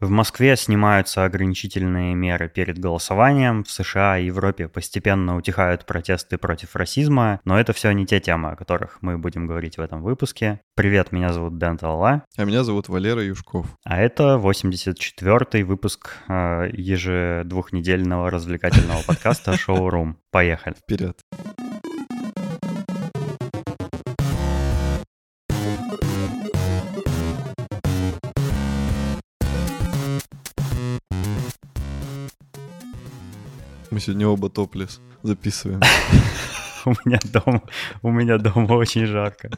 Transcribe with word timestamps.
В 0.00 0.10
Москве 0.10 0.56
снимаются 0.56 1.24
ограничительные 1.24 2.14
меры 2.14 2.48
перед 2.48 2.78
голосованием, 2.78 3.64
в 3.64 3.70
США 3.70 4.16
и 4.16 4.26
Европе 4.26 4.68
постепенно 4.68 5.36
утихают 5.36 5.86
протесты 5.86 6.38
против 6.38 6.76
расизма, 6.76 7.40
но 7.44 7.58
это 7.58 7.72
все 7.72 7.90
не 7.90 8.06
те 8.06 8.20
темы, 8.20 8.50
о 8.50 8.56
которых 8.56 8.98
мы 9.00 9.18
будем 9.18 9.48
говорить 9.48 9.76
в 9.76 9.80
этом 9.80 10.02
выпуске. 10.02 10.60
Привет, 10.76 11.10
меня 11.10 11.32
зовут 11.32 11.58
Дэн 11.58 11.78
Талла. 11.78 12.22
А 12.36 12.44
меня 12.44 12.62
зовут 12.62 12.88
Валера 12.88 13.24
Юшков. 13.24 13.66
А 13.84 13.98
это 13.98 14.40
84-й 14.40 15.64
выпуск 15.64 16.12
э, 16.28 16.70
ежедвухнедельного 16.72 18.30
развлекательного 18.30 19.02
подкаста 19.06 19.58
«Шоурум». 19.58 20.16
Поехали. 20.30 20.74
Вперед. 20.74 21.18
Мы 33.90 34.00
сегодня 34.00 34.28
оба 34.28 34.50
топлес 34.50 35.00
записываем. 35.22 35.80
У 36.84 36.90
меня 37.04 37.18
дома, 37.32 37.62
у 38.02 38.10
меня 38.10 38.38
дома 38.38 38.74
очень 38.74 39.06
жарко. 39.06 39.50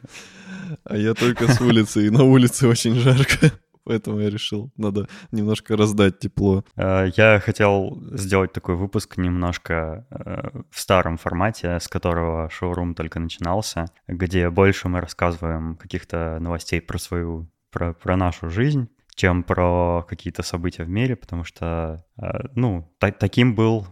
А 0.85 0.97
я 0.97 1.15
только 1.15 1.49
с 1.49 1.61
улицы, 1.61 2.07
и 2.07 2.11
на 2.11 2.25
улице 2.25 2.67
очень 2.67 2.95
жарко. 2.95 3.53
Поэтому 3.85 4.21
я 4.21 4.31
решил, 4.31 4.71
надо 4.77 5.09
немножко 5.33 5.77
раздать 5.77 6.19
тепло. 6.19 6.65
Э, 6.77 7.09
я 7.17 7.41
хотел 7.41 8.03
сделать 8.13 8.53
такой 8.53 8.77
выпуск 8.77 9.17
немножко 9.17 10.07
э, 10.11 10.61
в 10.71 10.81
старом 10.81 11.19
формате, 11.19 11.79
с 11.79 11.89
которого 11.89 12.49
шоурум 12.51 12.95
только 12.95 13.21
начинался, 13.21 13.87
где 14.09 14.49
больше 14.51 14.89
мы 14.89 15.01
рассказываем 15.01 15.77
каких-то 15.77 16.39
новостей 16.41 16.81
про 16.81 16.99
свою, 16.99 17.49
про, 17.71 17.95
про 17.95 18.17
нашу 18.17 18.49
жизнь, 18.49 18.89
чем 19.21 19.43
про 19.43 20.03
какие-то 20.09 20.43
события 20.43 20.85
в 20.85 20.89
мире, 20.89 21.15
потому 21.15 21.45
что, 21.45 22.03
э, 22.17 22.23
ну, 22.55 22.91
та- 22.99 23.11
таким 23.13 23.55
был 23.55 23.87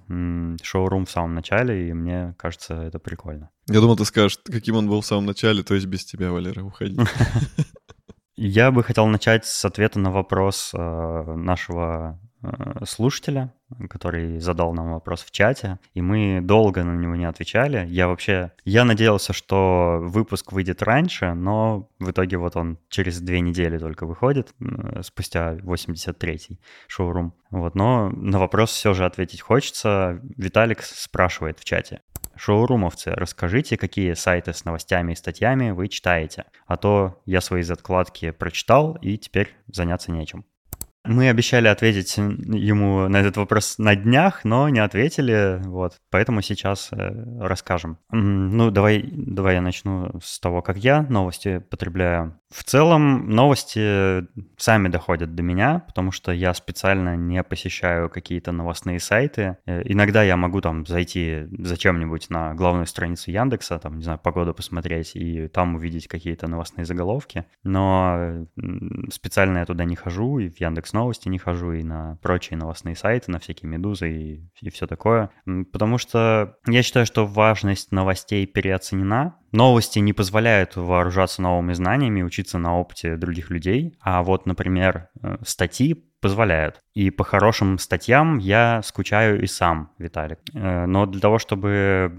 шоурум 0.63 1.05
в 1.05 1.11
самом 1.11 1.35
начале, 1.35 1.89
и 1.89 1.93
мне 1.93 2.35
кажется, 2.39 2.75
это 2.75 2.99
прикольно. 2.99 3.51
Я 3.69 3.81
думал, 3.81 3.97
ты 3.97 4.07
скажешь, 4.07 4.39
каким 4.53 4.77
он 4.77 4.89
был 4.89 5.01
в 5.03 5.07
самом 5.07 5.27
начале, 5.27 5.63
то 5.63 5.75
есть 5.75 5.87
без 5.87 6.05
тебя, 6.07 6.31
Валера, 6.31 6.63
уходи. 6.65 6.97
Я 8.37 8.71
бы 8.71 8.83
хотел 8.85 9.07
начать 9.07 9.45
с 9.45 9.65
ответа 9.67 9.99
на 9.99 10.11
вопрос 10.11 10.71
э, 10.73 11.35
нашего 11.37 12.19
слушателя, 12.85 13.53
который 13.91 14.39
задал 14.39 14.73
нам 14.73 14.93
вопрос 14.93 15.23
в 15.23 15.31
чате, 15.31 15.79
и 15.95 16.01
мы 16.01 16.41
долго 16.43 16.85
на 16.85 16.97
него 16.97 17.17
не 17.17 17.25
отвечали. 17.25 17.87
Я 17.89 18.09
вообще, 18.09 18.53
я 18.65 18.85
надеялся, 18.85 19.33
что 19.33 19.99
выпуск 20.01 20.53
выйдет 20.53 20.83
раньше, 20.83 21.35
но 21.35 21.89
в 21.99 22.11
итоге 22.11 22.37
вот 22.39 22.57
он 22.57 22.79
через 22.89 23.21
две 23.21 23.41
недели 23.41 23.79
только 23.79 24.07
выходит, 24.07 24.55
спустя 25.03 25.55
83-й 25.57 26.61
шоурум. 26.87 27.35
Вот, 27.51 27.75
но 27.75 28.11
на 28.11 28.39
вопрос 28.39 28.71
все 28.71 28.95
же 28.95 29.05
ответить 29.05 29.41
хочется. 29.41 30.21
Виталик 30.37 30.83
спрашивает 30.83 31.59
в 31.59 31.65
чате. 31.65 32.03
Шоурумовцы, 32.37 33.11
расскажите, 33.11 33.77
какие 33.77 34.13
сайты 34.13 34.53
с 34.53 34.65
новостями 34.65 35.13
и 35.13 35.17
статьями 35.17 35.73
вы 35.73 35.89
читаете, 35.89 36.45
а 36.69 36.77
то 36.77 37.21
я 37.27 37.41
свои 37.41 37.63
закладки 37.63 38.31
прочитал 38.31 38.97
и 39.03 39.19
теперь 39.19 39.57
заняться 39.67 40.13
нечем. 40.13 40.45
Мы 41.09 41.31
обещали 41.31 41.69
ответить 41.69 42.19
ему 42.19 43.09
на 43.09 43.17
этот 43.21 43.39
вопрос 43.39 43.79
на 43.79 43.97
днях, 43.97 44.45
но 44.45 44.69
не 44.69 44.81
ответили, 44.81 45.59
вот, 45.65 45.95
поэтому 46.11 46.43
сейчас 46.43 46.91
э, 46.93 47.39
расскажем. 47.41 47.97
Ну, 48.11 48.71
давай, 48.71 49.09
давай 49.11 49.55
я 49.55 49.63
начну 49.63 50.21
с 50.23 50.39
того, 50.39 50.61
как 50.61 50.77
я 50.77 51.03
новости 51.03 51.61
потребляю. 51.71 52.39
В 52.51 52.65
целом 52.65 53.29
новости 53.29 54.27
сами 54.57 54.89
доходят 54.89 55.35
до 55.35 55.43
меня, 55.43 55.81
потому 55.87 56.13
что 56.13 56.33
я 56.33 56.55
специально 56.55 57.15
не 57.15 57.43
посещаю 57.43 58.09
какие-то 58.09 58.53
новостные 58.53 59.01
сайты. 59.01 59.59
Э, 59.67 59.83
иногда 59.85 60.23
я 60.23 60.39
могу 60.39 60.63
там 60.63 60.87
зайти 60.87 61.47
зачем-нибудь 61.59 62.31
на 62.31 62.55
главную 62.55 62.87
страницу 62.87 63.31
Яндекса, 63.31 63.79
там, 63.79 63.99
не 63.99 64.03
знаю, 64.03 64.19
погоду 64.19 64.55
посмотреть 64.55 65.15
и 65.15 65.49
там 65.49 65.75
увидеть 65.75 66.09
какие-то 66.09 66.49
новостные 66.49 66.87
заголовки, 66.87 67.45
но 67.65 68.47
специально 69.13 69.59
я 69.59 69.67
туда 69.67 69.85
не 69.85 69.97
хожу, 69.97 70.39
и 70.39 70.49
в 70.49 70.59
Яндекс 70.59 70.95
Новости 70.95 71.29
не 71.29 71.39
хожу, 71.39 71.73
и 71.73 71.83
на 71.83 72.19
прочие 72.23 72.57
новостные 72.57 72.97
сайты, 72.97 73.31
на 73.31 73.41
всякие 73.41 73.69
Медузы 73.69 74.11
и, 74.11 74.51
и 74.63 74.71
все 74.71 74.87
такое, 74.87 75.31
потому 75.71 75.99
что 75.99 76.57
я 76.67 76.83
считаю, 76.83 77.05
что 77.05 77.27
важность 77.27 77.93
новостей 77.93 78.47
переоценена, 78.47 79.37
Новости 79.53 79.99
не 79.99 80.13
позволяют 80.13 80.77
вооружаться 80.77 81.43
новыми 81.43 81.73
знаниями, 81.73 82.23
учиться 82.23 82.59
на 82.59 82.79
опыте 82.79 83.17
других 83.17 83.51
людей, 83.51 83.97
а 84.01 84.23
вот, 84.23 84.47
например, 84.47 85.09
э, 85.23 85.39
статьи 85.45 85.95
позволяют. 86.21 86.81
И 86.95 87.11
по 87.11 87.25
хорошим 87.25 87.79
статьям 87.79 88.39
я 88.39 88.83
скучаю 88.83 89.43
и 89.43 89.47
сам, 89.47 89.93
Виталик. 89.99 90.41
Э, 90.55 90.87
но 90.87 91.07
для 91.07 91.21
того, 91.21 91.39
чтобы 91.39 92.15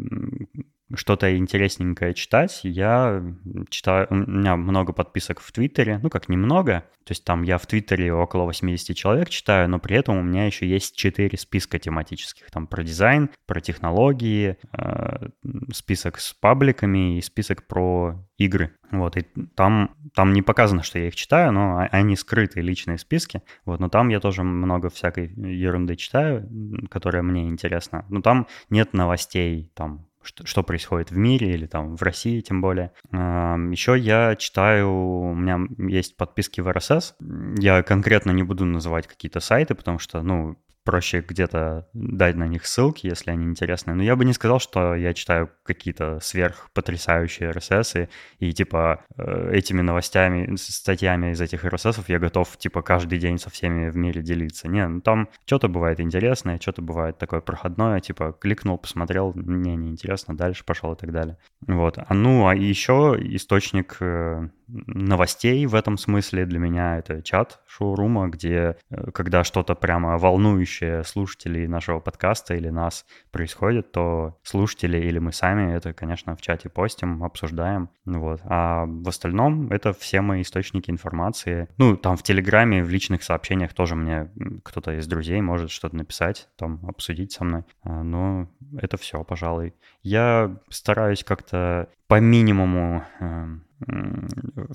что-то 0.96 1.36
интересненькое 1.38 2.14
читать, 2.14 2.62
я 2.64 3.24
читаю, 3.70 4.08
у 4.10 4.16
меня 4.16 4.56
много 4.56 4.94
подписок 4.94 5.40
в 5.40 5.52
Твиттере, 5.52 6.00
ну 6.02 6.10
как 6.10 6.30
немного, 6.30 6.86
то 7.06 7.12
есть 7.12 7.24
там 7.24 7.44
я 7.44 7.58
в 7.58 7.66
Твиттере 7.66 8.14
около 8.14 8.44
80 8.44 8.96
человек 8.96 9.30
читаю, 9.30 9.70
но 9.70 9.80
при 9.80 9.96
этом 9.96 10.18
у 10.18 10.24
меня 10.24 10.46
еще 10.46 10.68
есть 10.68 10.96
4 10.96 11.38
списка 11.38 11.80
тематических, 11.80 12.50
там 12.52 12.68
про 12.68 12.84
дизайн, 12.84 13.30
про 13.46 13.62
технологии, 13.62 14.58
э, 14.78 15.28
список 15.74 16.20
с 16.20 16.34
пабликами 16.34 17.18
и 17.18 17.22
список 17.22 17.68
про 17.68 18.26
игры. 18.38 18.76
Вот, 18.92 19.18
и 19.18 19.28
там, 19.56 19.96
там 20.16 20.34
не 20.34 20.42
показано, 20.42 20.82
что 20.82 20.98
я 20.98 21.08
их 21.08 21.16
читаю, 21.16 21.52
но 21.52 21.88
они 21.92 22.16
скрытые 22.16 22.64
личные 22.64 22.98
списки. 22.98 23.44
Вот, 23.66 23.80
но 23.80 23.90
там 23.90 24.10
я 24.10 24.20
тоже 24.20 24.44
много 24.44 24.90
всякой 24.90 25.28
ерунды 25.36 25.96
читаю, 25.96 26.50
которая 26.90 27.22
мне 27.22 27.48
интересна. 27.48 28.06
Но 28.10 28.22
там 28.22 28.48
нет 28.70 28.94
новостей, 28.94 29.72
там, 29.76 30.09
что, 30.30 30.46
что 30.46 30.64
происходит 30.64 31.10
в 31.10 31.18
мире 31.18 31.52
или 31.54 31.66
там 31.66 31.98
в 31.98 32.04
России 32.04 32.40
тем 32.42 32.62
более. 32.62 32.92
Еще 33.12 33.98
я 33.98 34.36
читаю, 34.36 34.90
у 34.92 35.34
меня 35.34 35.60
есть 35.90 36.16
подписки 36.18 36.62
в 36.62 36.68
RSS. 36.68 37.16
Я 37.58 37.82
конкретно 37.82 38.32
не 38.32 38.44
буду 38.44 38.64
называть 38.66 39.08
какие-то 39.08 39.40
сайты, 39.40 39.74
потому 39.74 39.98
что, 39.98 40.22
ну, 40.22 40.56
проще 40.84 41.22
где-то 41.22 41.88
дать 41.94 42.36
на 42.36 42.48
них 42.48 42.66
ссылки, 42.66 43.08
если 43.08 43.32
они 43.32 43.46
интересные. 43.46 43.96
Но 43.96 44.04
я 44.04 44.16
бы 44.16 44.26
не 44.26 44.34
сказал, 44.34 44.60
что 44.60 44.96
я 44.96 45.14
читаю 45.14 45.50
какие-то 45.64 46.20
сверхпотрясающие 46.22 47.52
RSS, 47.52 48.10
и, 48.40 48.48
и 48.50 48.54
типа 48.54 49.06
э, 49.18 49.52
этими 49.54 49.82
новостями, 49.82 50.56
статьями 50.56 51.32
из 51.32 51.42
этих 51.42 51.66
RSS 51.66 52.04
я 52.08 52.20
готов 52.20 52.58
типа 52.58 52.82
каждый 52.82 53.20
день 53.20 53.38
со 53.38 53.50
всеми 53.50 53.90
в 53.90 53.98
мире 53.98 54.22
делиться. 54.22 54.68
Не, 54.68 54.88
ну 54.88 55.02
там 55.02 55.30
что-то 55.46 55.68
бывает 55.68 56.00
интересное, 56.00 56.60
что-то 56.60 56.82
бывает 56.82 57.18
такое 57.18 57.42
проходное, 57.42 58.00
типа 58.00 58.36
кликнул, 58.40 58.78
посмотрел, 58.78 59.34
мне 59.36 59.76
неинтересно, 59.76 60.36
дальше 60.36 60.64
пошел 60.66 60.94
и 60.94 60.98
так 60.98 61.12
далее. 61.12 61.38
Вот. 61.68 61.98
А 61.98 62.14
ну, 62.14 62.48
а 62.48 62.56
еще 62.56 63.18
источник 63.20 63.98
э, 64.00 64.50
новостей 64.70 65.66
в 65.66 65.76
этом 65.76 65.98
смысле 65.98 66.46
для 66.46 66.60
меня 66.60 66.98
это 66.98 67.22
чат 67.22 67.62
шоурума, 67.68 68.28
где 68.28 68.78
э, 68.90 69.12
когда 69.12 69.44
что-то 69.44 69.76
прямо 69.76 70.18
волнующее 70.18 71.04
слушателей 71.04 71.68
нашего 71.68 72.00
подкаста 72.00 72.56
или 72.56 72.70
нас 72.70 73.06
происходит, 73.32 73.92
то 73.92 74.38
слушатели 74.44 74.98
или 74.98 75.20
мы 75.20 75.32
сами 75.32 75.74
это, 75.74 75.94
конечно, 75.94 76.36
в 76.36 76.42
чате 76.42 76.70
постим, 76.70 77.24
обсуждаем. 77.24 77.90
Вот. 78.06 78.42
А 78.44 78.86
в 78.86 79.08
остальном 79.08 79.72
это 79.72 79.94
все 79.94 80.22
мои 80.22 80.42
источники 80.42 80.90
информации. 80.90 81.68
Ну, 81.78 81.98
там 81.98 82.18
в 82.18 82.24
Телеграме, 82.24 82.84
в 82.84 82.90
личных 82.90 83.24
сообщениях 83.24 83.74
тоже 83.74 83.96
мне 83.96 84.32
кто-то 84.64 84.98
из 84.98 85.08
друзей 85.08 85.42
может 85.42 85.72
что-то 85.72 85.96
написать, 85.96 86.50
там 86.58 86.80
обсудить 86.88 87.32
со 87.32 87.44
мной. 87.44 87.64
А, 87.84 88.04
но 88.04 88.50
это 88.78 88.98
все, 88.98 89.24
пожалуй. 89.24 89.74
Я 90.04 90.58
стараюсь 90.70 91.24
как-то 91.24 91.90
по 92.08 92.20
минимуму 92.20 93.04
эм, 93.20 93.64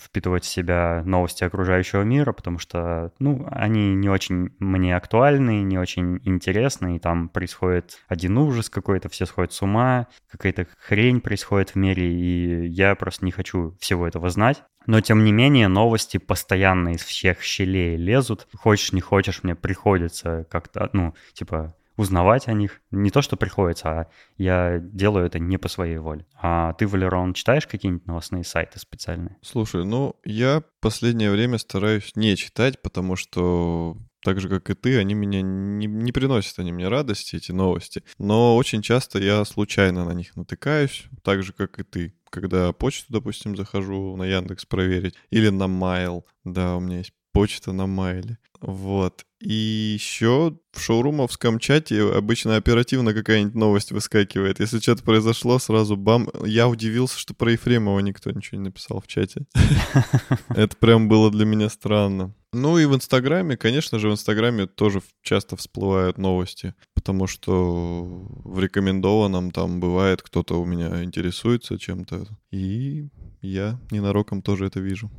впитывать 0.00 0.44
в 0.44 0.48
себя 0.48 1.02
новости 1.04 1.44
окружающего 1.44 2.02
мира, 2.02 2.32
потому 2.32 2.58
что, 2.58 3.12
ну, 3.18 3.46
они 3.50 3.94
не 3.94 4.08
очень 4.08 4.50
мне 4.58 4.96
актуальны, 4.96 5.62
не 5.62 5.78
очень 5.78 6.20
интересны, 6.24 6.96
и 6.96 6.98
там 6.98 7.28
происходит 7.28 7.98
один 8.08 8.38
ужас 8.38 8.70
какой-то, 8.70 9.08
все 9.08 9.26
сходят 9.26 9.52
с 9.52 9.62
ума, 9.62 10.06
какая-то 10.30 10.66
хрень 10.78 11.20
происходит 11.20 11.70
в 11.70 11.76
мире, 11.76 12.12
и 12.12 12.66
я 12.68 12.94
просто 12.94 13.24
не 13.24 13.30
хочу 13.30 13.76
всего 13.78 14.06
этого 14.06 14.30
знать. 14.30 14.62
Но, 14.86 15.00
тем 15.00 15.24
не 15.24 15.32
менее, 15.32 15.68
новости 15.68 16.18
постоянно 16.18 16.90
из 16.90 17.02
всех 17.02 17.40
щелей 17.40 17.96
лезут. 17.96 18.46
Хочешь, 18.54 18.92
не 18.92 19.00
хочешь, 19.00 19.42
мне 19.42 19.54
приходится 19.54 20.46
как-то, 20.50 20.90
ну, 20.92 21.14
типа, 21.32 21.74
узнавать 21.96 22.48
о 22.48 22.52
них. 22.52 22.80
Не 22.90 23.10
то, 23.10 23.22
что 23.22 23.36
приходится, 23.36 23.88
а 23.88 24.06
я 24.36 24.78
делаю 24.78 25.26
это 25.26 25.38
не 25.38 25.58
по 25.58 25.68
своей 25.68 25.98
воле. 25.98 26.26
А 26.34 26.72
ты, 26.74 26.86
Валерон, 26.86 27.34
читаешь 27.34 27.66
какие-нибудь 27.66 28.06
новостные 28.06 28.44
сайты 28.44 28.78
специальные? 28.78 29.36
Слушай, 29.42 29.84
ну, 29.84 30.16
я 30.24 30.62
последнее 30.80 31.30
время 31.30 31.58
стараюсь 31.58 32.12
не 32.16 32.36
читать, 32.36 32.82
потому 32.82 33.16
что 33.16 33.96
так 34.24 34.40
же, 34.40 34.48
как 34.48 34.70
и 34.70 34.74
ты, 34.74 34.98
они 34.98 35.14
меня 35.14 35.42
не, 35.42 35.86
не 35.86 36.10
приносят 36.10 36.58
они 36.58 36.72
мне 36.72 36.88
радости, 36.88 37.36
эти 37.36 37.52
новости. 37.52 38.02
Но 38.18 38.56
очень 38.56 38.80
часто 38.80 39.18
я 39.18 39.44
случайно 39.44 40.04
на 40.04 40.12
них 40.12 40.34
натыкаюсь, 40.34 41.04
так 41.22 41.42
же, 41.42 41.52
как 41.52 41.78
и 41.78 41.82
ты. 41.84 42.14
Когда 42.30 42.72
почту, 42.72 43.12
допустим, 43.12 43.54
захожу 43.54 44.16
на 44.16 44.24
Яндекс 44.24 44.64
проверить, 44.64 45.14
или 45.30 45.50
на 45.50 45.68
Майл, 45.68 46.26
да, 46.42 46.76
у 46.76 46.80
меня 46.80 46.98
есть 46.98 47.12
почта 47.32 47.72
на 47.72 47.86
Майле. 47.86 48.38
Вот. 48.60 49.26
И 49.44 49.52
еще 49.98 50.56
в 50.72 50.80
шоурумовском 50.80 51.58
чате 51.58 52.02
обычно 52.02 52.56
оперативно 52.56 53.12
какая-нибудь 53.12 53.54
новость 53.54 53.92
выскакивает. 53.92 54.58
Если 54.58 54.78
что-то 54.78 55.02
произошло, 55.02 55.58
сразу 55.58 55.98
бам. 55.98 56.30
Я 56.46 56.66
удивился, 56.66 57.18
что 57.18 57.34
про 57.34 57.52
Ефремова 57.52 58.00
никто 58.00 58.30
ничего 58.30 58.56
не 58.56 58.64
написал 58.64 59.02
в 59.02 59.06
чате. 59.06 59.44
Это 60.48 60.74
прям 60.78 61.08
было 61.08 61.30
для 61.30 61.44
меня 61.44 61.68
странно. 61.68 62.34
Ну 62.54 62.78
и 62.78 62.86
в 62.86 62.94
Инстаграме, 62.94 63.58
конечно 63.58 63.98
же, 63.98 64.08
в 64.08 64.12
Инстаграме 64.12 64.66
тоже 64.66 65.02
часто 65.22 65.56
всплывают 65.56 66.16
новости, 66.16 66.72
потому 66.94 67.26
что 67.26 68.04
в 68.44 68.58
рекомендованном 68.58 69.50
там 69.50 69.78
бывает 69.78 70.22
кто-то 70.22 70.58
у 70.58 70.64
меня 70.64 71.04
интересуется 71.04 71.78
чем-то, 71.78 72.28
и 72.50 73.08
я 73.42 73.78
ненароком 73.90 74.40
тоже 74.40 74.66
это 74.66 74.80
вижу. 74.80 75.10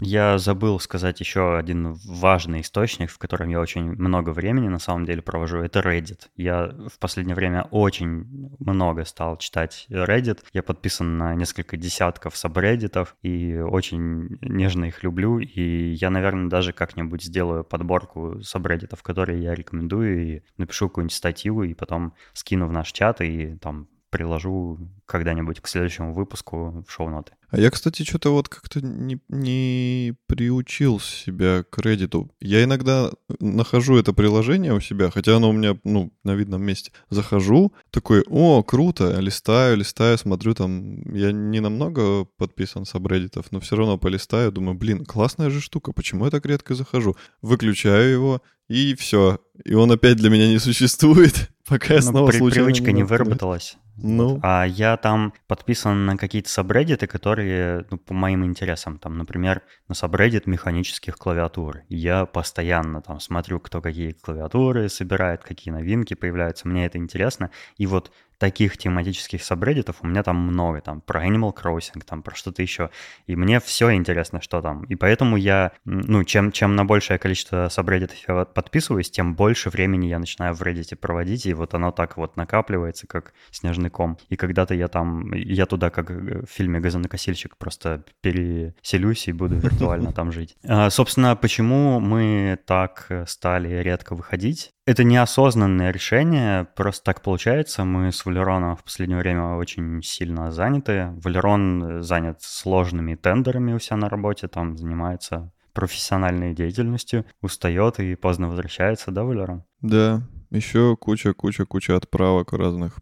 Я 0.00 0.38
забыл 0.38 0.80
сказать 0.80 1.20
еще 1.20 1.58
один 1.58 1.92
важный 2.06 2.62
источник, 2.62 3.10
в 3.10 3.18
котором 3.18 3.50
я 3.50 3.60
очень 3.60 3.92
много 3.92 4.30
времени 4.30 4.68
на 4.68 4.78
самом 4.78 5.04
деле 5.04 5.20
провожу. 5.20 5.58
Это 5.58 5.80
Reddit. 5.80 6.28
Я 6.36 6.74
в 6.88 6.98
последнее 6.98 7.36
время 7.36 7.68
очень 7.70 8.56
много 8.58 9.04
стал 9.04 9.36
читать 9.36 9.86
Reddit. 9.90 10.40
Я 10.54 10.62
подписан 10.62 11.18
на 11.18 11.34
несколько 11.34 11.76
десятков 11.76 12.36
сабреддитов 12.36 13.14
и 13.22 13.58
очень 13.58 14.38
нежно 14.40 14.86
их 14.86 15.02
люблю. 15.02 15.38
И 15.38 15.92
я, 15.92 16.08
наверное, 16.08 16.48
даже 16.48 16.72
как-нибудь 16.72 17.22
сделаю 17.22 17.62
подборку 17.62 18.42
сабреддитов, 18.42 19.02
которые 19.02 19.42
я 19.42 19.54
рекомендую, 19.54 20.36
и 20.36 20.42
напишу 20.56 20.88
какую-нибудь 20.88 21.14
статью, 21.14 21.62
и 21.62 21.74
потом 21.74 22.14
скину 22.32 22.66
в 22.66 22.72
наш 22.72 22.90
чат, 22.92 23.20
и 23.20 23.56
там 23.56 23.88
приложу 24.10 24.78
когда-нибудь 25.06 25.60
к 25.60 25.68
следующему 25.68 26.12
выпуску 26.12 26.84
в 26.86 26.92
шоу-ноты. 26.92 27.32
А 27.48 27.58
я, 27.58 27.70
кстати, 27.70 28.04
что-то 28.04 28.30
вот 28.30 28.48
как-то 28.48 28.80
не, 28.80 29.18
не 29.28 30.14
приучил 30.26 31.00
себя 31.00 31.64
к 31.68 31.78
Reddit. 31.78 32.28
Я 32.40 32.62
иногда 32.62 33.10
нахожу 33.40 33.96
это 33.96 34.12
приложение 34.12 34.72
у 34.72 34.80
себя, 34.80 35.10
хотя 35.10 35.36
оно 35.36 35.50
у 35.50 35.52
меня, 35.52 35.76
ну, 35.82 36.12
на 36.22 36.34
видном 36.34 36.62
месте. 36.62 36.92
Захожу, 37.08 37.72
такой, 37.90 38.22
о, 38.28 38.62
круто, 38.62 39.18
листаю, 39.18 39.78
листаю, 39.78 40.16
смотрю 40.16 40.54
там. 40.54 41.02
Я 41.12 41.32
не 41.32 41.60
намного 41.60 42.24
подписан 42.24 42.84
с 42.84 42.94
Reddit, 42.94 43.44
но 43.50 43.58
все 43.58 43.76
равно 43.76 43.98
полистаю, 43.98 44.52
думаю, 44.52 44.76
блин, 44.76 45.04
классная 45.04 45.50
же 45.50 45.60
штука, 45.60 45.92
почему 45.92 46.26
я 46.26 46.30
так 46.30 46.46
редко 46.46 46.74
захожу? 46.74 47.16
Выключаю 47.42 48.12
его, 48.12 48.42
и 48.68 48.94
все. 48.94 49.40
И 49.64 49.74
он 49.74 49.90
опять 49.90 50.16
для 50.16 50.30
меня 50.30 50.46
не 50.46 50.60
существует, 50.60 51.50
пока 51.70 51.94
я 51.94 52.00
ну, 52.00 52.06
снова 52.06 52.30
при, 52.30 52.38
случайно 52.38 52.66
Привычка 52.66 52.92
не, 52.92 52.96
не 52.98 53.02
выработалась. 53.04 53.78
Ну. 53.96 54.40
А 54.42 54.64
я 54.64 54.96
там 54.96 55.32
подписан 55.46 56.04
на 56.06 56.16
какие-то 56.16 56.48
сабреддиты, 56.48 57.06
которые 57.06 57.86
ну, 57.90 57.98
по 57.98 58.12
моим 58.12 58.44
интересам. 58.44 58.98
Там, 58.98 59.16
например, 59.16 59.62
на 59.88 59.94
сабреддит 59.94 60.46
механических 60.46 61.16
клавиатур. 61.16 61.82
Я 61.88 62.26
постоянно 62.26 63.02
там 63.02 63.20
смотрю, 63.20 63.60
кто 63.60 63.80
какие 63.80 64.12
клавиатуры 64.12 64.88
собирает, 64.88 65.44
какие 65.44 65.72
новинки 65.72 66.14
появляются. 66.14 66.66
Мне 66.66 66.86
это 66.86 66.98
интересно. 66.98 67.50
И 67.76 67.86
вот 67.86 68.10
таких 68.40 68.78
тематических 68.78 69.44
сабреддитов 69.44 69.96
у 70.00 70.06
меня 70.06 70.22
там 70.22 70.36
много, 70.36 70.80
там 70.80 71.02
про 71.02 71.26
Animal 71.26 71.54
Crossing, 71.54 72.02
там 72.06 72.22
про 72.22 72.34
что-то 72.34 72.62
еще. 72.62 72.88
И 73.26 73.36
мне 73.36 73.60
все 73.60 73.92
интересно, 73.92 74.40
что 74.40 74.62
там. 74.62 74.84
И 74.84 74.96
поэтому 74.96 75.36
я, 75.36 75.72
ну, 75.84 76.24
чем, 76.24 76.50
чем 76.50 76.74
на 76.74 76.86
большее 76.86 77.18
количество 77.18 77.68
сабреддитов 77.68 78.16
я 78.26 78.46
подписываюсь, 78.46 79.10
тем 79.10 79.34
больше 79.34 79.68
времени 79.68 80.06
я 80.06 80.18
начинаю 80.18 80.54
в 80.54 80.62
Reddit 80.62 80.96
проводить, 80.96 81.44
и 81.44 81.52
вот 81.52 81.74
оно 81.74 81.92
так 81.92 82.16
вот 82.16 82.38
накапливается, 82.38 83.06
как 83.06 83.34
снежный 83.50 83.90
ком. 83.90 84.16
И 84.30 84.36
когда-то 84.36 84.72
я 84.74 84.88
там, 84.88 85.34
я 85.34 85.66
туда, 85.66 85.90
как 85.90 86.08
в 86.08 86.46
фильме 86.46 86.80
«Газонокосильщик», 86.80 87.58
просто 87.58 88.04
переселюсь 88.22 89.28
и 89.28 89.32
буду 89.32 89.56
виртуально 89.56 90.12
там 90.14 90.32
жить. 90.32 90.56
А, 90.66 90.88
собственно, 90.88 91.36
почему 91.36 92.00
мы 92.00 92.58
так 92.64 93.06
стали 93.26 93.82
редко 93.82 94.14
выходить? 94.14 94.72
Это 94.90 95.04
неосознанное 95.04 95.92
решение, 95.92 96.64
просто 96.74 97.04
так 97.04 97.22
получается. 97.22 97.84
Мы 97.84 98.10
с 98.10 98.26
Валероном 98.26 98.74
в 98.74 98.82
последнее 98.82 99.20
время 99.20 99.54
очень 99.54 100.02
сильно 100.02 100.50
заняты. 100.50 101.12
Валерон 101.22 102.02
занят 102.02 102.42
сложными 102.42 103.14
тендерами 103.14 103.72
у 103.72 103.78
себя 103.78 103.98
на 103.98 104.08
работе, 104.08 104.48
там 104.48 104.76
занимается 104.76 105.52
профессиональной 105.74 106.54
деятельностью, 106.54 107.24
устает 107.40 108.00
и 108.00 108.16
поздно 108.16 108.48
возвращается, 108.48 109.12
да, 109.12 109.22
Валерон? 109.22 109.62
Да, 109.80 110.22
еще 110.50 110.96
куча-куча-куча 110.96 111.96
отправок 111.96 112.52
разных 112.52 112.98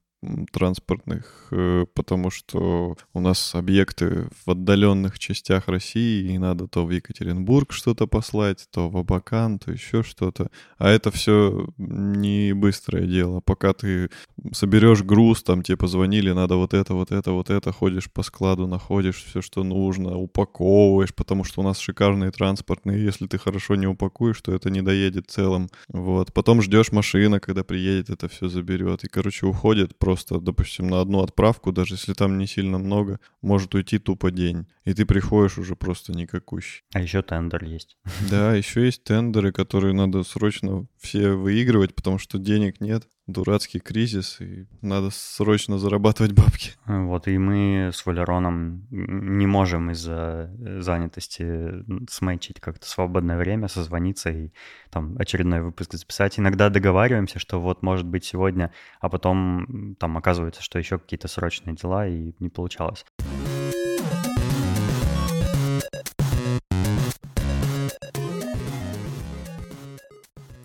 транспортных, 0.52 1.46
э, 1.52 1.86
потому 1.94 2.30
что 2.30 2.96
у 3.12 3.20
нас 3.20 3.54
объекты 3.54 4.28
в 4.44 4.50
отдаленных 4.50 5.18
частях 5.18 5.68
России, 5.68 6.32
и 6.32 6.38
надо 6.38 6.66
то 6.66 6.84
в 6.84 6.90
Екатеринбург 6.90 7.72
что-то 7.72 8.06
послать, 8.06 8.66
то 8.70 8.88
в 8.88 8.96
Абакан, 8.96 9.58
то 9.58 9.70
еще 9.70 10.02
что-то. 10.02 10.50
А 10.78 10.88
это 10.88 11.10
все 11.10 11.68
не 11.78 12.52
быстрое 12.52 13.06
дело. 13.06 13.40
Пока 13.40 13.72
ты 13.72 14.10
соберешь 14.52 15.02
груз, 15.02 15.42
там 15.42 15.62
тебе 15.62 15.76
позвонили, 15.76 16.32
надо 16.32 16.56
вот 16.56 16.74
это, 16.74 16.94
вот 16.94 17.12
это, 17.12 17.30
вот 17.30 17.50
это, 17.50 17.72
ходишь 17.72 18.10
по 18.10 18.22
складу, 18.22 18.66
находишь 18.66 19.24
все, 19.24 19.40
что 19.40 19.62
нужно, 19.62 20.16
упаковываешь, 20.16 21.14
потому 21.14 21.44
что 21.44 21.60
у 21.60 21.64
нас 21.64 21.78
шикарные 21.78 22.32
транспортные. 22.32 23.04
Если 23.04 23.26
ты 23.26 23.38
хорошо 23.38 23.76
не 23.76 23.86
упакуешь, 23.86 24.40
то 24.40 24.52
это 24.52 24.70
не 24.70 24.82
доедет 24.82 25.30
целым. 25.30 25.68
Вот. 25.88 26.32
Потом 26.32 26.60
ждешь 26.60 26.90
машина, 26.90 27.38
когда 27.38 27.62
приедет, 27.62 28.10
это 28.10 28.28
все 28.28 28.48
заберет. 28.48 29.04
И, 29.04 29.08
короче, 29.08 29.46
уходит 29.46 29.96
просто, 30.08 30.40
допустим, 30.40 30.88
на 30.88 31.02
одну 31.02 31.20
отправку, 31.20 31.70
даже 31.70 31.93
если 31.96 32.14
там 32.14 32.38
не 32.38 32.46
сильно 32.46 32.78
много, 32.78 33.20
может 33.43 33.75
уйти 33.75 33.99
тупо 33.99 34.31
день. 34.31 34.66
И 34.87 34.94
ты 34.94 35.05
приходишь 35.05 35.58
уже 35.58 35.76
просто 35.76 36.12
никакущий. 36.12 36.82
А 36.94 37.02
еще 37.02 37.20
тендер 37.20 37.62
есть. 37.64 37.99
Да, 38.31 38.55
еще 38.55 38.87
есть 38.87 39.05
тендеры, 39.05 39.52
которые 39.52 39.93
надо 39.93 40.22
срочно 40.22 40.87
все 40.96 41.32
выигрывать, 41.34 41.94
потому 41.94 42.19
что 42.19 42.38
денег 42.38 42.81
нет 42.81 43.06
дурацкий 43.28 43.78
кризис, 43.78 44.40
и 44.40 44.66
надо 44.80 45.10
срочно 45.10 45.78
зарабатывать 45.78 46.32
бабки. 46.32 46.72
Вот, 46.86 47.28
и 47.28 47.36
мы 47.38 47.90
с 47.92 48.04
Валероном 48.06 48.86
не 48.90 49.46
можем 49.46 49.90
из-за 49.90 50.50
занятости 50.80 51.84
сметчить 52.10 52.58
как-то 52.58 52.88
свободное 52.88 53.36
время, 53.36 53.69
созвониться 53.69 54.30
и 54.30 54.50
там 54.90 55.14
очередной 55.19 55.60
выпуск 55.60 55.92
записать. 55.92 56.38
Иногда 56.38 56.70
договариваемся, 56.70 57.38
что 57.38 57.60
вот 57.60 57.82
может 57.82 58.06
быть 58.06 58.25
сегодня, 58.25 58.72
а 59.00 59.10
потом 59.10 59.94
там 60.00 60.16
оказывается, 60.16 60.62
что 60.62 60.78
еще 60.78 60.98
какие-то 60.98 61.28
срочные 61.28 61.76
дела, 61.76 62.08
и 62.08 62.32
не 62.38 62.48
получалось. 62.48 63.04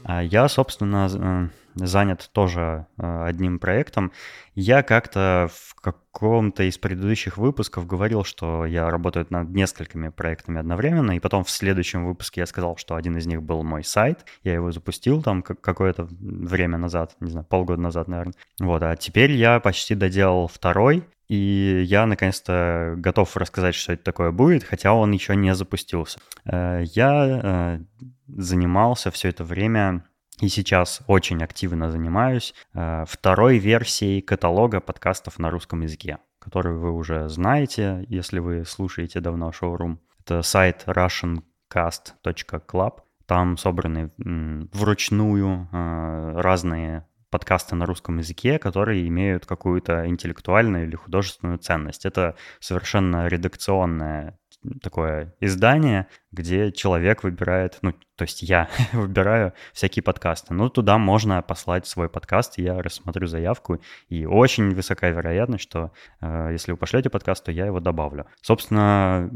А 0.06 0.22
я, 0.22 0.48
собственно, 0.48 1.10
э, 1.12 1.63
занят 1.76 2.30
тоже 2.32 2.88
э, 2.98 3.26
одним 3.26 3.60
проектом. 3.60 4.12
Я 4.56 4.84
как-то 4.84 5.50
в 5.52 5.76
каком-то 5.76 6.64
из 6.64 6.78
предыдущих 6.78 7.38
выпусков 7.38 7.88
говорил, 7.88 8.24
что 8.24 8.66
я 8.66 8.90
работаю 8.90 9.26
над 9.30 9.50
несколькими 9.50 10.10
проектами 10.10 10.60
одновременно, 10.60 11.16
и 11.16 11.20
потом 11.20 11.44
в 11.44 11.50
следующем 11.50 12.06
выпуске 12.06 12.42
я 12.42 12.46
сказал, 12.46 12.78
что 12.78 12.96
один 12.96 13.18
из 13.18 13.26
них 13.26 13.42
был 13.42 13.64
мой 13.64 13.84
сайт. 13.84 14.26
Я 14.44 14.54
его 14.54 14.72
запустил 14.72 15.22
там 15.22 15.42
какое-то 15.42 16.08
время 16.10 16.78
назад, 16.78 17.16
не 17.20 17.32
знаю, 17.32 17.46
полгода 17.46 17.82
назад, 17.82 18.08
наверное. 18.08 18.36
Вот, 18.60 18.84
а 18.84 18.96
теперь 18.96 19.32
я 19.32 19.60
почти 19.60 19.96
доделал 19.96 20.48
второй, 20.48 21.04
и 21.30 21.84
я 21.88 22.06
наконец-то 22.06 22.94
готов 22.98 23.36
рассказать, 23.38 23.76
что 23.76 23.94
это 23.94 24.04
такое 24.04 24.32
будет, 24.32 24.64
хотя 24.64 24.94
он 24.94 25.12
еще 25.12 25.36
не 25.36 25.56
запустился. 25.56 26.20
Э, 26.46 26.84
я 26.86 27.82
занимался 28.28 29.12
все 29.12 29.30
это 29.30 29.44
время 29.44 30.04
и 30.42 30.48
сейчас 30.48 31.02
очень 31.08 31.44
активно 31.44 31.92
занимаюсь 31.92 32.56
э, 32.74 33.06
второй 33.08 33.60
версией 33.60 34.22
каталога 34.22 34.80
подкастов 34.80 35.38
на 35.40 35.50
русском 35.50 35.82
языке, 35.82 36.20
который 36.40 36.74
вы 36.74 36.92
уже 36.92 37.28
знаете, 37.30 38.06
если 38.10 38.40
вы 38.40 38.64
слушаете 38.66 39.20
давно 39.20 39.52
шоурум. 39.52 40.00
Это 40.20 40.42
сайт 40.42 40.86
russiancast.club. 40.88 43.02
Там 43.26 43.58
собраны 43.58 44.12
вручную 44.18 45.70
э, 45.72 46.42
разные 46.42 47.08
подкасты 47.30 47.76
на 47.76 47.86
русском 47.88 48.20
языке, 48.20 48.60
которые 48.60 49.08
имеют 49.08 49.48
какую-то 49.48 50.08
интеллектуальную 50.08 50.86
или 50.86 50.96
художественную 50.96 51.58
ценность. 51.58 52.06
Это 52.06 52.36
совершенно 52.60 53.28
редакционное 53.28 54.38
такое 54.82 55.36
издание, 55.40 56.08
где 56.32 56.72
человек 56.72 57.24
выбирает, 57.24 57.78
ну, 57.82 57.94
то 58.16 58.24
есть 58.24 58.44
я 58.44 58.70
выбираю 58.94 59.54
всякие 59.74 60.04
подкасты. 60.04 60.54
Ну, 60.54 60.70
туда 60.70 60.98
можно 60.98 61.42
послать 61.42 61.88
свой 61.88 62.10
подкаст, 62.10 62.58
я 62.58 62.82
рассмотрю 62.82 63.28
заявку, 63.28 63.80
и 64.10 64.26
очень 64.26 64.74
высокая 64.74 65.12
вероятность, 65.12 65.64
что 65.64 65.92
э, 66.22 66.50
если 66.52 66.72
вы 66.72 66.78
пошлете 66.78 67.10
подкаст, 67.10 67.46
то 67.46 67.52
я 67.52 67.66
его 67.66 67.80
добавлю. 67.80 68.26
Собственно, 68.42 69.30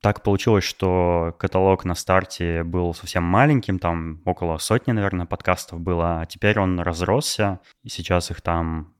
так 0.00 0.22
получилось, 0.22 0.64
что 0.64 1.34
каталог 1.38 1.84
на 1.84 1.94
старте 1.94 2.62
был 2.62 2.94
совсем 2.94 3.24
маленьким, 3.24 3.78
там 3.78 4.22
около 4.24 4.58
сотни, 4.58 4.92
наверное, 4.92 5.26
подкастов 5.26 5.80
было, 5.80 6.20
а 6.20 6.26
теперь 6.26 6.58
он 6.58 6.80
разросся, 6.80 7.60
и 7.82 7.88
сейчас 7.88 8.30
их 8.30 8.40
там, 8.40 8.94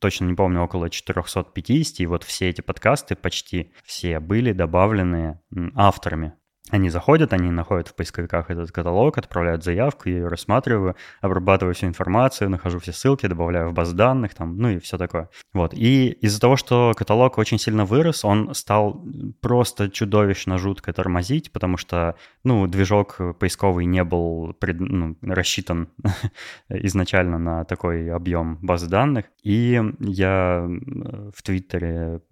точно 0.00 0.24
не 0.24 0.34
помню, 0.34 0.62
около 0.62 0.88
450, 0.88 2.00
и 2.00 2.06
вот 2.06 2.24
все 2.24 2.48
эти 2.48 2.60
подкасты, 2.60 3.14
почти 3.14 3.72
все 3.84 4.20
были 4.20 4.52
добавлены 4.56 5.40
авторами 5.74 6.34
Они 6.70 6.90
заходят, 6.90 7.32
они 7.32 7.52
находят 7.52 7.86
в 7.86 7.94
поисковиках 7.94 8.50
этот 8.50 8.72
каталог, 8.72 9.16
отправляют 9.18 9.62
заявку, 9.62 10.08
я 10.08 10.16
ее 10.16 10.28
рассматриваю, 10.28 10.96
обрабатываю 11.20 11.74
всю 11.74 11.86
информацию, 11.86 12.50
нахожу 12.50 12.80
все 12.80 12.92
ссылки, 12.92 13.26
добавляю 13.26 13.70
в 13.70 13.72
баз 13.72 13.92
данных, 13.92 14.34
там, 14.34 14.58
ну 14.58 14.70
и 14.70 14.78
все 14.80 14.98
такое. 14.98 15.28
Вот. 15.52 15.74
И 15.74 16.08
из-за 16.08 16.40
того, 16.40 16.56
что 16.56 16.92
каталог 16.96 17.38
очень 17.38 17.60
сильно 17.60 17.84
вырос, 17.84 18.24
он 18.24 18.52
стал 18.54 19.04
просто 19.40 19.90
чудовищно 19.90 20.58
жутко 20.58 20.92
тормозить, 20.92 21.52
потому 21.52 21.76
что, 21.76 22.16
ну, 22.42 22.66
движок 22.66 23.20
поисковый 23.38 23.84
не 23.84 24.02
был 24.02 24.52
пред, 24.54 24.80
ну, 24.80 25.16
рассчитан 25.22 25.88
изначально 26.68 27.38
на 27.38 27.64
такой 27.64 28.10
объем 28.10 28.58
баз 28.60 28.82
данных. 28.88 29.26
И 29.44 29.80
я 30.00 30.68
в 31.32 31.42
Твиттере 31.44 32.22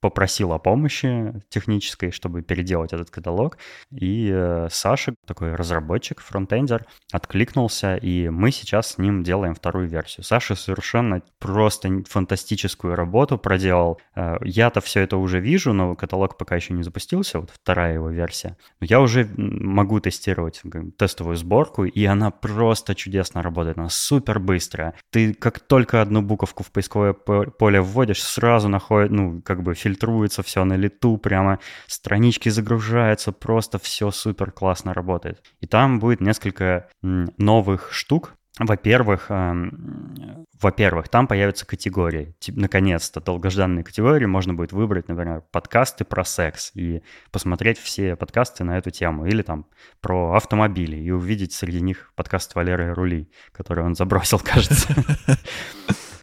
попросил 0.00 0.52
о 0.52 0.58
помощи 0.58 1.32
технической, 1.48 2.10
чтобы 2.10 2.42
переделать 2.42 2.92
этот 2.92 3.10
каталог. 3.10 3.58
И 3.90 4.30
э, 4.32 4.68
Саша, 4.70 5.14
такой 5.26 5.54
разработчик, 5.54 6.20
фронтендер, 6.20 6.86
откликнулся, 7.12 7.96
и 7.96 8.28
мы 8.28 8.50
сейчас 8.50 8.92
с 8.92 8.98
ним 8.98 9.22
делаем 9.22 9.54
вторую 9.54 9.88
версию. 9.88 10.24
Саша 10.24 10.54
совершенно 10.54 11.22
просто 11.38 12.02
фантастическую 12.08 12.94
работу 12.94 13.38
проделал. 13.38 14.00
Э, 14.14 14.36
я-то 14.42 14.80
все 14.80 15.00
это 15.00 15.16
уже 15.16 15.40
вижу, 15.40 15.72
но 15.72 15.94
каталог 15.94 16.38
пока 16.38 16.56
еще 16.56 16.72
не 16.72 16.82
запустился, 16.82 17.40
вот 17.40 17.50
вторая 17.50 17.94
его 17.94 18.10
версия. 18.10 18.56
Но 18.80 18.86
я 18.88 19.00
уже 19.00 19.28
могу 19.36 20.00
тестировать 20.00 20.62
тестовую 20.96 21.36
сборку, 21.36 21.84
и 21.84 22.04
она 22.04 22.30
просто 22.30 22.94
чудесно 22.94 23.42
работает, 23.42 23.78
она 23.78 23.88
супер 23.88 24.38
быстрая. 24.38 24.94
Ты 25.10 25.34
как 25.34 25.60
только 25.60 26.00
одну 26.00 26.22
буковку 26.22 26.62
в 26.62 26.70
поисковое 26.70 27.12
поле 27.12 27.80
вводишь, 27.80 28.22
сразу 28.22 28.68
находит, 28.68 29.10
ну, 29.10 29.42
как 29.42 29.62
бы 29.62 29.74
фильтруется 29.90 30.42
все 30.42 30.64
на 30.64 30.74
лету, 30.74 31.18
прямо 31.18 31.58
странички 31.86 32.48
загружаются, 32.48 33.32
просто 33.32 33.78
все 33.78 34.10
супер 34.10 34.52
классно 34.52 34.94
работает. 34.94 35.42
И 35.60 35.66
там 35.66 35.98
будет 35.98 36.20
несколько 36.20 36.88
новых 37.02 37.92
штук, 37.92 38.34
во-первых, 38.58 39.26
эм, 39.30 40.44
во-первых, 40.60 41.08
там 41.08 41.26
появятся 41.26 41.64
категории. 41.64 42.34
Наконец-то 42.48 43.20
долгожданные 43.20 43.84
категории 43.84 44.26
можно 44.26 44.52
будет 44.52 44.72
выбрать, 44.72 45.08
например, 45.08 45.42
подкасты 45.50 46.04
про 46.04 46.24
секс 46.24 46.70
и 46.74 47.02
посмотреть 47.30 47.78
все 47.78 48.16
подкасты 48.16 48.64
на 48.64 48.76
эту 48.76 48.90
тему. 48.90 49.24
Или 49.24 49.40
там 49.40 49.66
про 50.02 50.34
автомобили 50.34 50.96
и 50.96 51.10
увидеть 51.10 51.54
среди 51.54 51.80
них 51.80 52.12
подкаст 52.16 52.54
Валеры 52.54 52.92
Рули, 52.92 53.30
который 53.52 53.82
он 53.82 53.94
забросил, 53.94 54.38
кажется. 54.44 54.94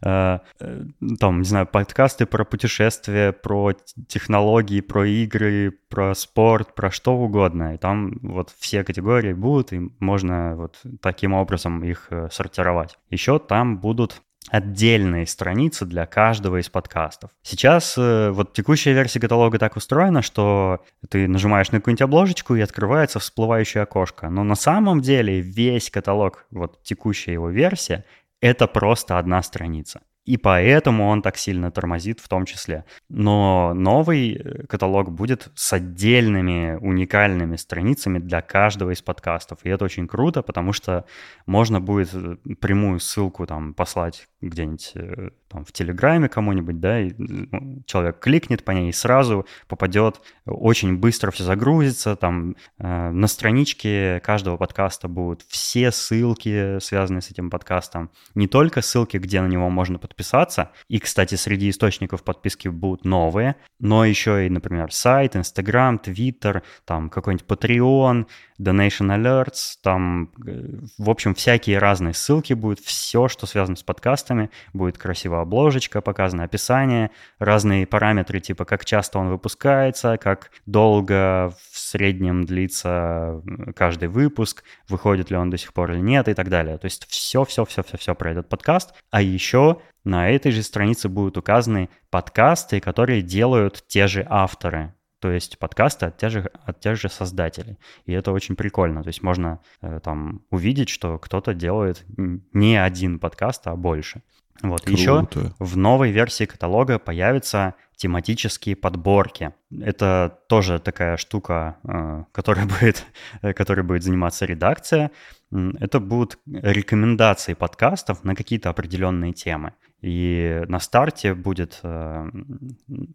Э, 0.08 0.38
э, 0.60 0.84
там, 1.20 1.40
не 1.40 1.44
знаю, 1.44 1.66
подкасты 1.66 2.24
про 2.24 2.44
путешествия, 2.44 3.32
про 3.32 3.72
технологии, 4.08 4.80
про 4.80 5.06
игры, 5.06 5.78
про 5.90 6.14
спорт, 6.14 6.74
про 6.74 6.90
что 6.90 7.14
угодно. 7.14 7.74
И 7.74 7.78
там 7.78 8.18
вот 8.22 8.54
все 8.58 8.84
категории 8.84 9.34
будут, 9.34 9.72
и 9.72 9.90
можно 9.98 10.56
вот 10.56 10.80
таким 11.02 11.34
образом 11.34 11.84
их 11.84 12.08
э, 12.10 12.28
сортировать. 12.30 12.98
Еще 13.10 13.38
там 13.38 13.78
будут 13.78 14.22
отдельные 14.50 15.26
страницы 15.26 15.84
для 15.84 16.06
каждого 16.06 16.58
из 16.58 16.70
подкастов. 16.70 17.30
Сейчас 17.42 17.98
вот 17.98 18.54
текущая 18.54 18.94
версия 18.94 19.20
каталога 19.20 19.58
так 19.58 19.76
устроена, 19.76 20.22
что 20.22 20.78
ты 21.10 21.28
нажимаешь 21.28 21.70
на 21.70 21.80
какую-нибудь 21.80 22.00
обложечку 22.00 22.54
и 22.54 22.62
открывается 22.62 23.18
всплывающее 23.18 23.82
окошко. 23.82 24.30
Но 24.30 24.44
на 24.44 24.54
самом 24.54 25.02
деле 25.02 25.42
весь 25.42 25.90
каталог, 25.90 26.46
вот 26.50 26.82
текущая 26.82 27.34
его 27.34 27.50
версия, 27.50 28.06
это 28.40 28.66
просто 28.66 29.18
одна 29.18 29.42
страница. 29.42 30.00
И 30.28 30.36
поэтому 30.36 31.06
он 31.06 31.22
так 31.22 31.38
сильно 31.38 31.70
тормозит 31.70 32.20
в 32.20 32.28
том 32.28 32.44
числе. 32.44 32.84
Но 33.08 33.72
новый 33.72 34.34
э, 34.34 34.66
каталог 34.66 35.10
будет 35.10 35.50
с 35.54 35.72
отдельными 35.72 36.76
уникальными 36.82 37.56
страницами 37.56 38.18
для 38.18 38.42
каждого 38.42 38.90
из 38.90 39.00
подкастов. 39.00 39.60
И 39.64 39.70
это 39.70 39.86
очень 39.86 40.06
круто, 40.06 40.42
потому 40.42 40.74
что 40.74 41.06
можно 41.46 41.80
будет 41.80 42.10
э, 42.12 42.36
прямую 42.60 43.00
ссылку 43.00 43.46
там 43.46 43.72
послать 43.72 44.28
где-нибудь 44.42 44.92
э, 44.96 45.30
там, 45.48 45.64
в 45.64 45.72
Телеграме 45.72 46.28
кому-нибудь, 46.28 46.80
да, 46.80 47.00
и 47.00 47.12
ну, 47.16 47.82
человек 47.86 48.18
кликнет 48.18 48.64
по 48.64 48.72
ней 48.72 48.90
и 48.90 48.92
сразу 48.92 49.46
попадет, 49.66 50.20
очень 50.44 50.96
быстро 50.96 51.30
все 51.30 51.44
загрузится, 51.44 52.16
там 52.16 52.56
э, 52.78 53.10
на 53.10 53.26
страничке 53.26 54.20
каждого 54.20 54.56
подкаста 54.56 55.08
будут 55.08 55.42
все 55.48 55.90
ссылки, 55.90 56.78
связанные 56.80 57.22
с 57.22 57.30
этим 57.30 57.50
подкастом, 57.50 58.10
не 58.34 58.46
только 58.46 58.82
ссылки, 58.82 59.16
где 59.16 59.40
на 59.40 59.46
него 59.46 59.70
можно 59.70 59.98
подписаться, 59.98 60.70
и, 60.88 60.98
кстати, 60.98 61.34
среди 61.34 61.70
источников 61.70 62.22
подписки 62.22 62.68
будут 62.68 63.04
новые, 63.04 63.56
но 63.78 64.04
еще 64.04 64.46
и, 64.46 64.50
например, 64.50 64.92
сайт, 64.92 65.36
Инстаграм, 65.36 65.98
Твиттер, 65.98 66.62
там 66.84 67.08
какой-нибудь 67.08 67.46
Patreon, 67.46 68.26
Donation 68.60 69.16
Alerts, 69.16 69.78
там, 69.82 70.30
э, 70.46 70.80
в 70.98 71.08
общем, 71.08 71.34
всякие 71.34 71.78
разные 71.78 72.12
ссылки 72.12 72.52
будут, 72.52 72.80
все, 72.80 73.28
что 73.28 73.46
связано 73.46 73.76
с 73.76 73.82
подкастами, 73.82 74.50
будет 74.72 74.98
красиво 74.98 75.37
обложечка 75.40 76.00
показано, 76.00 76.44
описание, 76.44 77.10
разные 77.38 77.86
параметры, 77.86 78.40
типа 78.40 78.64
как 78.64 78.84
часто 78.84 79.18
он 79.18 79.28
выпускается, 79.28 80.16
как 80.16 80.50
долго 80.66 81.52
в 81.70 81.78
среднем 81.78 82.44
длится 82.44 83.42
каждый 83.74 84.08
выпуск, 84.08 84.64
выходит 84.88 85.30
ли 85.30 85.36
он 85.36 85.50
до 85.50 85.58
сих 85.58 85.72
пор 85.72 85.92
или 85.92 86.00
нет 86.00 86.28
и 86.28 86.34
так 86.34 86.48
далее. 86.48 86.78
То 86.78 86.86
есть 86.86 87.06
все-все-все-все-все 87.08 88.14
про 88.14 88.30
этот 88.32 88.48
подкаст. 88.48 88.94
А 89.10 89.22
еще 89.22 89.80
на 90.04 90.30
этой 90.30 90.52
же 90.52 90.62
странице 90.62 91.08
будут 91.08 91.36
указаны 91.36 91.88
подкасты, 92.10 92.80
которые 92.80 93.22
делают 93.22 93.84
те 93.88 94.06
же 94.06 94.26
авторы 94.28 94.94
то 95.20 95.30
есть 95.30 95.58
подкасты 95.58 96.06
от 96.06 96.16
тех 96.16 96.30
же, 96.30 96.50
от 96.64 96.80
тех 96.80 96.96
же 96.96 97.08
создателей. 97.08 97.78
И 98.06 98.12
это 98.12 98.32
очень 98.32 98.54
прикольно. 98.54 99.02
То 99.02 99.08
есть 99.08 99.22
можно 99.22 99.60
э, 99.80 100.00
там 100.02 100.42
увидеть, 100.50 100.88
что 100.88 101.18
кто-то 101.18 101.54
делает 101.54 102.04
не 102.16 102.76
один 102.76 103.18
подкаст, 103.18 103.66
а 103.66 103.74
больше. 103.74 104.22
Вот. 104.62 104.82
Круто. 104.82 105.00
Еще 105.00 105.28
в 105.58 105.76
новой 105.76 106.10
версии 106.10 106.44
каталога 106.44 106.98
появятся 106.98 107.74
тематические 107.96 108.76
подборки. 108.76 109.52
Это 109.70 110.38
тоже 110.48 110.78
такая 110.78 111.16
штука, 111.16 111.76
э, 111.84 112.24
которая 112.32 112.66
будет, 112.66 113.06
которой 113.54 113.82
будет 113.82 114.02
заниматься 114.02 114.46
редакция. 114.46 115.10
Это 115.50 115.98
будут 115.98 116.38
рекомендации 116.46 117.54
подкастов 117.54 118.24
на 118.24 118.34
какие-то 118.34 118.70
определенные 118.70 119.32
темы. 119.32 119.72
И 120.00 120.62
на 120.68 120.78
старте 120.78 121.34
будет, 121.34 121.80
э, 121.82 122.30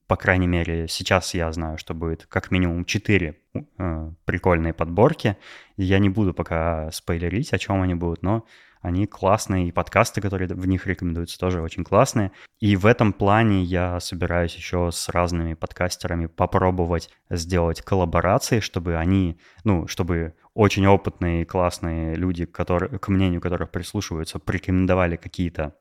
по 0.08 0.18
крайней 0.18 0.48
мере, 0.48 0.88
сейчас 0.90 1.34
я 1.34 1.50
знаю, 1.54 1.78
что 1.78 1.94
будет 1.94 2.26
как 2.26 2.52
минимум 2.52 2.84
4 2.84 3.36
э, 3.54 4.12
прикольные 4.26 4.74
подборки. 4.74 5.38
Я 5.78 6.00
не 6.00 6.10
буду 6.10 6.34
пока 6.34 6.92
спойлерить, 6.92 7.54
о 7.54 7.58
чем 7.58 7.82
они 7.82 7.96
будут, 7.96 8.22
но 8.22 8.46
они 8.84 9.08
классные, 9.08 9.70
и 9.70 9.72
подкасты, 9.72 10.22
которые 10.22 10.48
в 10.48 10.68
них 10.68 10.86
рекомендуются, 10.86 11.40
тоже 11.40 11.62
очень 11.62 11.84
классные. 11.84 12.32
И 12.60 12.76
в 12.76 12.86
этом 12.86 13.14
плане 13.14 13.64
я 13.64 14.00
собираюсь 14.00 14.56
еще 14.56 14.92
с 14.92 15.10
разными 15.10 15.54
подкастерами 15.54 16.28
попробовать 16.28 17.10
сделать 17.30 17.82
коллаборации, 17.82 18.60
чтобы 18.60 18.98
они, 18.98 19.40
ну, 19.64 19.88
чтобы 19.88 20.36
очень 20.54 20.86
опытные 20.86 21.46
классные 21.46 22.16
люди, 22.16 22.46
которые, 22.46 23.00
к 23.00 23.08
мнению 23.08 23.42
которых 23.42 23.72
прислушиваются, 23.72 24.38
порекомендовали 24.38 25.16
какие-то 25.16 25.76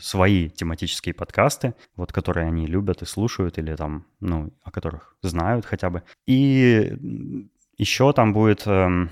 свои 0.00 0.48
тематические 0.48 1.14
подкасты, 1.14 1.74
вот 1.94 2.12
которые 2.12 2.46
они 2.46 2.66
любят 2.66 3.02
и 3.02 3.06
слушают, 3.06 3.58
или 3.58 3.76
там, 3.76 4.06
ну, 4.20 4.52
о 4.64 4.70
которых 4.70 5.14
знают 5.22 5.66
хотя 5.66 5.90
бы. 5.90 6.02
И 6.26 6.96
еще 7.76 8.12
там 8.12 8.32
будет 8.32 8.66
эм, 8.66 9.10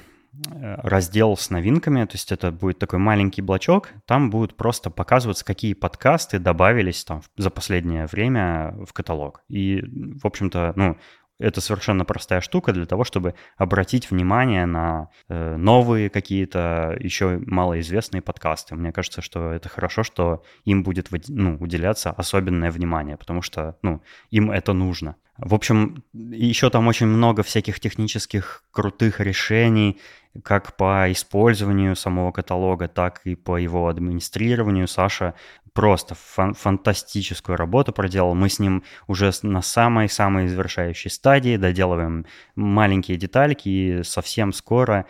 раздел 0.53 1.37
с 1.37 1.51
новинками, 1.51 2.05
то 2.05 2.15
есть 2.15 2.33
это 2.33 2.51
будет 2.51 2.79
такой 2.79 2.99
маленький 2.99 3.43
блочок, 3.43 3.91
там 4.07 4.31
будут 4.31 4.57
просто 4.57 4.91
показываться, 4.91 5.45
какие 5.45 5.75
подкасты 5.75 6.39
добавились 6.39 7.05
там 7.05 7.23
за 7.37 7.51
последнее 7.51 8.07
время 8.07 8.75
в 8.87 8.93
каталог. 8.93 9.43
И, 9.49 9.83
в 10.21 10.27
общем-то, 10.27 10.73
ну, 10.77 10.97
это 11.39 11.61
совершенно 11.61 12.05
простая 12.05 12.41
штука 12.41 12.73
для 12.73 12.87
того, 12.87 13.05
чтобы 13.05 13.35
обратить 13.57 14.11
внимание 14.11 14.67
на 14.67 15.11
э, 15.29 15.57
новые 15.57 16.09
какие-то 16.09 16.97
еще 17.01 17.41
малоизвестные 17.45 18.23
подкасты. 18.23 18.77
Мне 18.77 18.93
кажется, 18.93 19.21
что 19.21 19.51
это 19.51 19.69
хорошо, 19.69 20.05
что 20.05 20.45
им 20.65 20.85
будет 20.85 21.09
ну, 21.29 21.57
уделяться 21.59 22.11
особенное 22.11 22.71
внимание, 22.71 23.17
потому 23.17 23.43
что 23.43 23.77
ну, 23.83 24.01
им 24.31 24.51
это 24.51 24.73
нужно. 24.73 25.17
В 25.39 25.55
общем, 25.55 26.05
еще 26.13 26.71
там 26.71 26.87
очень 26.87 27.07
много 27.07 27.43
всяких 27.43 27.81
технических 27.81 28.63
крутых 28.71 29.21
решений, 29.21 30.01
как 30.43 30.77
по 30.77 31.11
использованию 31.11 31.97
самого 31.97 32.31
каталога, 32.31 32.89
так 32.89 33.21
и 33.25 33.35
по 33.35 33.57
его 33.57 33.89
администрированию. 33.89 34.87
Саша 34.87 35.35
просто 35.73 36.15
фан- 36.15 36.55
фантастическую 36.55 37.57
работу 37.57 37.93
проделал. 37.93 38.35
Мы 38.35 38.49
с 38.49 38.61
ним 38.61 38.85
уже 39.09 39.33
на 39.43 39.61
самой-самой 39.61 40.47
завершающей 40.47 41.11
стадии 41.11 41.57
доделываем 41.57 42.27
маленькие 42.55 43.17
детальки, 43.17 43.69
и 43.69 44.03
совсем 44.05 44.53
скоро 44.53 45.07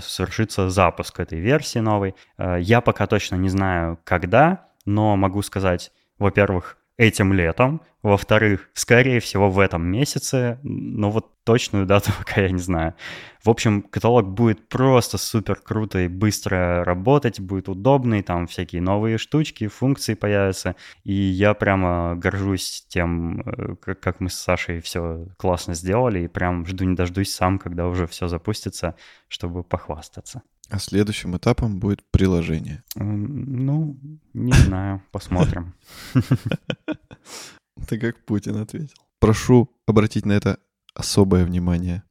совершится 0.00 0.68
запуск 0.68 1.20
этой 1.20 1.38
версии 1.38 1.78
новой. 1.78 2.16
Э, 2.38 2.56
я 2.60 2.80
пока 2.80 3.06
точно 3.06 3.36
не 3.36 3.48
знаю, 3.48 4.00
когда, 4.02 4.66
но 4.84 5.16
могу 5.16 5.42
сказать, 5.42 5.92
во-первых, 6.18 6.76
этим 7.00 7.32
летом, 7.32 7.80
во-вторых, 8.02 8.68
скорее 8.74 9.20
всего, 9.20 9.48
в 9.50 9.58
этом 9.58 9.86
месяце, 9.86 10.58
но 10.62 11.10
вот 11.10 11.30
точную 11.44 11.86
дату 11.86 12.12
пока 12.18 12.42
я 12.42 12.50
не 12.50 12.58
знаю. 12.58 12.94
В 13.42 13.48
общем, 13.48 13.80
каталог 13.80 14.28
будет 14.28 14.68
просто 14.68 15.16
супер 15.16 15.56
круто 15.56 16.00
и 16.00 16.08
быстро 16.08 16.84
работать, 16.84 17.40
будет 17.40 17.70
удобный, 17.70 18.22
там 18.22 18.46
всякие 18.46 18.82
новые 18.82 19.16
штучки, 19.16 19.66
функции 19.66 20.12
появятся, 20.12 20.76
и 21.02 21.14
я 21.14 21.54
прямо 21.54 22.16
горжусь 22.16 22.84
тем, 22.86 23.40
э, 23.40 23.76
как 23.76 24.20
мы 24.20 24.28
с 24.28 24.34
Сашей 24.34 24.82
все 24.82 25.26
классно 25.38 25.72
сделали, 25.72 26.24
и 26.24 26.28
прям 26.28 26.66
жду 26.66 26.84
не 26.84 26.94
дождусь 26.94 27.32
сам, 27.32 27.58
когда 27.58 27.88
уже 27.88 28.06
все 28.06 28.28
запустится, 28.28 28.94
чтобы 29.28 29.64
похвастаться. 29.64 30.42
А 30.70 30.78
следующим 30.78 31.36
этапом 31.36 31.80
будет 31.80 32.00
приложение. 32.12 32.84
Ну, 32.94 33.98
не 34.32 34.52
знаю, 34.52 35.02
посмотрим. 35.10 35.74
Ты 37.88 37.98
как 37.98 38.24
Путин 38.24 38.56
ответил. 38.56 38.94
Прошу 39.18 39.68
обратить 39.86 40.24
на 40.24 40.32
это 40.32 40.58
особое 40.94 41.44
внимание. 41.44 42.04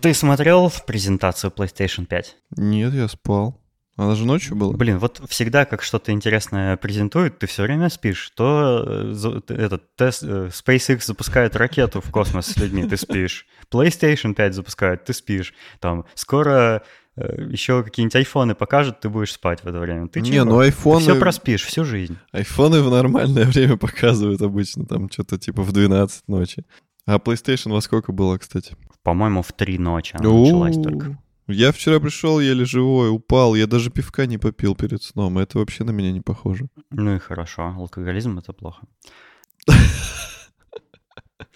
Ты 0.00 0.14
смотрел 0.14 0.72
презентацию 0.86 1.52
PlayStation 1.52 2.06
5? 2.06 2.36
Нет, 2.56 2.94
я 2.94 3.08
спал. 3.08 3.61
Она 3.96 4.14
же 4.14 4.24
ночью 4.24 4.56
была? 4.56 4.72
Блин, 4.72 4.98
вот 4.98 5.20
всегда, 5.28 5.66
как 5.66 5.82
что-то 5.82 6.12
интересное 6.12 6.78
презентуют, 6.78 7.38
ты 7.38 7.46
все 7.46 7.62
время 7.64 7.90
спишь. 7.90 8.30
То 8.34 8.84
э, 8.86 9.40
этот 9.48 9.94
тест, 9.96 10.22
э, 10.22 10.48
SpaceX 10.48 11.04
запускает 11.04 11.56
ракету 11.56 12.00
в 12.00 12.10
космос 12.10 12.46
с 12.46 12.56
людьми, 12.56 12.86
ты 12.86 12.96
спишь. 12.96 13.46
PlayStation 13.70 14.32
5 14.34 14.54
запускает, 14.54 15.04
ты 15.04 15.12
спишь. 15.12 15.52
Там 15.78 16.06
скоро 16.14 16.82
э, 17.16 17.42
еще 17.50 17.82
какие-нибудь 17.82 18.16
айфоны 18.16 18.54
покажут, 18.54 19.00
ты 19.00 19.10
будешь 19.10 19.32
спать 19.32 19.62
в 19.62 19.66
это 19.66 19.78
время. 19.78 20.08
Ты 20.08 20.22
Не, 20.22 20.42
ну 20.42 20.60
айфоны... 20.60 21.04
Ты 21.04 21.10
все 21.10 21.20
проспишь 21.20 21.62
всю 21.64 21.84
жизнь. 21.84 22.16
Айфоны 22.32 22.80
в 22.80 22.90
нормальное 22.90 23.44
время 23.46 23.76
показывают 23.76 24.40
обычно, 24.40 24.86
там 24.86 25.10
что-то 25.10 25.38
типа 25.38 25.60
в 25.62 25.70
12 25.70 26.28
ночи. 26.28 26.64
А 27.04 27.16
PlayStation 27.16 27.72
во 27.72 27.82
сколько 27.82 28.12
было, 28.12 28.38
кстати? 28.38 28.74
По-моему, 29.02 29.42
в 29.42 29.52
3 29.52 29.76
ночи 29.76 30.16
она 30.18 30.30
началась 30.30 30.76
только. 30.82 31.18
Я 31.52 31.72
вчера 31.72 32.00
пришел 32.00 32.40
еле 32.40 32.64
живой, 32.64 33.10
упал, 33.10 33.54
я 33.54 33.66
даже 33.66 33.90
пивка 33.90 34.26
не 34.26 34.38
попил 34.38 34.74
перед 34.74 35.02
сном. 35.02 35.38
Это 35.38 35.58
вообще 35.58 35.84
на 35.84 35.90
меня 35.90 36.12
не 36.12 36.20
похоже. 36.20 36.66
Ну 36.90 37.16
и 37.16 37.18
хорошо, 37.18 37.74
алкоголизм 37.76 38.38
это 38.38 38.52
плохо. 38.52 38.86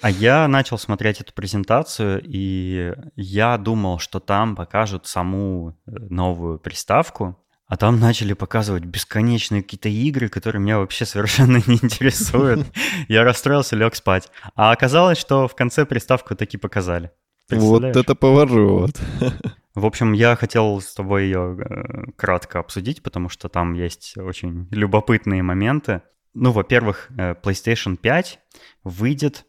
А 0.03 0.11
я 0.11 0.47
начал 0.47 0.79
смотреть 0.79 1.21
эту 1.21 1.33
презентацию, 1.33 2.21
и 2.23 2.93
я 3.17 3.57
думал, 3.57 3.99
что 3.99 4.21
там 4.21 4.55
покажут 4.55 5.07
саму 5.07 5.71
э, 5.87 5.91
новую 6.11 6.59
приставку, 6.59 7.39
а 7.67 7.77
там 7.77 7.99
начали 7.99 8.33
показывать 8.33 8.85
бесконечные 8.85 9.63
какие-то 9.63 9.89
игры, 9.89 10.29
которые 10.29 10.63
меня 10.63 10.79
вообще 10.79 11.05
совершенно 11.05 11.57
не 11.67 11.75
интересуют. 11.83 12.67
Я 13.09 13.25
расстроился, 13.25 13.75
лег 13.75 13.95
спать. 13.95 14.31
А 14.55 14.71
оказалось, 14.71 15.19
что 15.19 15.49
в 15.49 15.57
конце 15.57 15.85
приставку 15.85 16.35
таки 16.37 16.57
показали. 16.59 17.11
Вот 17.51 17.83
это 17.85 18.15
поворот. 18.15 19.01
В 19.77 19.85
общем, 19.85 20.15
я 20.15 20.37
хотел 20.37 20.81
с 20.81 20.95
тобой 20.95 21.25
ее 21.25 21.55
э, 21.59 22.11
кратко 22.17 22.61
обсудить, 22.61 23.03
потому 23.03 23.29
что 23.29 23.51
там 23.51 23.75
есть 23.75 24.17
очень 24.17 24.69
любопытные 24.71 25.43
моменты. 25.43 26.01
Ну, 26.33 26.51
во-первых, 26.51 27.09
э, 27.11 27.35
PlayStation 27.35 27.99
5 27.99 28.39
выйдет, 28.85 29.45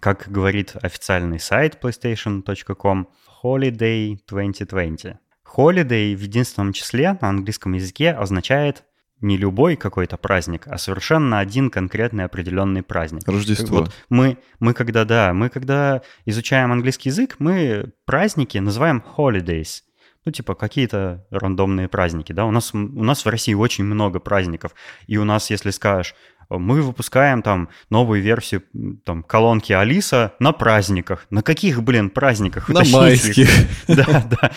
как 0.00 0.26
говорит 0.28 0.76
официальный 0.82 1.40
сайт 1.40 1.78
PlayStation.com, 1.82 3.08
Holiday 3.42 4.18
2020. 4.28 5.16
Holiday 5.56 6.14
в 6.14 6.20
единственном 6.20 6.74
числе 6.74 7.16
на 7.22 7.30
английском 7.30 7.72
языке 7.72 8.10
означает 8.10 8.84
не 9.24 9.38
любой 9.38 9.76
какой-то 9.76 10.16
праздник, 10.16 10.66
а 10.66 10.78
совершенно 10.78 11.38
один 11.38 11.70
конкретный 11.70 12.24
определенный 12.24 12.82
праздник. 12.82 13.26
Рождество. 13.26 13.78
Вот 13.78 13.92
мы, 14.10 14.38
мы 14.60 14.74
когда, 14.74 15.04
да, 15.04 15.32
мы 15.32 15.48
когда 15.48 16.02
изучаем 16.26 16.70
английский 16.70 17.08
язык, 17.08 17.36
мы 17.38 17.92
праздники 18.04 18.58
называем 18.58 19.02
holidays. 19.16 19.80
Ну, 20.26 20.32
типа, 20.32 20.54
какие-то 20.54 21.26
рандомные 21.30 21.88
праздники, 21.88 22.32
да. 22.32 22.46
У 22.46 22.50
нас, 22.50 22.72
у 22.72 22.78
нас 22.78 23.24
в 23.24 23.28
России 23.28 23.52
очень 23.52 23.84
много 23.84 24.20
праздников. 24.20 24.74
И 25.06 25.18
у 25.18 25.24
нас, 25.24 25.50
если 25.50 25.70
скажешь, 25.70 26.14
мы 26.48 26.82
выпускаем 26.82 27.42
там 27.42 27.68
новую 27.90 28.22
версию 28.22 28.62
там 29.04 29.22
колонки 29.22 29.72
Алиса 29.72 30.34
на 30.38 30.52
праздниках. 30.52 31.26
На 31.30 31.42
каких, 31.42 31.82
блин, 31.82 32.10
праздниках? 32.10 32.68
На 32.68 32.84
майских. 32.84 33.48
Да, 33.86 34.24
да. 34.30 34.50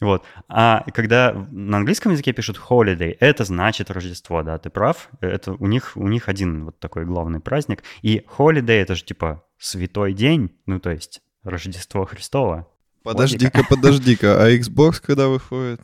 Вот. 0.00 0.24
А 0.48 0.84
когда 0.92 1.32
на 1.50 1.78
английском 1.78 2.12
языке 2.12 2.32
пишут 2.32 2.60
holiday, 2.68 3.16
это 3.20 3.44
значит 3.44 3.90
Рождество, 3.90 4.42
да, 4.42 4.58
ты 4.58 4.70
прав. 4.70 5.08
Это 5.20 5.52
у 5.52 5.66
них, 5.66 5.92
у 5.94 6.08
них 6.08 6.28
один 6.28 6.66
вот 6.66 6.78
такой 6.78 7.04
главный 7.04 7.40
праздник. 7.40 7.82
И 8.02 8.24
holiday 8.38 8.82
это 8.82 8.94
же 8.94 9.04
типа 9.04 9.44
святой 9.58 10.12
день, 10.12 10.50
ну 10.66 10.80
то 10.80 10.90
есть 10.90 11.20
Рождество 11.42 12.04
Христово. 12.04 12.68
Подожди-ка, 13.02 13.64
подожди-ка, 13.68 14.42
а 14.42 14.50
Xbox 14.56 15.02
когда 15.04 15.28
выходит? 15.28 15.80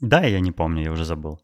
Да, 0.00 0.24
я 0.24 0.40
не 0.40 0.52
помню, 0.52 0.84
я 0.84 0.92
уже 0.92 1.04
забыл. 1.04 1.40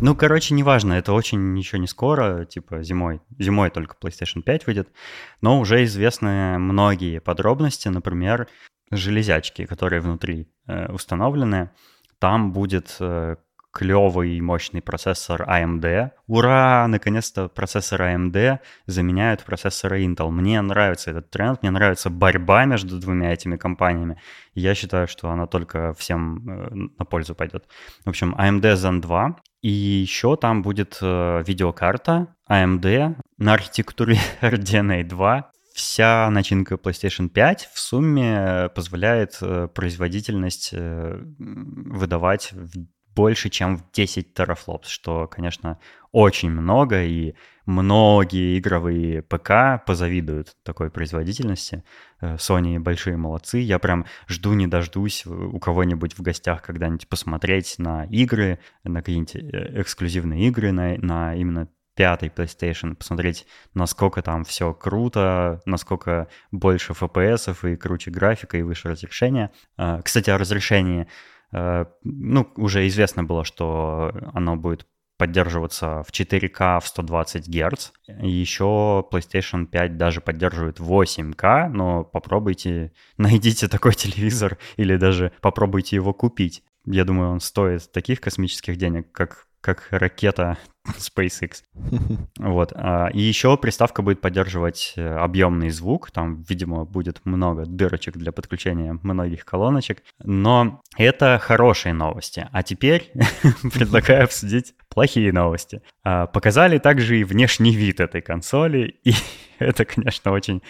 Ну, 0.00 0.16
короче, 0.16 0.54
неважно, 0.54 0.94
это 0.94 1.12
очень 1.12 1.52
ничего 1.54 1.80
не 1.80 1.86
скоро, 1.86 2.44
типа 2.44 2.82
зимой. 2.82 3.20
Зимой 3.38 3.70
только 3.70 3.96
PlayStation 4.00 4.42
5 4.42 4.66
выйдет, 4.66 4.88
но 5.40 5.60
уже 5.60 5.84
известны 5.84 6.58
многие 6.58 7.20
подробности, 7.20 7.88
например, 7.88 8.48
железячки, 8.90 9.64
которые 9.64 10.00
внутри 10.00 10.48
э, 10.66 10.90
установлены. 10.92 11.70
Там 12.18 12.52
будет 12.52 12.96
э, 13.00 13.36
клевый 13.72 14.36
и 14.36 14.40
мощный 14.40 14.82
процессор 14.82 15.42
AMD. 15.42 16.10
Ура! 16.26 16.86
Наконец-то 16.88 17.48
процессоры 17.48 18.14
AMD 18.14 18.58
заменяют 18.86 19.44
процессоры 19.44 20.04
Intel. 20.04 20.30
Мне 20.30 20.60
нравится 20.60 21.10
этот 21.10 21.30
тренд, 21.30 21.62
мне 21.62 21.70
нравится 21.70 22.10
борьба 22.10 22.66
между 22.66 23.00
двумя 23.00 23.32
этими 23.32 23.56
компаниями. 23.56 24.20
Я 24.54 24.74
считаю, 24.74 25.08
что 25.08 25.30
она 25.30 25.46
только 25.46 25.94
всем 25.94 26.48
э, 26.48 26.74
на 26.98 27.04
пользу 27.06 27.34
пойдет. 27.34 27.64
В 28.04 28.10
общем, 28.10 28.34
AMD 28.38 28.74
Zen 28.74 29.00
2. 29.00 29.36
И 29.62 29.70
еще 29.70 30.36
там 30.36 30.62
будет 30.62 30.98
э, 31.00 31.42
видеокарта 31.46 32.34
AMD 32.50 33.16
на 33.38 33.54
архитектуре 33.54 34.18
RDNA 34.42 35.04
2 35.04 35.50
вся 35.74 36.28
начинка 36.28 36.74
PlayStation 36.74 37.30
5 37.30 37.70
в 37.72 37.80
сумме 37.80 38.68
позволяет 38.74 39.38
э, 39.40 39.68
производительность 39.74 40.74
выдавать 41.38 42.52
в 42.52 42.86
больше, 43.14 43.48
чем 43.50 43.76
в 43.76 43.90
10 43.92 44.34
терафлопс, 44.34 44.88
что, 44.88 45.26
конечно, 45.26 45.78
очень 46.12 46.50
много, 46.50 47.02
и 47.02 47.34
многие 47.66 48.58
игровые 48.58 49.22
ПК 49.22 49.84
позавидуют 49.86 50.56
такой 50.62 50.90
производительности. 50.90 51.84
Э, 52.20 52.36
Sony 52.36 52.78
большие 52.78 53.16
молодцы. 53.16 53.58
Я 53.58 53.78
прям 53.78 54.06
жду 54.28 54.52
не 54.54 54.66
дождусь 54.66 55.26
у 55.26 55.58
кого-нибудь 55.58 56.18
в 56.18 56.22
гостях 56.22 56.62
когда-нибудь 56.62 57.08
посмотреть 57.08 57.76
на 57.78 58.04
игры, 58.04 58.58
на 58.84 59.00
какие-нибудь 59.00 59.36
э, 59.36 59.80
эксклюзивные 59.80 60.48
игры, 60.48 60.72
на, 60.72 60.96
на 60.98 61.34
именно 61.34 61.68
пятый 61.94 62.30
PlayStation, 62.30 62.94
посмотреть, 62.94 63.46
насколько 63.74 64.22
там 64.22 64.44
все 64.44 64.72
круто, 64.72 65.60
насколько 65.66 66.28
больше 66.50 66.92
FPS 66.92 67.72
и 67.72 67.76
круче 67.76 68.10
графика 68.10 68.56
и 68.56 68.62
выше 68.62 68.90
разрешения. 68.90 69.50
Э, 69.76 70.00
кстати, 70.02 70.30
о 70.30 70.38
разрешении. 70.38 71.06
Э, 71.52 71.86
ну, 72.02 72.50
уже 72.56 72.86
известно 72.88 73.24
было, 73.24 73.44
что 73.44 74.12
оно 74.32 74.56
будет 74.56 74.86
поддерживаться 75.18 76.02
в 76.02 76.10
4К 76.10 76.80
в 76.80 76.88
120 76.88 77.48
Гц. 77.48 77.92
Еще 78.08 79.06
PlayStation 79.12 79.66
5 79.66 79.96
даже 79.96 80.20
поддерживает 80.20 80.80
8К, 80.80 81.68
но 81.68 82.04
попробуйте, 82.04 82.92
найдите 83.18 83.68
такой 83.68 83.94
телевизор 83.94 84.58
или 84.76 84.96
даже 84.96 85.32
попробуйте 85.40 85.96
его 85.96 86.12
купить. 86.12 86.64
Я 86.84 87.04
думаю, 87.04 87.30
он 87.30 87.40
стоит 87.40 87.92
таких 87.92 88.20
космических 88.20 88.76
денег, 88.76 89.12
как 89.12 89.46
как 89.62 89.86
ракета 89.92 90.58
SpaceX. 90.98 91.62
Вот. 92.38 92.72
А, 92.74 93.08
и 93.12 93.20
еще 93.20 93.56
приставка 93.56 94.02
будет 94.02 94.20
поддерживать 94.20 94.94
э, 94.96 95.16
объемный 95.16 95.70
звук. 95.70 96.10
Там, 96.10 96.42
видимо, 96.48 96.84
будет 96.84 97.20
много 97.24 97.64
дырочек 97.66 98.16
для 98.16 98.32
подключения 98.32 98.98
многих 99.02 99.44
колоночек. 99.44 100.02
Но 100.22 100.82
это 100.96 101.38
хорошие 101.40 101.94
новости. 101.94 102.48
А 102.52 102.62
теперь 102.62 103.12
предлагаю 103.74 104.24
обсудить 104.24 104.74
плохие 104.88 105.32
новости. 105.32 105.82
А, 106.02 106.26
показали 106.26 106.78
также 106.78 107.20
и 107.20 107.24
внешний 107.24 107.74
вид 107.74 108.00
этой 108.00 108.20
консоли. 108.20 108.98
И 109.04 109.14
это, 109.58 109.84
конечно, 109.84 110.32
очень 110.32 110.62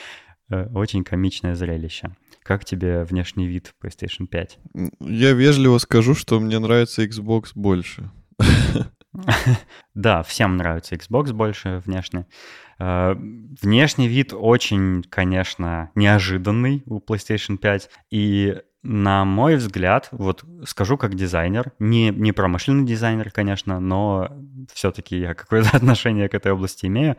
э, 0.51 0.67
очень 0.75 1.05
комичное 1.05 1.55
зрелище. 1.55 2.15
Как 2.43 2.65
тебе 2.65 3.05
внешний 3.05 3.47
вид 3.47 3.73
PlayStation 3.83 4.27
5? 4.27 4.59
Я 5.01 5.33
вежливо 5.33 5.79
скажу, 5.79 6.15
что 6.15 6.41
мне 6.41 6.59
нравится 6.59 7.05
Xbox 7.05 7.53
больше. 7.55 8.11
Да, 9.95 10.23
всем 10.23 10.57
нравится 10.57 10.95
Xbox 10.95 11.33
больше 11.33 11.83
внешне. 11.85 12.27
Э, 12.79 13.15
внешний 13.15 14.09
вид 14.09 14.33
очень, 14.33 15.03
конечно, 15.03 15.91
неожиданный 15.95 16.83
у 16.87 16.99
PlayStation 16.99 17.59
5. 17.59 17.91
И 18.11 18.57
на 18.83 19.25
мой 19.25 19.57
взгляд, 19.57 20.09
вот 20.11 20.45
скажу 20.65 20.97
как 20.97 21.15
дизайнер, 21.15 21.73
не, 21.79 22.11
не 22.11 22.33
промышленный 22.33 22.85
дизайнер, 22.85 23.31
конечно, 23.31 23.79
но 23.79 24.29
все-таки 24.73 25.19
я 25.19 25.35
какое-то 25.35 25.71
отношение 25.77 26.29
к 26.29 26.35
этой 26.35 26.53
области 26.53 26.87
имею. 26.87 27.17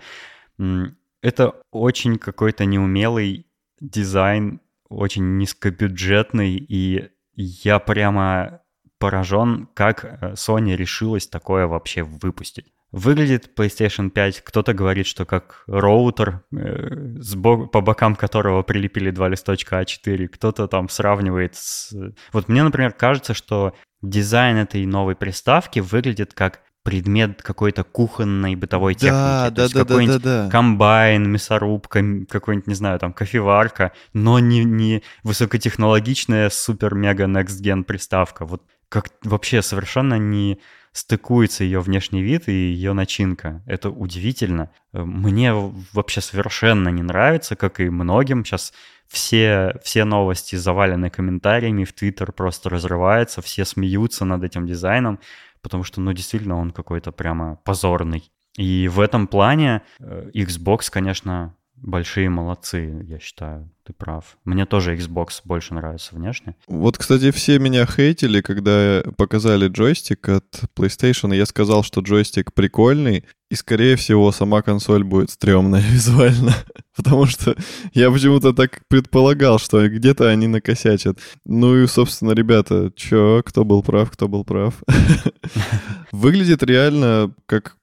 Это 1.21 1.53
очень 1.71 2.17
какой-то 2.17 2.65
неумелый 2.65 3.47
дизайн, 3.79 4.59
очень 4.89 5.37
низкобюджетный, 5.37 6.55
и 6.55 7.09
я 7.35 7.79
прямо 7.79 8.59
поражен, 9.03 9.67
как 9.73 10.05
э, 10.05 10.33
Sony 10.35 10.77
решилась 10.77 11.27
такое 11.27 11.67
вообще 11.67 12.03
выпустить. 12.03 12.67
Выглядит 12.93 13.51
PlayStation 13.53 14.09
5, 14.09 14.39
кто-то 14.45 14.73
говорит, 14.73 15.07
что 15.07 15.25
как 15.25 15.65
роутер, 15.67 16.45
э, 16.55 17.17
сбок, 17.17 17.69
по 17.73 17.81
бокам 17.81 18.15
которого 18.15 18.63
прилепили 18.63 19.11
два 19.11 19.27
листочка 19.27 19.81
А4, 19.81 20.29
кто-то 20.29 20.69
там 20.69 20.87
сравнивает 20.87 21.55
с... 21.55 21.93
Вот 22.31 22.47
мне, 22.47 22.63
например, 22.63 22.93
кажется, 22.93 23.33
что 23.33 23.73
дизайн 24.01 24.55
этой 24.55 24.85
новой 24.85 25.15
приставки 25.15 25.81
выглядит 25.81 26.33
как 26.33 26.61
предмет 26.83 27.41
какой-то 27.41 27.83
кухонной 27.83 28.55
бытовой 28.55 28.93
техники. 28.93 29.11
Да, 29.11 29.49
да, 29.49 29.67
да, 29.67 29.83
да, 29.83 30.05
да, 30.05 30.19
да. 30.19 30.49
Комбайн, 30.49 31.29
мясорубка, 31.29 32.01
какой-нибудь, 32.29 32.67
не 32.67 32.75
знаю, 32.75 32.99
там, 32.99 33.11
кофеварка, 33.11 33.91
но 34.13 34.39
не, 34.39 34.63
не 34.63 35.03
высокотехнологичная 35.23 36.49
супер-мега 36.49 37.25
next-gen 37.25 37.83
приставка. 37.83 38.45
Вот 38.45 38.61
как 38.93 39.09
вообще 39.23 39.63
совершенно 39.63 40.19
не 40.19 40.59
стыкуется 40.91 41.63
ее 41.63 41.79
внешний 41.79 42.21
вид 42.21 42.47
и 42.47 42.51
ее 42.51 42.93
начинка. 42.93 43.63
Это 43.65 43.89
удивительно. 43.89 44.69
Мне 44.91 45.51
вообще 45.93 46.21
совершенно 46.21 46.89
не 46.89 47.01
нравится, 47.01 47.55
как 47.55 47.79
и 47.79 47.89
многим. 47.89 48.45
Сейчас 48.45 48.71
все, 49.07 49.79
все 49.83 50.03
новости 50.03 50.57
завалены 50.57 51.09
комментариями, 51.09 51.85
в 51.85 51.93
Твиттер 51.93 52.33
просто 52.33 52.69
разрывается, 52.69 53.41
все 53.41 53.65
смеются 53.65 54.25
над 54.25 54.43
этим 54.43 54.67
дизайном, 54.67 55.19
потому 55.63 55.83
что, 55.83 55.99
ну, 55.99 56.13
действительно, 56.13 56.59
он 56.59 56.69
какой-то 56.69 57.11
прямо 57.11 57.55
позорный. 57.65 58.31
И 58.57 58.87
в 58.87 58.99
этом 58.99 59.25
плане 59.25 59.81
э, 59.99 60.29
Xbox, 60.35 60.91
конечно, 60.91 61.55
большие 61.83 62.29
молодцы, 62.29 63.03
я 63.05 63.19
считаю. 63.19 63.69
Ты 63.85 63.91
прав. 63.91 64.37
Мне 64.45 64.65
тоже 64.65 64.95
Xbox 64.95 65.41
больше 65.43 65.73
нравится 65.73 66.15
внешне. 66.15 66.55
Вот, 66.67 66.97
кстати, 66.97 67.31
все 67.31 67.59
меня 67.59 67.85
хейтили, 67.85 68.39
когда 68.39 69.03
показали 69.17 69.67
джойстик 69.67 70.29
от 70.29 70.45
PlayStation, 70.77 71.33
и 71.33 71.37
я 71.37 71.45
сказал, 71.45 71.83
что 71.83 71.99
джойстик 71.99 72.53
прикольный, 72.53 73.25
и, 73.51 73.55
скорее 73.55 73.97
всего, 73.97 74.31
сама 74.31 74.61
консоль 74.61 75.03
будет 75.03 75.31
стрёмная 75.31 75.81
визуально. 75.91 76.53
Потому 76.95 77.25
что 77.25 77.55
я 77.93 78.09
почему-то 78.09 78.53
так 78.53 78.81
предполагал, 78.87 79.59
что 79.59 79.87
где-то 79.89 80.29
они 80.29 80.47
накосячат. 80.47 81.19
Ну 81.45 81.75
и, 81.75 81.87
собственно, 81.87 82.31
ребята, 82.31 82.91
чё, 82.95 83.43
кто 83.45 83.65
был 83.65 83.83
прав, 83.83 84.09
кто 84.11 84.29
был 84.29 84.45
прав. 84.45 84.81
Выглядит 86.13 86.63
реально 86.63 87.33
как 87.45 87.75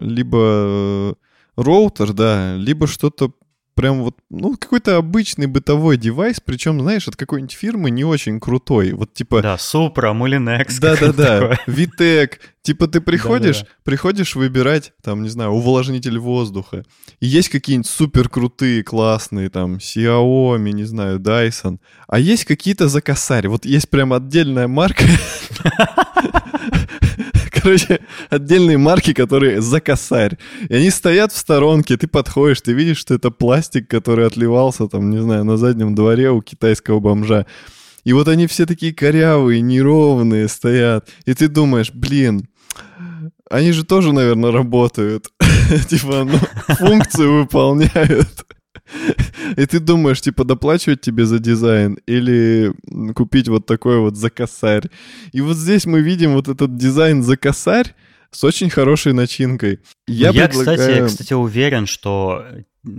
либо 0.00 1.16
роутер, 1.56 2.12
да, 2.12 2.56
либо 2.56 2.86
что-то 2.86 3.32
прям 3.74 4.02
вот, 4.02 4.16
ну, 4.30 4.56
какой-то 4.56 4.96
обычный 4.96 5.46
бытовой 5.46 5.96
девайс, 5.96 6.40
причем, 6.40 6.80
знаешь, 6.80 7.08
от 7.08 7.16
какой-нибудь 7.16 7.52
фирмы 7.52 7.90
не 7.90 8.04
очень 8.04 8.38
крутой. 8.40 8.92
Вот 8.92 9.14
типа... 9.14 9.42
Да, 9.42 9.54
Supra, 9.56 10.12
Mulinex. 10.12 10.78
Да-да-да, 10.80 11.58
Vitec. 11.66 12.38
Типа 12.62 12.86
ты 12.86 13.00
приходишь, 13.00 13.60
Да-да-да. 13.60 13.76
приходишь 13.82 14.36
выбирать, 14.36 14.92
там, 15.02 15.22
не 15.22 15.28
знаю, 15.28 15.50
увлажнитель 15.50 16.18
воздуха. 16.18 16.84
И 17.20 17.26
есть 17.26 17.48
какие-нибудь 17.48 17.88
супер 17.88 18.28
крутые, 18.28 18.84
классные, 18.84 19.48
там, 19.48 19.76
Xiaomi, 19.76 20.70
не 20.72 20.84
знаю, 20.84 21.18
Dyson. 21.18 21.78
А 22.06 22.18
есть 22.18 22.44
какие-то 22.44 22.88
за 22.88 23.00
косарь. 23.00 23.48
Вот 23.48 23.64
есть 23.64 23.88
прям 23.88 24.12
отдельная 24.12 24.68
марка 24.68 25.04
короче, 27.62 28.00
отдельные 28.30 28.78
марки, 28.78 29.12
которые 29.12 29.60
за 29.60 29.80
косарь. 29.80 30.38
И 30.68 30.74
они 30.74 30.90
стоят 30.90 31.32
в 31.32 31.36
сторонке, 31.36 31.96
ты 31.96 32.06
подходишь, 32.06 32.60
ты 32.60 32.72
видишь, 32.72 32.98
что 32.98 33.14
это 33.14 33.30
пластик, 33.30 33.88
который 33.88 34.26
отливался, 34.26 34.88
там, 34.88 35.10
не 35.10 35.18
знаю, 35.22 35.44
на 35.44 35.56
заднем 35.56 35.94
дворе 35.94 36.30
у 36.30 36.42
китайского 36.42 37.00
бомжа. 37.00 37.46
И 38.04 38.12
вот 38.12 38.28
они 38.28 38.46
все 38.46 38.66
такие 38.66 38.92
корявые, 38.92 39.60
неровные 39.60 40.48
стоят. 40.48 41.08
И 41.24 41.34
ты 41.34 41.48
думаешь, 41.48 41.92
блин, 41.92 42.48
они 43.50 43.72
же 43.72 43.84
тоже, 43.84 44.12
наверное, 44.12 44.50
работают. 44.50 45.28
Типа, 45.88 46.24
ну, 46.24 46.38
функцию 46.76 47.40
выполняют. 47.40 48.46
И 49.56 49.66
ты 49.66 49.80
думаешь, 49.80 50.20
типа, 50.20 50.44
доплачивать 50.44 51.00
тебе 51.00 51.26
за 51.26 51.38
дизайн 51.38 51.98
или 52.06 52.72
купить 53.14 53.48
вот 53.48 53.66
такой 53.66 53.98
вот 53.98 54.16
за 54.16 54.30
косарь. 54.30 54.90
И 55.32 55.40
вот 55.40 55.56
здесь 55.56 55.86
мы 55.86 56.00
видим 56.00 56.32
вот 56.34 56.48
этот 56.48 56.76
дизайн 56.76 57.22
за 57.22 57.36
косарь 57.36 57.94
с 58.30 58.44
очень 58.44 58.70
хорошей 58.70 59.12
начинкой. 59.12 59.80
Я, 60.06 60.30
Я 60.30 60.48
предлагаю... 60.48 60.78
кстати, 60.78 61.06
кстати, 61.06 61.32
уверен, 61.34 61.86
что 61.86 62.44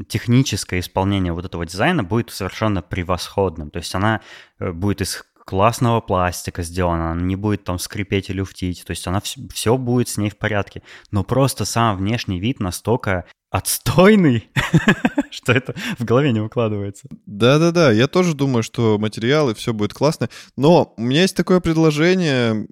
техническое 0.07 0.79
исполнение 0.79 1.33
вот 1.33 1.45
этого 1.45 1.65
дизайна 1.65 2.03
будет 2.03 2.29
совершенно 2.29 2.81
превосходным. 2.81 3.69
То 3.69 3.79
есть 3.79 3.93
она 3.95 4.21
э, 4.59 4.71
будет 4.71 5.01
из 5.01 5.23
классного 5.45 5.99
пластика 5.99 6.63
сделана, 6.63 7.11
она 7.11 7.21
не 7.21 7.35
будет 7.35 7.65
там 7.65 7.77
скрипеть 7.77 8.29
и 8.29 8.33
люфтить, 8.33 8.85
то 8.85 8.91
есть 8.91 9.05
она 9.07 9.19
все, 9.19 9.41
все 9.53 9.77
будет 9.77 10.07
с 10.07 10.17
ней 10.17 10.29
в 10.29 10.37
порядке. 10.37 10.83
Но 11.11 11.23
просто 11.23 11.65
сам 11.65 11.97
внешний 11.97 12.39
вид 12.39 12.59
настолько 12.59 13.25
отстойный, 13.53 14.49
что 15.29 15.51
это 15.51 15.75
в 15.99 16.03
голове 16.03 16.31
не 16.31 16.41
укладывается. 16.41 17.07
Да-да-да, 17.27 17.91
я 17.91 18.07
тоже 18.07 18.33
думаю, 18.33 18.63
что 18.63 18.97
материалы, 18.97 19.53
все 19.53 19.73
будет 19.73 19.93
классно. 19.93 20.27
Но 20.57 20.95
у 20.97 21.01
меня 21.03 21.21
есть 21.21 21.37
такое 21.37 21.59
предложение, 21.59 22.65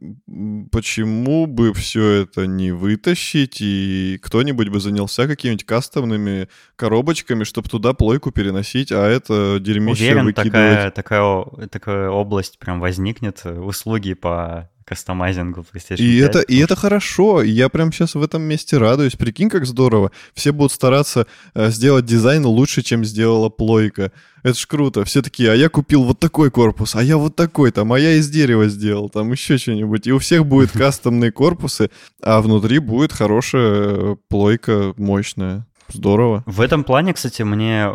почему 0.71 1.45
бы 1.45 1.71
все 1.75 2.23
это 2.23 2.47
не 2.47 2.71
вытащить, 2.71 3.61
и 3.61 4.19
кто-нибудь 4.23 4.69
бы 4.69 4.79
занялся 4.79 5.27
какими-нибудь 5.27 5.67
кастомными 5.67 6.49
коробочками, 6.75 7.43
чтобы 7.43 7.69
туда 7.69 7.93
плойку 7.93 8.31
переносить, 8.31 8.91
а 8.91 9.07
это 9.07 9.59
дерьмище 9.59 10.05
Уверен, 10.05 10.25
выкидывать. 10.25 10.51
такая, 10.51 10.91
такая, 10.91 11.67
такая 11.67 12.09
область 12.09 12.57
прям 12.57 12.79
возникнет, 12.79 13.45
услуги 13.45 14.15
по 14.15 14.70
кастомайзингу 14.85 15.61
PlayStation 15.61 16.01
и 16.01 16.19
5. 16.19 16.29
Это, 16.29 16.39
и 16.39 16.57
это 16.57 16.75
хорошо, 16.75 17.41
я 17.41 17.69
прям 17.69 17.91
сейчас 17.91 18.15
в 18.15 18.21
этом 18.21 18.41
месте 18.41 18.77
радуюсь. 18.77 19.15
Прикинь, 19.15 19.49
как 19.49 19.65
здорово. 19.65 20.11
Все 20.33 20.51
будут 20.51 20.71
стараться 20.71 21.27
э, 21.53 21.69
сделать 21.69 22.05
дизайн 22.05 22.45
лучше, 22.45 22.81
чем 22.81 23.05
сделала 23.05 23.49
плойка. 23.49 24.11
Это 24.43 24.57
ж 24.57 24.65
круто. 24.65 25.05
Все 25.05 25.21
такие, 25.21 25.51
а 25.51 25.55
я 25.55 25.69
купил 25.69 26.03
вот 26.03 26.19
такой 26.19 26.49
корпус, 26.49 26.95
а 26.95 27.03
я 27.03 27.17
вот 27.17 27.35
такой 27.35 27.71
там, 27.71 27.93
а 27.93 27.99
я 27.99 28.13
из 28.13 28.29
дерева 28.29 28.67
сделал, 28.67 29.09
там 29.09 29.31
еще 29.31 29.57
что-нибудь. 29.57 30.07
И 30.07 30.11
у 30.11 30.19
всех 30.19 30.45
будет 30.45 30.71
кастомные 30.73 31.31
корпусы, 31.31 31.91
а 32.21 32.41
внутри 32.41 32.79
будет 32.79 33.13
хорошая 33.13 34.17
плойка 34.29 34.93
мощная. 34.97 35.67
Здорово. 35.93 36.43
В 36.45 36.61
этом 36.61 36.83
плане, 36.83 37.13
кстати, 37.13 37.41
мне 37.41 37.89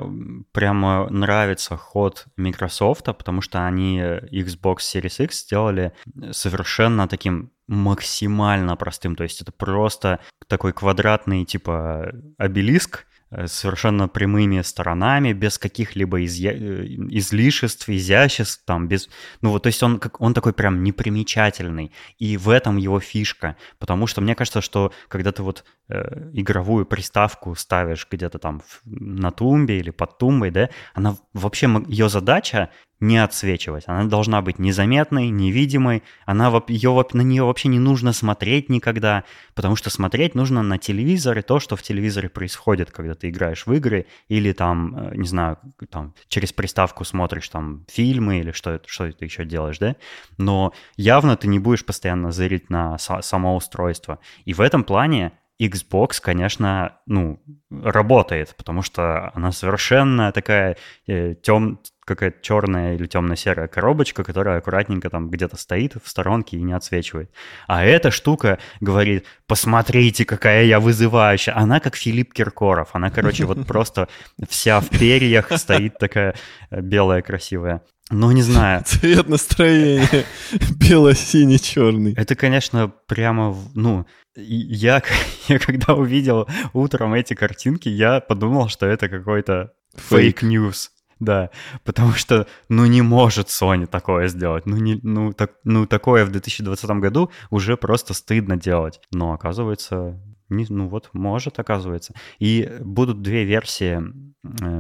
прямо 0.52 1.09
нравится 1.11 1.76
ход 1.76 2.26
Microsoft, 2.37 3.04
потому 3.04 3.40
что 3.40 3.66
они 3.66 4.00
Xbox 4.00 4.78
Series 4.78 5.24
X 5.24 5.42
сделали 5.42 5.92
совершенно 6.30 7.09
таким 7.09 7.50
максимально 7.68 8.76
простым. 8.76 9.16
То 9.16 9.24
есть 9.24 9.40
это 9.40 9.52
просто 9.52 10.20
такой 10.46 10.72
квадратный 10.72 11.44
типа 11.44 12.12
обелиск, 12.38 13.06
совершенно 13.46 14.08
прямыми 14.08 14.62
сторонами, 14.62 15.32
без 15.32 15.58
каких-либо 15.58 16.24
изя... 16.24 16.52
Э, 16.52 16.84
излишеств, 17.10 17.88
изяществ, 17.88 18.62
там, 18.64 18.86
без... 18.86 19.08
Ну 19.40 19.50
вот, 19.50 19.64
то 19.64 19.66
есть 19.66 19.82
он, 19.82 19.98
как... 19.98 20.20
он 20.20 20.32
такой 20.32 20.52
прям 20.52 20.84
непримечательный, 20.84 21.92
и 22.18 22.36
в 22.36 22.48
этом 22.48 22.76
его 22.76 23.00
фишка, 23.00 23.56
потому 23.78 24.06
что 24.06 24.20
мне 24.20 24.34
кажется, 24.34 24.60
что 24.60 24.92
когда 25.08 25.32
ты 25.32 25.42
вот 25.42 25.64
э, 25.88 26.30
игровую 26.34 26.86
приставку 26.86 27.54
ставишь 27.56 28.06
где-то 28.10 28.38
там 28.38 28.62
на 28.84 29.30
тумбе 29.32 29.80
или 29.80 29.90
под 29.90 30.18
тумбой, 30.18 30.50
да, 30.50 30.70
она 30.94 31.16
вообще, 31.32 31.68
ее 31.88 32.08
задача 32.08 32.70
не 33.00 33.18
отсвечивать. 33.18 33.85
Она 33.87 34.04
должна 34.04 34.40
быть 34.40 34.59
незаметной, 34.59 35.28
невидимой. 35.28 36.02
Она, 36.24 36.50
ее, 36.68 37.04
на 37.12 37.22
нее 37.22 37.44
вообще 37.44 37.68
не 37.68 37.78
нужно 37.78 38.12
смотреть 38.12 38.68
никогда, 38.68 39.24
потому 39.54 39.76
что 39.76 39.90
смотреть 39.90 40.35
нужно 40.35 40.62
на 40.62 40.78
телевизоре 40.78 41.42
то, 41.42 41.61
что 41.61 41.76
в 41.76 41.82
телевизоре 41.82 42.28
происходит, 42.28 42.90
когда 42.90 43.14
ты 43.14 43.28
играешь 43.28 43.66
в 43.66 43.72
игры 43.72 44.06
или 44.28 44.52
там, 44.52 44.96
э, 44.96 45.16
не 45.16 45.28
знаю, 45.28 45.59
там 45.90 46.14
через 46.28 46.52
приставку 46.52 47.04
смотришь 47.04 47.48
там 47.48 47.85
фильмы 47.88 48.40
или 48.40 48.52
что, 48.52 48.80
что 48.87 49.12
ты 49.12 49.24
еще 49.26 49.44
делаешь, 49.44 49.78
да? 49.78 49.96
Но 50.38 50.72
явно 50.96 51.37
ты 51.37 51.48
не 51.48 51.59
будешь 51.59 51.85
постоянно 51.85 52.32
зырить 52.32 52.70
на 52.70 52.98
само 52.98 53.56
устройство. 53.56 54.20
И 54.44 54.54
в 54.54 54.61
этом 54.61 54.85
плане 54.85 55.32
Xbox, 55.60 56.20
конечно, 56.20 56.98
ну, 57.06 57.40
работает, 57.70 58.54
потому 58.56 58.82
что 58.82 59.30
она 59.34 59.52
совершенно 59.52 60.30
такая 60.32 60.76
э, 61.06 61.34
тем, 61.42 61.80
какая-то 62.04 62.42
черная 62.42 62.94
или 62.94 63.06
темно-серая 63.06 63.66
коробочка, 63.66 64.22
которая 64.22 64.58
аккуратненько 64.58 65.08
там 65.08 65.30
где-то 65.30 65.56
стоит 65.56 65.94
в 66.02 66.08
сторонке 66.08 66.56
и 66.56 66.62
не 66.62 66.72
отсвечивает. 66.72 67.30
А 67.66 67.84
эта 67.84 68.10
штука 68.10 68.58
говорит, 68.80 69.24
посмотрите, 69.46 70.24
какая 70.24 70.64
я 70.64 70.78
вызывающая. 70.78 71.56
Она 71.56 71.80
как 71.80 71.96
Филипп 71.96 72.32
Киркоров. 72.32 72.90
Она, 72.92 73.10
короче, 73.10 73.44
вот 73.44 73.66
просто 73.66 74.08
вся 74.48 74.80
в 74.80 74.88
перьях 74.90 75.50
стоит 75.58 75.98
такая 75.98 76.34
э, 76.70 76.80
белая, 76.80 77.22
красивая. 77.22 77.82
Ну, 78.10 78.30
не 78.30 78.42
знаю. 78.42 78.84
Цвет 78.84 79.28
настроения 79.28 80.26
бело-синий, 80.78 81.58
черный. 81.58 82.12
Это, 82.12 82.36
конечно, 82.36 82.92
прямо, 83.08 83.56
ну, 83.74 84.06
я, 84.37 85.03
я 85.49 85.59
когда 85.59 85.94
увидел 85.94 86.46
утром 86.72 87.14
эти 87.14 87.35
картинки, 87.35 87.88
я 87.88 88.20
подумал, 88.20 88.68
что 88.68 88.87
это 88.87 89.09
какой-то 89.09 89.72
fake 89.96 90.38
news. 90.38 90.90
Да, 91.18 91.49
потому 91.83 92.12
что, 92.12 92.46
ну, 92.68 92.85
не 92.85 93.01
может 93.01 93.49
Sony 93.49 93.87
такое 93.87 94.29
сделать. 94.29 94.66
Ну, 94.66 94.77
не, 94.77 95.01
ну, 95.03 95.33
так, 95.33 95.53
ну, 95.64 95.87
такое 95.87 96.27
в 96.27 96.31
2020 96.31 96.90
году 96.90 97.31
уже 97.49 97.79
просто 97.79 98.12
стыдно 98.12 98.59
делать. 98.59 99.01
Но, 99.12 99.33
оказывается, 99.33 100.20
не, 100.51 100.66
ну 100.68 100.88
вот, 100.88 101.09
может, 101.14 101.59
оказывается. 101.59 102.12
И 102.38 102.70
будут 102.81 103.22
две 103.22 103.44
версии 103.44 104.03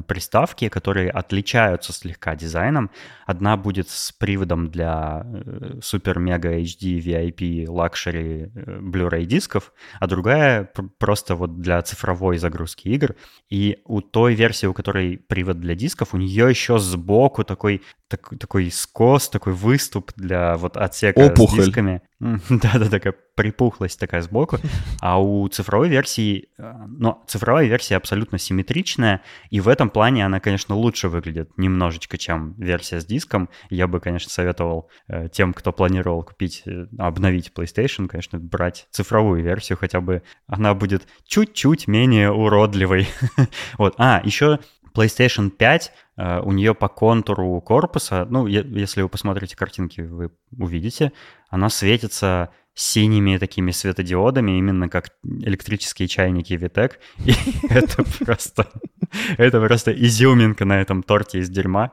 приставки, 0.06 0.68
которые 0.68 1.10
отличаются 1.10 1.92
слегка 1.92 2.34
дизайном. 2.36 2.90
Одна 3.26 3.56
будет 3.56 3.88
с 3.88 4.12
приводом 4.12 4.70
для 4.70 5.22
э, 5.24 5.80
Mega 5.80 6.60
HD 6.62 6.98
VIP 6.98 7.66
э, 8.14 8.80
Blu-ray 8.80 9.24
дисков, 9.24 9.72
а 10.00 10.06
другая 10.06 10.70
просто 10.98 11.34
вот 11.34 11.60
для 11.60 11.82
цифровой 11.82 12.38
загрузки 12.38 12.88
игр. 12.88 13.14
И 13.50 13.78
у 13.84 14.00
той 14.00 14.34
версии, 14.34 14.66
у 14.66 14.74
которой 14.74 15.18
привод 15.18 15.60
для 15.60 15.74
дисков, 15.74 16.14
у 16.14 16.18
нее 16.18 16.48
еще 16.48 16.78
сбоку 16.78 17.44
такой 17.44 17.82
так, 18.08 18.38
такой 18.38 18.70
скос, 18.70 19.28
такой 19.28 19.52
выступ 19.52 20.12
для 20.16 20.56
вот 20.56 20.76
отсека 20.76 21.18
Опухоль. 21.18 21.62
с 21.62 21.66
дисками. 21.66 22.02
Да-да, 22.20 22.88
такая 22.88 23.14
припухлость 23.36 24.00
такая 24.00 24.22
сбоку. 24.22 24.58
А 25.00 25.20
у 25.20 25.46
цифровой 25.48 25.88
версии, 25.88 26.48
э, 26.58 26.72
но 26.88 27.22
цифровая 27.26 27.66
версия 27.66 27.96
абсолютно 27.96 28.38
симметричная, 28.38 29.22
и 29.50 29.60
в 29.60 29.68
этом 29.68 29.90
плане 29.90 30.24
она, 30.24 30.40
конечно, 30.40 30.74
лучше 30.74 31.08
выглядит 31.08 31.50
немножечко, 31.56 32.18
чем 32.18 32.54
версия 32.54 33.00
с 33.00 33.06
диском. 33.06 33.48
Я 33.70 33.86
бы, 33.86 34.00
конечно, 34.00 34.30
советовал 34.30 34.88
э, 35.06 35.28
тем, 35.28 35.52
кто 35.52 35.72
планировал 35.72 36.24
купить, 36.24 36.62
э, 36.66 36.86
обновить 36.98 37.52
PlayStation, 37.54 38.08
конечно, 38.08 38.38
брать 38.38 38.88
цифровую 38.90 39.42
версию, 39.44 39.78
хотя 39.78 40.00
бы 40.00 40.22
она 40.46 40.74
будет 40.74 41.06
чуть-чуть 41.26 41.86
менее 41.86 42.32
уродливой. 42.32 43.06
вот. 43.78 43.94
А, 43.98 44.22
еще 44.24 44.58
PlayStation 44.94 45.50
5 45.50 45.92
Uh, 46.18 46.40
у 46.40 46.52
нее 46.52 46.74
по 46.74 46.88
контуру 46.88 47.60
корпуса, 47.60 48.26
ну, 48.30 48.46
если 48.46 49.02
вы 49.02 49.10
посмотрите 49.10 49.54
картинки, 49.54 50.00
вы 50.00 50.30
увидите, 50.58 51.12
она 51.50 51.68
светится 51.68 52.48
синими 52.76 53.38
такими 53.38 53.70
светодиодами, 53.70 54.58
именно 54.58 54.88
как 54.88 55.08
электрические 55.24 56.08
чайники 56.08 56.52
Vitec. 56.52 56.92
И 57.24 57.32
это 57.70 58.04
просто... 58.24 58.68
Это 59.38 59.60
просто 59.60 59.92
изюминка 59.92 60.64
на 60.66 60.80
этом 60.80 61.02
торте 61.02 61.38
из 61.38 61.48
дерьма. 61.48 61.92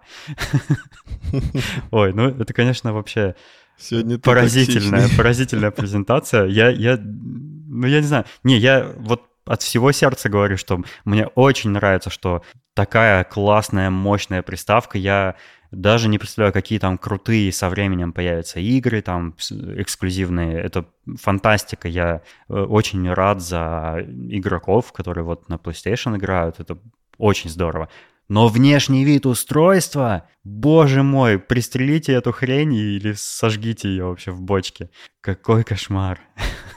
Ой, 1.92 2.14
ну 2.14 2.28
это, 2.28 2.54
конечно, 2.54 2.94
вообще 2.94 3.36
Сегодня 3.78 4.20
поразительная, 4.20 5.10
поразительная 5.18 5.72
презентация. 5.72 6.46
Я, 6.46 6.70
я, 6.70 7.00
ну 7.02 7.88
я 7.88 8.02
не 8.02 8.08
знаю. 8.08 8.26
Не, 8.44 8.58
я 8.58 8.92
вот 8.98 9.24
от 9.46 9.62
всего 9.62 9.92
сердца 9.92 10.30
говорю, 10.30 10.58
что 10.58 10.82
мне 11.06 11.28
очень 11.28 11.72
нравится, 11.72 12.10
что 12.10 12.44
такая 12.74 13.24
классная, 13.24 13.90
мощная 13.90 14.42
приставка. 14.42 14.98
Я 14.98 15.36
даже 15.74 16.08
не 16.08 16.20
представляю, 16.20 16.54
какие 16.54 16.80
там 16.80 16.98
крутые 16.98 17.52
со 17.52 17.70
временем 17.70 18.14
появятся 18.14 18.60
игры, 18.60 19.02
там 19.02 19.36
эксклюзивные. 19.50 20.60
Это 20.60 20.86
фантастика. 21.20 21.88
Я 21.88 22.22
э, 22.48 22.54
очень 22.54 23.12
рад 23.12 23.42
за 23.42 24.06
игроков, 24.30 24.94
которые 24.94 25.24
вот 25.24 25.50
на 25.50 25.56
PlayStation 25.56 26.16
играют. 26.18 26.60
Это 26.60 26.78
очень 27.18 27.50
здорово. 27.50 27.90
Но 28.30 28.48
внешний 28.48 29.04
вид 29.04 29.26
устройства, 29.26 30.30
боже 30.44 31.04
мой, 31.04 31.40
пристрелите 31.40 32.14
эту 32.14 32.32
хрень 32.32 32.74
или 32.74 33.14
сожгите 33.14 33.90
ее 33.90 34.06
вообще 34.06 34.32
в 34.32 34.42
бочке. 34.42 34.90
Какой 35.22 35.64
кошмар. 35.64 36.20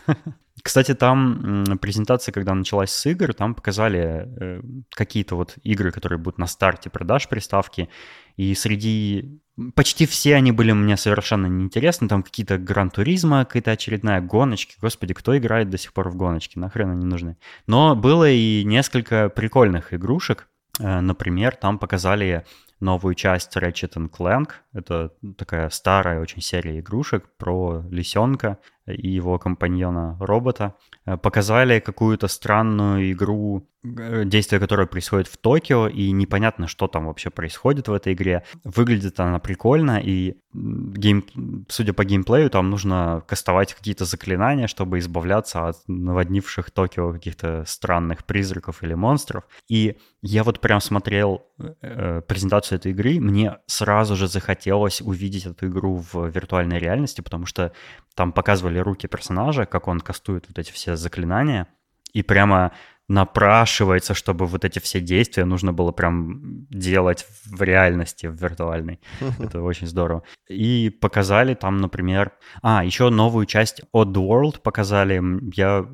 Кстати, 0.67 0.95
там 0.95 1.65
презентация, 1.81 2.33
когда 2.33 2.53
началась 2.53 2.91
с 2.91 3.07
игр, 3.07 3.33
там 3.33 3.55
показали 3.55 4.27
э, 4.27 4.61
какие-то 4.91 5.37
вот 5.37 5.55
игры, 5.63 5.93
которые 5.93 6.19
будут 6.19 6.39
на 6.39 6.49
старте 6.49 6.91
продаж 6.91 7.29
приставки. 7.29 7.89
И 8.37 8.53
среди... 8.57 9.41
Почти 9.77 10.07
все 10.07 10.35
они 10.35 10.51
были 10.51 10.73
мне 10.73 10.97
совершенно 10.97 11.47
неинтересны. 11.47 12.09
Там 12.09 12.25
какие-то 12.25 12.59
гран-туризма, 12.59 13.45
какая-то 13.45 13.71
очередная 13.71 14.21
гоночки. 14.21 14.75
Господи, 14.81 15.15
кто 15.15 15.39
играет 15.39 15.71
до 15.71 15.79
сих 15.79 15.93
пор 15.93 16.09
в 16.09 16.17
гоночки? 16.17 16.59
Нахрен 16.59 16.91
они 16.91 17.07
нужны? 17.07 17.37
Но 17.69 17.95
было 17.95 18.29
и 18.29 18.65
несколько 18.65 19.29
прикольных 19.29 19.95
игрушек. 19.95 20.49
Э, 20.81 20.99
например, 20.99 21.55
там 21.55 21.79
показали 21.79 22.45
новую 22.81 23.15
часть 23.15 23.57
Ratchet 23.57 23.95
Clank. 24.11 24.51
Это 24.73 25.13
такая 25.37 25.71
старая 25.71 26.21
очень 26.21 26.43
серия 26.43 26.81
игрушек 26.81 27.25
про 27.39 27.83
лисенка 27.91 28.59
и 28.87 29.09
его 29.09 29.39
компаньона 29.39 30.17
робота. 30.21 30.75
Э, 31.05 31.17
показали 31.17 31.81
какую-то 31.81 32.29
странную 32.29 33.13
игру 33.13 33.67
Э, 33.99 34.25
действие, 34.25 34.61
которое 34.61 34.87
происходит 34.87 35.29
в 35.29 35.37
Токио, 35.37 35.89
и 35.89 36.11
непонятно, 36.11 36.67
что 36.67 36.89
там 36.89 37.07
вообще 37.07 37.31
происходит 37.31 37.89
в 37.89 37.93
этой 37.93 38.15
игре. 38.15 38.43
Выглядит 38.65 39.21
она 39.21 39.39
прикольно, 39.39 40.01
и 40.03 40.37
гейм... 40.53 41.25
судя 41.69 41.93
по 41.93 42.05
геймплею, 42.05 42.51
там 42.51 42.71
нужно 42.71 43.23
кастовать 43.27 43.75
какие-то 43.75 44.05
заклинания, 44.05 44.67
чтобы 44.67 44.99
избавляться 44.99 45.69
от 45.69 45.77
наводнивших 45.87 46.71
Токио 46.71 47.13
каких-то 47.13 47.65
странных 47.67 48.25
призраков 48.25 48.83
или 48.83 48.95
монстров. 48.95 49.45
И 49.69 49.99
я 50.23 50.43
вот 50.43 50.61
прям 50.61 50.81
смотрел 50.81 51.43
э, 51.83 52.23
презентацию 52.27 52.66
этой 52.75 52.93
игры, 52.93 53.21
мне 53.21 53.59
сразу 53.67 54.17
же 54.17 54.29
захотелось 54.29 55.01
увидеть 55.01 55.47
эту 55.47 55.69
игру 55.69 55.97
в 55.97 56.27
виртуальной 56.29 56.79
реальности, 56.79 57.21
потому 57.21 57.47
что 57.47 57.73
там 58.15 58.33
показывали 58.33 58.79
руки 58.79 59.07
персонажа, 59.07 59.67
как 59.67 59.89
он 59.89 60.01
кастует 60.01 60.45
вот 60.49 60.59
эти 60.59 60.73
все 60.73 60.97
заклинания, 60.97 61.69
и 62.13 62.23
прямо 62.23 62.73
напрашивается, 63.09 64.15
чтобы 64.15 64.47
вот 64.47 64.65
эти 64.65 64.79
все 64.81 65.01
действия 65.01 65.45
нужно 65.45 65.73
было 65.73 65.93
прям 65.93 66.67
делать 66.71 67.25
в 67.45 67.63
реальности, 67.63 68.27
в 68.27 68.35
виртуальной. 68.35 69.01
Это 69.39 69.63
очень 69.63 69.87
здорово. 69.87 70.25
И 70.49 70.91
показали 70.91 71.55
там, 71.55 71.77
например... 71.77 72.33
А, 72.63 72.85
еще 72.85 73.11
новую 73.11 73.47
часть 73.47 73.83
Odd 73.95 74.13
World 74.15 74.61
показали. 74.61 75.23
Я 75.55 75.87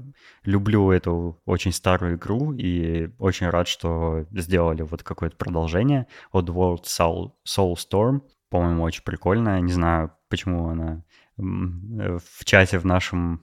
люблю 0.45 0.91
эту 0.91 1.41
очень 1.45 1.73
старую 1.73 2.17
игру 2.17 2.53
и 2.53 3.11
очень 3.19 3.49
рад, 3.49 3.69
что 3.69 4.27
сделали 4.33 4.83
вот 4.83 5.03
какое-то 5.03 5.37
продолжение. 5.37 6.07
Odd 6.33 6.47
World 6.47 6.85
Soul, 6.85 7.33
Soul 7.47 7.75
Storm. 7.75 8.23
По-моему, 8.51 8.83
очень 8.83 9.03
прикольная. 9.03 9.61
Не 9.61 9.73
знаю, 9.73 10.13
почему 10.29 10.69
она 10.69 11.03
Э, 11.39 12.19
в 12.19 12.45
чате 12.45 12.79
в 12.79 12.85
нашем 12.85 13.43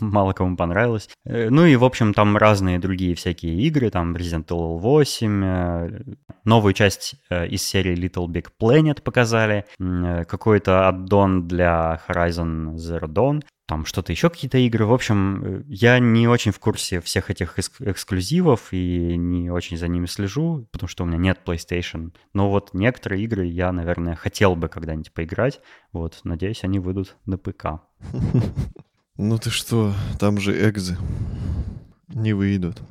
мало 0.00 0.32
кому 0.32 0.56
понравилось. 0.56 1.08
Э, 1.24 1.48
ну 1.50 1.64
и, 1.64 1.76
в 1.76 1.84
общем, 1.84 2.14
там 2.14 2.36
разные 2.36 2.78
другие 2.78 3.14
всякие 3.14 3.54
игры, 3.62 3.90
там 3.90 4.16
Resident 4.16 4.46
Evil 4.46 4.78
8, 4.78 5.44
э, 5.44 6.00
новую 6.44 6.74
часть 6.74 7.16
из 7.30 7.62
серии 7.62 7.96
Little 7.96 8.26
Big 8.26 8.46
Planet 8.60 9.02
показали, 9.02 9.64
какой-то 9.78 10.88
аддон 10.88 11.48
для 11.48 12.00
Horizon 12.08 12.74
Zero 12.74 13.06
Dawn, 13.06 13.42
там 13.66 13.84
что-то 13.84 14.12
еще, 14.12 14.30
какие-то 14.30 14.58
игры. 14.58 14.86
В 14.86 14.92
общем, 14.92 15.44
э, 15.44 15.62
я 15.66 15.98
не 15.98 16.28
очень 16.28 16.52
в 16.52 16.58
курсе 16.60 17.00
всех 17.00 17.30
этих 17.30 17.58
экск- 17.58 17.90
эксклюзивов 17.90 18.72
и 18.72 19.16
не 19.16 19.50
очень 19.50 19.76
за 19.76 19.88
ними 19.88 20.06
слежу, 20.06 20.68
потому 20.70 20.88
что 20.88 21.04
у 21.04 21.06
меня 21.06 21.18
нет 21.18 21.40
PlayStation. 21.44 22.12
Но 22.32 22.50
вот 22.50 22.74
некоторые 22.74 23.24
игры 23.24 23.44
я, 23.46 23.72
наверное, 23.72 24.14
хотел 24.14 24.54
бы 24.54 24.68
когда-нибудь 24.68 25.12
поиграть. 25.12 25.60
Вот, 25.92 26.20
надеюсь, 26.22 26.62
они 26.62 26.78
выйдут 26.78 27.16
на 27.26 27.38
ПК. 27.38 27.80
Ну 29.18 29.38
ты 29.38 29.48
что, 29.48 29.94
там 30.20 30.38
же 30.38 30.52
экзы 30.68 30.98
не 32.08 32.34
выйдут. 32.34 32.82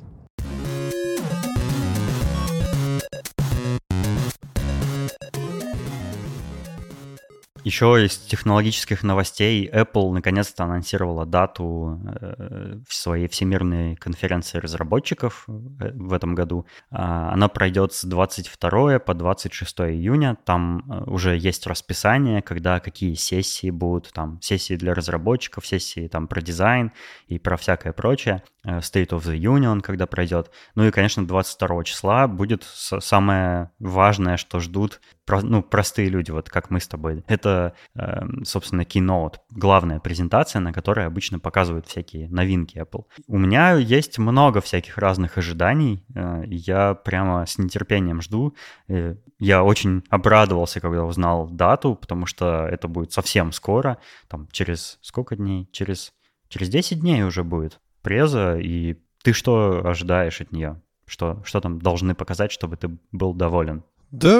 Еще 7.66 8.06
из 8.06 8.16
технологических 8.16 9.02
новостей 9.02 9.68
Apple 9.68 10.12
наконец-то 10.12 10.62
анонсировала 10.62 11.26
дату 11.26 12.00
э, 12.06 12.78
своей 12.88 13.26
всемирной 13.26 13.96
конференции 13.96 14.58
разработчиков 14.58 15.46
э, 15.48 15.90
в 15.92 16.12
этом 16.12 16.36
году. 16.36 16.64
А, 16.92 17.32
она 17.32 17.48
пройдет 17.48 17.92
с 17.92 18.04
22 18.04 19.00
по 19.00 19.14
26 19.14 19.80
июня. 19.80 20.36
Там 20.44 20.84
э, 20.88 21.10
уже 21.10 21.36
есть 21.36 21.66
расписание, 21.66 22.40
когда 22.40 22.78
какие 22.78 23.14
сессии 23.14 23.70
будут. 23.70 24.12
Там 24.12 24.40
сессии 24.40 24.76
для 24.76 24.94
разработчиков, 24.94 25.66
сессии 25.66 26.06
там 26.06 26.28
про 26.28 26.42
дизайн 26.42 26.92
и 27.26 27.40
про 27.40 27.56
всякое 27.56 27.92
прочее. 27.92 28.44
State 28.64 29.10
of 29.10 29.24
the 29.24 29.36
Union, 29.36 29.80
когда 29.80 30.06
пройдет. 30.06 30.52
Ну 30.76 30.86
и, 30.86 30.92
конечно, 30.92 31.26
22 31.26 31.84
числа 31.84 32.28
будет 32.28 32.62
самое 32.64 33.70
важное, 33.78 34.36
что 34.36 34.60
ждут 34.60 35.00
ну, 35.28 35.62
простые 35.62 36.08
люди, 36.08 36.30
вот 36.30 36.48
как 36.48 36.70
мы 36.70 36.80
с 36.80 36.86
тобой. 36.86 37.24
Это, 37.26 37.55
эм, 37.94 38.44
собственно, 38.44 38.82
Keynote, 38.82 39.36
главная 39.50 40.00
презентация, 40.00 40.60
на 40.60 40.72
которой 40.72 41.06
обычно 41.06 41.38
показывают 41.38 41.86
всякие 41.86 42.28
новинки 42.28 42.78
Apple. 42.78 43.04
У 43.26 43.38
меня 43.38 43.74
есть 43.74 44.18
много 44.18 44.60
всяких 44.60 44.98
разных 44.98 45.38
ожиданий. 45.38 46.04
Э, 46.14 46.42
я 46.46 46.94
прямо 46.94 47.46
с 47.46 47.58
нетерпением 47.58 48.22
жду. 48.22 48.54
Э, 48.88 49.16
я 49.38 49.62
очень 49.62 50.02
обрадовался, 50.08 50.80
когда 50.80 51.04
узнал 51.04 51.48
дату, 51.48 51.94
потому 51.94 52.26
что 52.26 52.66
это 52.66 52.88
будет 52.88 53.12
совсем 53.12 53.52
скоро. 53.52 53.98
Там 54.28 54.48
через 54.52 54.98
сколько 55.02 55.36
дней? 55.36 55.68
Через, 55.72 56.12
через 56.48 56.68
10 56.68 57.00
дней 57.00 57.22
уже 57.22 57.44
будет 57.44 57.80
преза. 58.02 58.58
И 58.58 58.96
ты 59.22 59.32
что 59.32 59.86
ожидаешь 59.86 60.40
от 60.40 60.52
нее? 60.52 60.80
Что, 61.06 61.42
что 61.44 61.60
там 61.60 61.80
должны 61.80 62.14
показать, 62.14 62.50
чтобы 62.52 62.76
ты 62.76 62.90
был 63.12 63.34
доволен? 63.34 63.84
Да, 64.10 64.36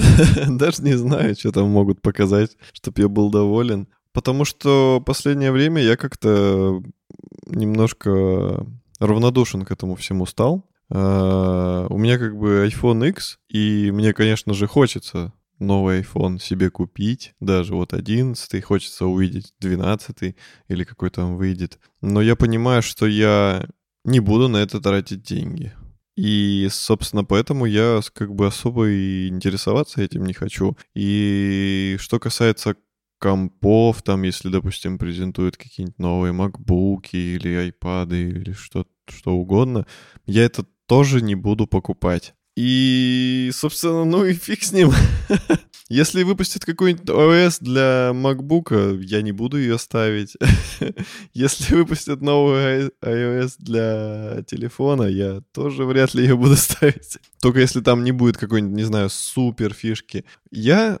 даже 0.48 0.82
не 0.82 0.96
знаю, 0.96 1.34
что 1.34 1.52
там 1.52 1.68
могут 1.68 2.02
показать, 2.02 2.56
чтобы 2.72 3.02
я 3.02 3.08
был 3.08 3.30
доволен. 3.30 3.88
Потому 4.12 4.44
что 4.44 5.02
последнее 5.04 5.50
время 5.50 5.82
я 5.82 5.96
как-то 5.96 6.82
немножко 7.46 8.66
равнодушен 9.00 9.64
к 9.64 9.70
этому 9.70 9.96
всему 9.96 10.26
стал. 10.26 10.64
Uh, 10.90 11.86
у 11.88 11.98
меня 11.98 12.18
как 12.18 12.36
бы 12.36 12.68
iPhone 12.68 13.08
X, 13.08 13.38
и 13.48 13.90
мне, 13.90 14.12
конечно 14.12 14.52
же, 14.52 14.66
хочется 14.66 15.32
новый 15.58 16.02
iPhone 16.02 16.38
себе 16.38 16.70
купить, 16.70 17.34
даже 17.40 17.74
вот 17.74 17.92
11, 17.92 18.62
хочется 18.62 19.06
увидеть 19.06 19.54
12 19.60 20.36
или 20.68 20.84
какой 20.84 21.10
там 21.10 21.36
выйдет. 21.36 21.78
Но 22.00 22.20
я 22.20 22.36
понимаю, 22.36 22.82
что 22.82 23.06
я 23.06 23.66
не 24.04 24.20
буду 24.20 24.48
на 24.48 24.58
это 24.58 24.80
тратить 24.80 25.22
деньги. 25.22 25.72
И, 26.16 26.68
собственно, 26.70 27.24
поэтому 27.24 27.66
я 27.66 28.00
как 28.12 28.34
бы 28.34 28.46
особо 28.46 28.88
и 28.88 29.28
интересоваться 29.28 30.02
этим 30.02 30.24
не 30.24 30.32
хочу. 30.32 30.76
И 30.94 31.96
что 31.98 32.20
касается 32.20 32.76
компов, 33.18 34.02
там, 34.02 34.22
если, 34.22 34.48
допустим, 34.48 34.98
презентуют 34.98 35.56
какие-нибудь 35.56 35.98
новые 35.98 36.32
макбуки 36.32 37.16
или 37.16 37.54
айпады 37.54 38.28
или 38.28 38.52
что, 38.52 38.86
что 39.08 39.32
угодно, 39.32 39.86
я 40.26 40.44
это 40.44 40.64
тоже 40.86 41.22
не 41.22 41.34
буду 41.34 41.66
покупать. 41.66 42.34
И, 42.56 43.50
собственно, 43.52 44.04
ну 44.04 44.24
и 44.24 44.34
фиг 44.34 44.62
с 44.62 44.72
ним. 44.72 44.92
Если 45.90 46.22
выпустят 46.22 46.64
какой-нибудь 46.64 47.06
OS 47.08 47.58
для 47.60 48.12
MacBook, 48.14 49.02
я 49.02 49.20
не 49.20 49.32
буду 49.32 49.58
ее 49.58 49.78
ставить. 49.78 50.34
Если 51.34 51.74
выпустят 51.74 52.22
новый 52.22 52.90
iOS 53.02 53.56
для 53.58 54.42
телефона, 54.46 55.02
я 55.02 55.42
тоже 55.52 55.84
вряд 55.84 56.14
ли 56.14 56.22
ее 56.22 56.36
буду 56.36 56.56
ставить. 56.56 57.18
Только 57.42 57.60
если 57.60 57.82
там 57.82 58.02
не 58.02 58.12
будет 58.12 58.38
какой-нибудь, 58.38 58.74
не 58.76 58.84
знаю, 58.84 59.10
супер 59.10 59.74
фишки. 59.74 60.24
Я 60.50 60.98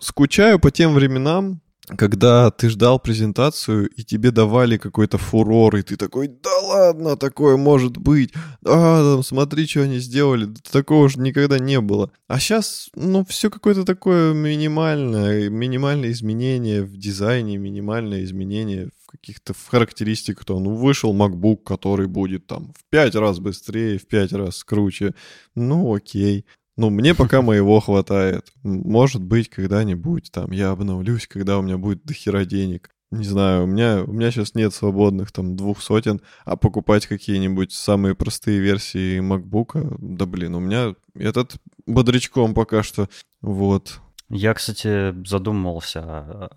скучаю 0.00 0.58
по 0.58 0.70
тем 0.70 0.94
временам, 0.94 1.60
когда 1.96 2.50
ты 2.50 2.68
ждал 2.68 2.98
презентацию, 2.98 3.88
и 3.88 4.02
тебе 4.02 4.30
давали 4.30 4.76
какой-то 4.76 5.18
фурор, 5.18 5.76
и 5.76 5.82
ты 5.82 5.96
такой, 5.96 6.28
да 6.28 6.58
ладно, 6.60 7.16
такое 7.16 7.56
может 7.56 7.96
быть, 7.96 8.32
а, 8.64 9.14
там, 9.14 9.22
смотри, 9.22 9.66
что 9.66 9.82
они 9.82 9.98
сделали, 9.98 10.48
такого 10.70 11.08
же 11.08 11.20
никогда 11.20 11.58
не 11.58 11.80
было. 11.80 12.10
А 12.28 12.38
сейчас, 12.38 12.88
ну, 12.94 13.24
все 13.24 13.50
какое-то 13.50 13.84
такое 13.84 14.34
минимальное, 14.34 15.48
минимальное 15.48 16.10
изменение 16.10 16.82
в 16.82 16.96
дизайне, 16.96 17.58
минимальное 17.58 18.24
изменение 18.24 18.90
в 19.04 19.10
каких-то 19.10 19.54
характеристиках, 19.70 20.44
то, 20.44 20.58
ну, 20.58 20.74
вышел 20.74 21.14
MacBook, 21.14 21.64
который 21.64 22.06
будет 22.06 22.46
там 22.46 22.72
в 22.72 22.90
пять 22.90 23.14
раз 23.14 23.38
быстрее, 23.38 23.98
в 23.98 24.06
пять 24.06 24.32
раз 24.32 24.64
круче, 24.64 25.14
ну, 25.54 25.94
окей. 25.94 26.46
Ну, 26.76 26.90
мне 26.90 27.14
пока 27.14 27.42
моего 27.42 27.80
хватает. 27.80 28.52
Может 28.62 29.22
быть, 29.22 29.48
когда-нибудь 29.50 30.30
там 30.32 30.50
я 30.52 30.70
обновлюсь, 30.70 31.26
когда 31.26 31.58
у 31.58 31.62
меня 31.62 31.76
будет 31.76 32.04
дохера 32.04 32.44
денег. 32.44 32.90
Не 33.10 33.24
знаю, 33.24 33.64
у 33.64 33.66
меня, 33.66 34.04
у 34.04 34.12
меня 34.12 34.30
сейчас 34.30 34.54
нет 34.54 34.72
свободных 34.72 35.32
там 35.32 35.54
двух 35.54 35.82
сотен, 35.82 36.22
а 36.46 36.56
покупать 36.56 37.06
какие-нибудь 37.06 37.70
самые 37.70 38.14
простые 38.14 38.58
версии 38.58 39.20
MacBook, 39.20 39.96
да 39.98 40.24
блин, 40.24 40.54
у 40.54 40.60
меня 40.60 40.94
этот 41.14 41.56
бодрячком 41.86 42.54
пока 42.54 42.82
что, 42.82 43.10
вот. 43.42 44.00
Я, 44.30 44.54
кстати, 44.54 45.14
задумывался 45.28 46.48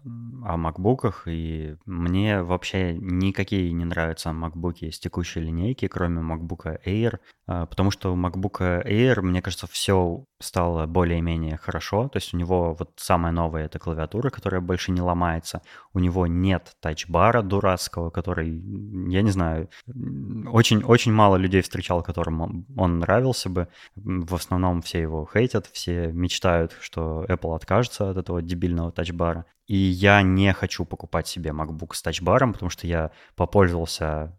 о 0.45 0.55
макбуках, 0.55 1.23
и 1.27 1.75
мне 1.85 2.41
вообще 2.41 2.93
никакие 2.93 3.73
не 3.73 3.83
нравятся 3.83 4.31
макбуки 4.31 4.85
из 4.85 4.97
текущей 4.97 5.41
линейки, 5.41 5.89
кроме 5.89 6.21
MacBook 6.21 6.79
Air, 6.85 7.17
потому 7.45 7.91
что 7.91 8.13
у 8.13 8.17
MacBook 8.17 8.85
Air, 8.85 9.21
мне 9.21 9.41
кажется, 9.41 9.67
все 9.67 10.25
стало 10.39 10.85
более-менее 10.87 11.57
хорошо. 11.57 12.09
То 12.09 12.17
есть 12.17 12.33
у 12.33 12.37
него 12.37 12.73
вот 12.73 12.91
самая 12.97 13.31
новая 13.31 13.65
это 13.65 13.79
клавиатура, 13.79 14.29
которая 14.29 14.61
больше 14.61 14.91
не 14.91 15.01
ломается. 15.01 15.61
У 15.93 15.99
него 15.99 16.27
нет 16.27 16.75
тачбара 16.79 17.41
дурацкого, 17.41 18.09
который, 18.09 18.49
я 18.49 19.21
не 19.21 19.31
знаю, 19.31 19.69
очень-очень 19.87 21.13
мало 21.13 21.35
людей 21.37 21.61
встречал, 21.61 22.03
которым 22.03 22.65
он 22.77 22.99
нравился 22.99 23.49
бы. 23.49 23.67
В 23.95 24.35
основном 24.35 24.81
все 24.81 25.01
его 25.01 25.27
хейтят, 25.31 25.67
все 25.67 26.11
мечтают, 26.11 26.75
что 26.81 27.25
Apple 27.29 27.55
откажется 27.55 28.09
от 28.09 28.17
этого 28.17 28.41
дебильного 28.41 28.91
тачбара. 28.91 29.45
И 29.67 29.75
я 29.75 30.21
не 30.21 30.53
хочу 30.53 30.85
покупать 30.85 31.27
себе 31.27 31.49
MacBook 31.49 31.93
с 31.93 32.01
тачбаром, 32.01 32.53
потому 32.53 32.69
что 32.69 32.85
я 32.85 33.11
попользовался, 33.35 34.37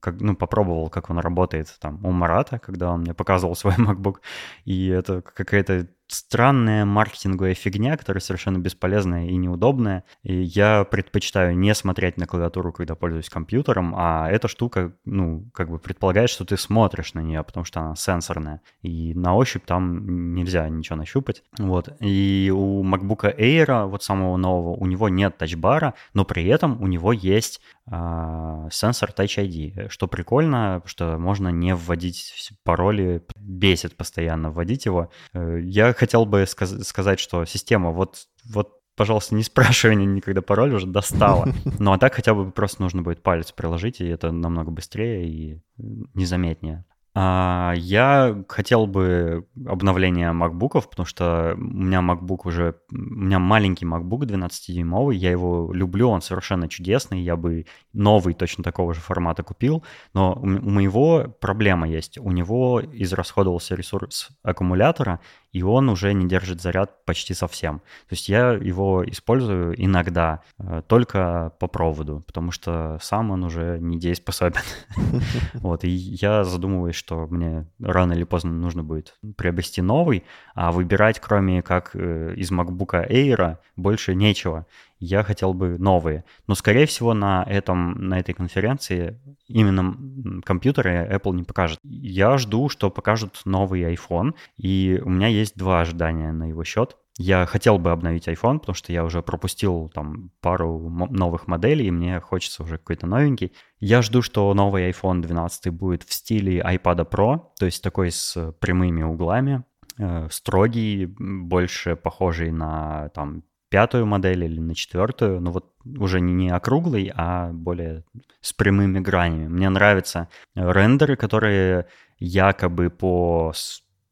как, 0.00 0.20
ну, 0.20 0.34
попробовал, 0.34 0.88
как 0.88 1.10
он 1.10 1.18
работает 1.18 1.76
там 1.80 2.04
у 2.04 2.12
Марата, 2.12 2.58
когда 2.58 2.90
он 2.90 3.00
мне 3.00 3.12
показывал 3.12 3.56
свой 3.56 3.74
MacBook, 3.78 4.16
и 4.64 4.88
это 4.88 5.20
какая-то 5.20 5.88
странная 6.06 6.84
маркетинговая 6.84 7.54
фигня, 7.54 7.96
которая 7.96 8.20
совершенно 8.20 8.58
бесполезная 8.58 9.26
и 9.26 9.36
неудобная. 9.36 10.04
И 10.22 10.34
я 10.42 10.84
предпочитаю 10.84 11.56
не 11.56 11.74
смотреть 11.74 12.16
на 12.16 12.26
клавиатуру, 12.26 12.72
когда 12.72 12.94
пользуюсь 12.94 13.28
компьютером, 13.28 13.94
а 13.96 14.28
эта 14.30 14.48
штука, 14.48 14.92
ну, 15.04 15.48
как 15.52 15.70
бы 15.70 15.78
предполагает, 15.78 16.30
что 16.30 16.44
ты 16.44 16.56
смотришь 16.56 17.14
на 17.14 17.20
нее, 17.20 17.42
потому 17.42 17.64
что 17.64 17.80
она 17.80 17.96
сенсорная. 17.96 18.60
И 18.82 19.14
на 19.14 19.34
ощупь 19.34 19.64
там 19.64 20.34
нельзя 20.34 20.68
ничего 20.68 20.96
нащупать. 20.96 21.42
Вот. 21.58 21.88
И 22.00 22.52
у 22.54 22.84
MacBook 22.84 23.36
Air, 23.38 23.86
вот 23.86 24.02
самого 24.02 24.36
нового, 24.36 24.76
у 24.76 24.86
него 24.86 25.08
нет 25.08 25.38
тачбара, 25.38 25.94
но 26.12 26.24
при 26.24 26.44
этом 26.46 26.80
у 26.82 26.86
него 26.86 27.12
есть 27.12 27.60
а, 27.86 28.68
сенсор 28.70 29.10
Touch 29.10 29.38
ID, 29.38 29.88
что 29.90 30.06
прикольно, 30.06 30.82
что 30.86 31.18
можно 31.18 31.48
не 31.48 31.74
вводить 31.74 32.52
пароли, 32.64 33.22
бесит 33.36 33.96
постоянно 33.96 34.50
вводить 34.50 34.86
его. 34.86 35.10
Э, 35.32 35.60
я 35.62 35.92
хотел 35.94 36.26
бы 36.26 36.46
сказ- 36.46 36.86
сказать, 36.86 37.18
что 37.20 37.44
система 37.44 37.90
вот, 37.90 38.26
вот 38.44 38.80
пожалуйста, 38.96 39.34
не 39.34 39.42
спрашивай 39.42 39.96
никогда 39.96 40.42
пароль, 40.42 40.74
уже 40.74 40.86
достала. 40.86 41.48
Ну 41.78 41.92
а 41.92 41.98
так 41.98 42.14
хотя 42.14 42.34
бы 42.34 42.50
просто 42.50 42.82
нужно 42.82 43.02
будет 43.02 43.22
палец 43.22 43.52
приложить, 43.52 44.00
и 44.00 44.06
это 44.06 44.30
намного 44.32 44.70
быстрее 44.70 45.28
и 45.28 45.60
незаметнее. 45.78 46.84
А, 47.16 47.74
я 47.76 48.44
хотел 48.48 48.88
бы 48.88 49.46
обновления 49.66 50.32
макбуков, 50.32 50.90
потому 50.90 51.06
что 51.06 51.54
у 51.56 51.60
меня 51.60 52.00
MacBook 52.00 52.40
уже... 52.44 52.74
У 52.90 52.96
меня 52.96 53.38
маленький 53.38 53.86
MacBook 53.86 54.22
12-дюймовый, 54.22 55.14
я 55.14 55.30
его 55.30 55.72
люблю, 55.72 56.08
он 56.08 56.22
совершенно 56.22 56.68
чудесный, 56.68 57.22
я 57.22 57.36
бы 57.36 57.66
новый 57.92 58.34
точно 58.34 58.64
такого 58.64 58.94
же 58.94 59.00
формата 59.00 59.44
купил, 59.44 59.84
но 60.12 60.32
у 60.34 60.46
моего 60.46 61.28
проблема 61.40 61.88
есть. 61.88 62.18
У 62.18 62.32
него 62.32 62.82
израсходовался 62.82 63.76
ресурс 63.76 64.30
аккумулятора, 64.42 65.20
и 65.52 65.62
он 65.62 65.88
уже 65.88 66.12
не 66.14 66.26
держит 66.26 66.60
заряд 66.60 67.04
почти 67.04 67.32
совсем. 67.32 67.78
То 67.78 68.12
есть 68.12 68.28
я 68.28 68.50
его 68.54 69.08
использую 69.08 69.80
иногда, 69.82 70.40
э, 70.58 70.82
только 70.88 71.52
по 71.60 71.68
проводу, 71.68 72.24
потому 72.26 72.50
что 72.50 72.98
сам 73.00 73.30
он 73.30 73.44
уже 73.44 73.78
не 73.80 73.98
дееспособен. 73.98 74.62
Вот, 75.54 75.84
и 75.84 75.88
я 75.88 76.44
задумываюсь, 76.44 76.96
что 77.04 77.26
мне 77.26 77.66
рано 77.80 78.14
или 78.14 78.24
поздно 78.24 78.50
нужно 78.50 78.82
будет 78.82 79.14
приобрести 79.36 79.82
новый, 79.82 80.24
а 80.54 80.72
выбирать, 80.72 81.20
кроме 81.20 81.62
как 81.62 81.90
э, 81.92 82.32
из 82.34 82.50
MacBook 82.50 83.10
Air, 83.10 83.58
больше 83.76 84.14
нечего 84.14 84.66
я 84.98 85.22
хотел 85.22 85.52
бы 85.52 85.76
новые. 85.78 86.24
Но, 86.46 86.54
скорее 86.54 86.86
всего, 86.86 87.12
на, 87.12 87.44
этом, 87.46 88.08
на 88.08 88.18
этой 88.18 88.32
конференции 88.32 89.20
именно 89.48 90.40
компьютеры 90.42 91.06
Apple 91.12 91.34
не 91.34 91.42
покажет. 91.42 91.78
Я 91.82 92.38
жду, 92.38 92.70
что 92.70 92.90
покажут 92.90 93.42
новый 93.44 93.82
iPhone, 93.82 94.32
и 94.56 94.98
у 95.04 95.10
меня 95.10 95.26
есть 95.26 95.58
два 95.58 95.82
ожидания 95.82 96.32
на 96.32 96.48
его 96.48 96.64
счет. 96.64 96.96
Я 97.16 97.46
хотел 97.46 97.78
бы 97.78 97.92
обновить 97.92 98.26
iPhone, 98.26 98.58
потому 98.58 98.74
что 98.74 98.92
я 98.92 99.04
уже 99.04 99.22
пропустил 99.22 99.88
там 99.94 100.30
пару 100.40 100.88
новых 100.88 101.46
моделей, 101.46 101.86
и 101.86 101.90
мне 101.92 102.20
хочется 102.20 102.64
уже 102.64 102.78
какой-то 102.78 103.06
новенький. 103.06 103.52
Я 103.78 104.02
жду, 104.02 104.20
что 104.20 104.52
новый 104.52 104.90
iPhone 104.90 105.20
12 105.20 105.68
будет 105.68 106.02
в 106.02 106.12
стиле 106.12 106.60
iPad 106.60 107.08
Pro, 107.08 107.40
то 107.58 107.66
есть 107.66 107.82
такой 107.82 108.10
с 108.10 108.52
прямыми 108.58 109.02
углами, 109.02 109.64
э, 109.96 110.28
строгий, 110.30 111.06
больше 111.06 111.94
похожий 111.94 112.50
на 112.50 113.10
там 113.10 113.44
пятую 113.68 114.06
модель 114.06 114.44
или 114.44 114.60
на 114.60 114.74
четвертую, 114.74 115.40
но 115.40 115.52
вот 115.52 115.72
уже 115.84 116.20
не, 116.20 116.48
округлый, 116.50 117.12
а 117.14 117.50
более 117.52 118.04
с 118.40 118.52
прямыми 118.52 118.98
гранями. 119.00 119.48
Мне 119.48 119.68
нравятся 119.68 120.28
рендеры, 120.54 121.16
которые 121.16 121.86
якобы 122.18 122.90
по 122.90 123.52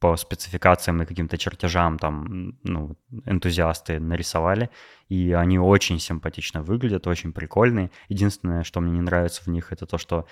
по 0.03 0.17
спецификациям 0.17 1.01
и 1.01 1.05
каким-то 1.05 1.37
чертежам 1.37 1.97
там 1.97 2.57
ну, 2.63 2.97
энтузиасты 3.25 4.01
нарисовали, 4.01 4.69
и 5.07 5.31
они 5.31 5.57
очень 5.57 5.97
симпатично 5.97 6.61
выглядят, 6.61 7.07
очень 7.07 7.31
прикольные. 7.31 7.89
Единственное, 8.09 8.63
что 8.63 8.81
мне 8.81 8.91
не 8.91 9.01
нравится 9.01 9.41
в 9.45 9.47
них, 9.47 9.71
это 9.71 9.85
то, 9.85 9.97
что 9.97 10.25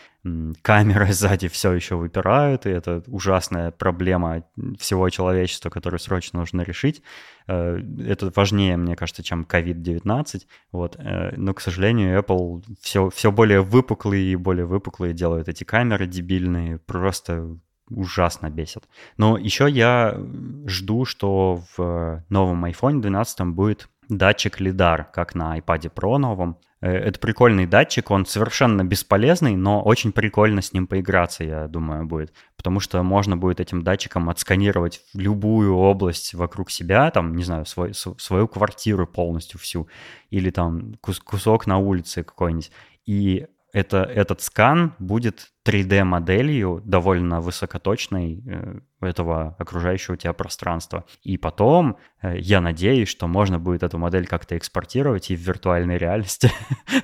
камеры 0.62 1.14
сзади 1.14 1.48
все 1.48 1.72
еще 1.72 1.96
выпирают, 1.96 2.66
и 2.66 2.70
это 2.70 3.02
ужасная 3.08 3.72
проблема 3.72 4.44
всего 4.78 5.10
человечества, 5.10 5.70
которую 5.70 6.02
срочно 6.02 6.40
нужно 6.40 6.64
решить. 6.64 7.02
Э, 7.48 7.80
это 8.06 8.30
важнее, 8.36 8.76
мне 8.76 8.98
кажется, 8.98 9.24
чем 9.24 9.48
COVID-19. 9.50 10.42
Вот. 10.74 10.98
Э, 11.00 11.34
но, 11.38 11.54
к 11.54 11.62
сожалению, 11.62 12.20
Apple 12.20 12.62
все, 12.82 13.10
все 13.10 13.32
более 13.32 13.62
выпуклые 13.62 14.34
и 14.34 14.36
более 14.36 14.66
выпуклые 14.66 15.14
делают 15.14 15.48
эти 15.48 15.64
камеры 15.64 16.08
дебильные, 16.08 16.78
просто 16.78 17.58
ужасно 17.90 18.50
бесит. 18.50 18.84
Но 19.18 19.38
еще 19.38 19.70
я 19.70 20.18
жду, 20.66 21.06
что 21.06 21.62
в 21.76 22.24
новом 22.30 22.66
iPhone 22.66 23.02
12 23.02 23.48
будет 23.48 23.90
датчик 24.10 24.60
LiDAR, 24.60 25.06
как 25.14 25.36
на 25.36 25.58
iPad 25.58 25.92
Pro 25.94 26.18
новом. 26.18 26.58
Э, 26.82 26.92
это 26.92 27.20
прикольный 27.20 27.66
датчик, 27.66 28.12
он 28.12 28.26
совершенно 28.26 28.84
бесполезный, 28.84 29.56
но 29.56 29.82
очень 29.82 30.12
прикольно 30.12 30.62
с 30.62 30.74
ним 30.74 30.88
поиграться, 30.88 31.44
я 31.44 31.68
думаю, 31.68 32.06
будет. 32.06 32.34
Потому 32.58 32.80
что 32.80 33.02
можно 33.04 33.38
будет 33.38 33.60
этим 33.60 33.84
датчиком 33.84 34.30
отсканировать 34.30 35.02
любую 35.14 35.76
область 35.76 36.34
вокруг 36.34 36.70
себя, 36.72 37.10
там, 37.12 37.36
не 37.36 37.44
знаю, 37.44 37.66
свой, 37.66 37.94
свою 37.94 38.48
квартиру 38.48 39.08
полностью 39.08 39.60
всю, 39.60 39.88
или 40.30 40.50
там 40.50 40.96
кус 41.02 41.20
кусок 41.20 41.68
на 41.68 41.78
улице 41.78 42.24
какой-нибудь. 42.24 42.72
И 43.06 43.48
это, 43.74 44.04
этот 44.04 44.42
скан 44.42 44.94
будет 45.00 45.52
3D-моделью 45.66 46.82
довольно 46.84 47.40
высокоточной 47.40 48.44
э, 48.46 48.80
этого 49.02 49.56
окружающего 49.60 50.18
тебя 50.18 50.34
пространства. 50.34 51.06
И 51.24 51.38
потом 51.38 51.98
э, 52.22 52.38
я 52.40 52.62
надеюсь, 52.62 53.10
что 53.10 53.28
можно 53.28 53.60
будет 53.60 53.84
эту 53.84 53.98
модель 53.98 54.26
как-то 54.26 54.58
экспортировать 54.58 55.30
и 55.30 55.36
в 55.36 55.40
виртуальной 55.40 55.98
реальности 55.98 56.52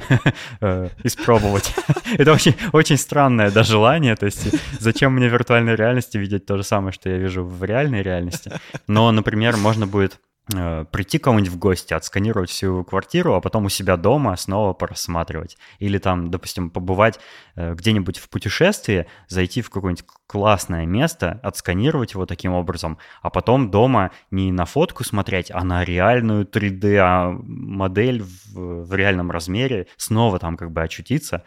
э, 0.62 0.90
испробовать. 1.04 1.74
Это 2.18 2.34
очень, 2.34 2.56
очень 2.74 2.98
странное 2.98 3.52
да, 3.52 3.64
желание. 3.64 4.16
То 4.16 4.26
есть 4.26 4.50
зачем 4.80 5.14
мне 5.14 5.30
в 5.30 5.34
виртуальной 5.34 5.76
реальности 5.76 6.18
видеть 6.18 6.46
то 6.46 6.58
же 6.58 6.64
самое, 6.64 6.92
что 6.92 7.10
я 7.10 7.18
вижу 7.18 7.44
в 7.44 7.64
реальной 7.64 8.02
реальности? 8.02 8.52
Но, 8.88 9.12
например, 9.12 9.56
можно 9.56 9.86
будет 9.86 10.20
прийти 10.48 11.20
кому-нибудь 11.20 11.52
в 11.52 11.58
гости, 11.58 11.94
отсканировать 11.94 12.50
всю 12.50 12.68
его 12.68 12.84
квартиру, 12.84 13.34
а 13.34 13.42
потом 13.42 13.66
у 13.66 13.70
себя 13.70 13.98
дома 13.98 14.36
снова 14.38 14.74
просматривать. 14.74 15.58
Или 15.80 15.98
там, 15.98 16.32
допустим, 16.32 16.70
побывать 16.70 17.20
э, 17.56 17.74
где-нибудь 17.74 18.18
в 18.18 18.30
путешествии, 18.30 19.08
зайти 19.28 19.62
в 19.62 19.70
какое-нибудь 19.70 20.06
классное 20.26 20.86
место, 20.86 21.40
отсканировать 21.44 22.14
его 22.14 22.26
таким 22.26 22.54
образом, 22.54 22.98
а 23.22 23.30
потом 23.30 23.72
дома 23.72 24.12
не 24.32 24.52
на 24.52 24.66
фотку 24.66 25.04
смотреть, 25.04 25.52
а 25.52 25.64
на 25.64 25.84
реальную 25.84 26.46
3D-модель 26.46 28.24
в, 28.24 28.86
в 28.86 28.94
реальном 28.94 29.32
размере, 29.32 29.88
снова 29.98 30.40
там 30.40 30.56
как 30.56 30.72
бы 30.72 30.82
очутиться. 30.82 31.44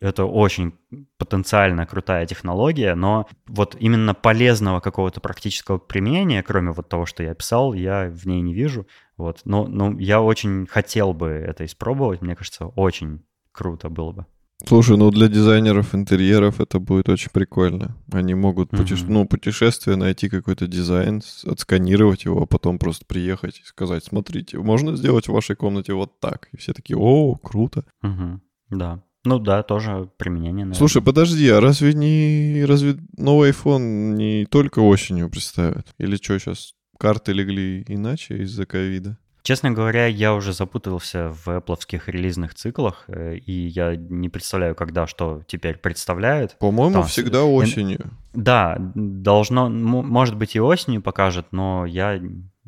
Это 0.00 0.24
очень 0.24 0.74
потенциально 1.18 1.86
крутая 1.86 2.26
технология, 2.26 2.94
но 2.94 3.28
вот 3.46 3.76
именно 3.78 4.14
полезного 4.14 4.80
какого-то 4.80 5.20
практического 5.20 5.78
применения, 5.78 6.42
кроме 6.42 6.72
вот 6.72 6.88
того, 6.88 7.06
что 7.06 7.22
я 7.22 7.34
писал, 7.34 7.74
я 7.74 8.10
в 8.10 8.26
ней 8.26 8.40
не 8.40 8.54
вижу. 8.54 8.86
Вот. 9.16 9.40
Но, 9.44 9.66
но 9.66 9.98
я 9.98 10.20
очень 10.20 10.66
хотел 10.66 11.12
бы 11.12 11.28
это 11.28 11.64
испробовать. 11.64 12.22
Мне 12.22 12.34
кажется, 12.34 12.66
очень 12.66 13.22
круто 13.52 13.88
было 13.88 14.12
бы. 14.12 14.26
Слушай, 14.66 14.96
ну 14.96 15.10
для 15.10 15.28
дизайнеров 15.28 15.94
интерьеров 15.94 16.60
это 16.60 16.80
будет 16.80 17.08
очень 17.08 17.30
прикольно. 17.30 17.96
Они 18.12 18.34
могут 18.34 18.70
путеше... 18.70 19.04
mm-hmm. 19.04 19.12
ну, 19.12 19.26
путешествие 19.26 19.96
найти 19.96 20.28
какой-то 20.28 20.66
дизайн, 20.66 21.22
отсканировать 21.46 22.24
его, 22.24 22.42
а 22.42 22.46
потом 22.46 22.78
просто 22.78 23.04
приехать 23.06 23.60
и 23.60 23.64
сказать, 23.64 24.04
смотрите, 24.04 24.58
можно 24.58 24.96
сделать 24.96 25.28
в 25.28 25.32
вашей 25.32 25.54
комнате 25.54 25.92
вот 25.92 26.18
так. 26.18 26.48
И 26.52 26.56
все 26.56 26.72
такие, 26.72 26.96
о, 26.98 27.36
круто. 27.36 27.84
Mm-hmm. 28.02 28.38
Да. 28.70 29.02
Ну 29.28 29.38
да, 29.38 29.62
тоже 29.62 30.08
применение. 30.16 30.64
Наверное. 30.64 30.74
Слушай, 30.74 31.02
подожди, 31.02 31.46
а 31.50 31.60
разве 31.60 31.92
не 31.92 32.64
разве 32.66 32.96
новый 33.18 33.50
iPhone 33.50 34.14
не 34.14 34.46
только 34.46 34.78
осенью 34.78 35.28
представят? 35.28 35.86
Или 35.98 36.16
что 36.16 36.38
сейчас 36.38 36.72
карты 36.98 37.34
легли 37.34 37.84
иначе 37.88 38.38
из-за 38.38 38.64
ковида? 38.64 39.18
Честно 39.42 39.70
говоря, 39.70 40.06
я 40.06 40.34
уже 40.34 40.54
запутался 40.54 41.28
в 41.28 41.48
Apple 41.48 42.00
релизных 42.06 42.54
циклах, 42.54 43.04
э, 43.08 43.36
и 43.36 43.52
я 43.52 43.96
не 43.96 44.30
представляю, 44.30 44.74
когда 44.74 45.06
что 45.06 45.42
теперь 45.46 45.76
представляют. 45.76 46.56
По-моему, 46.58 46.94
Там, 46.94 47.04
всегда 47.04 47.44
осенью. 47.44 48.10
Да, 48.32 48.76
должно, 48.94 49.68
может 49.68 50.36
быть 50.36 50.56
и 50.56 50.60
осенью 50.60 51.02
покажет, 51.02 51.46
но 51.50 51.84
я 51.84 52.18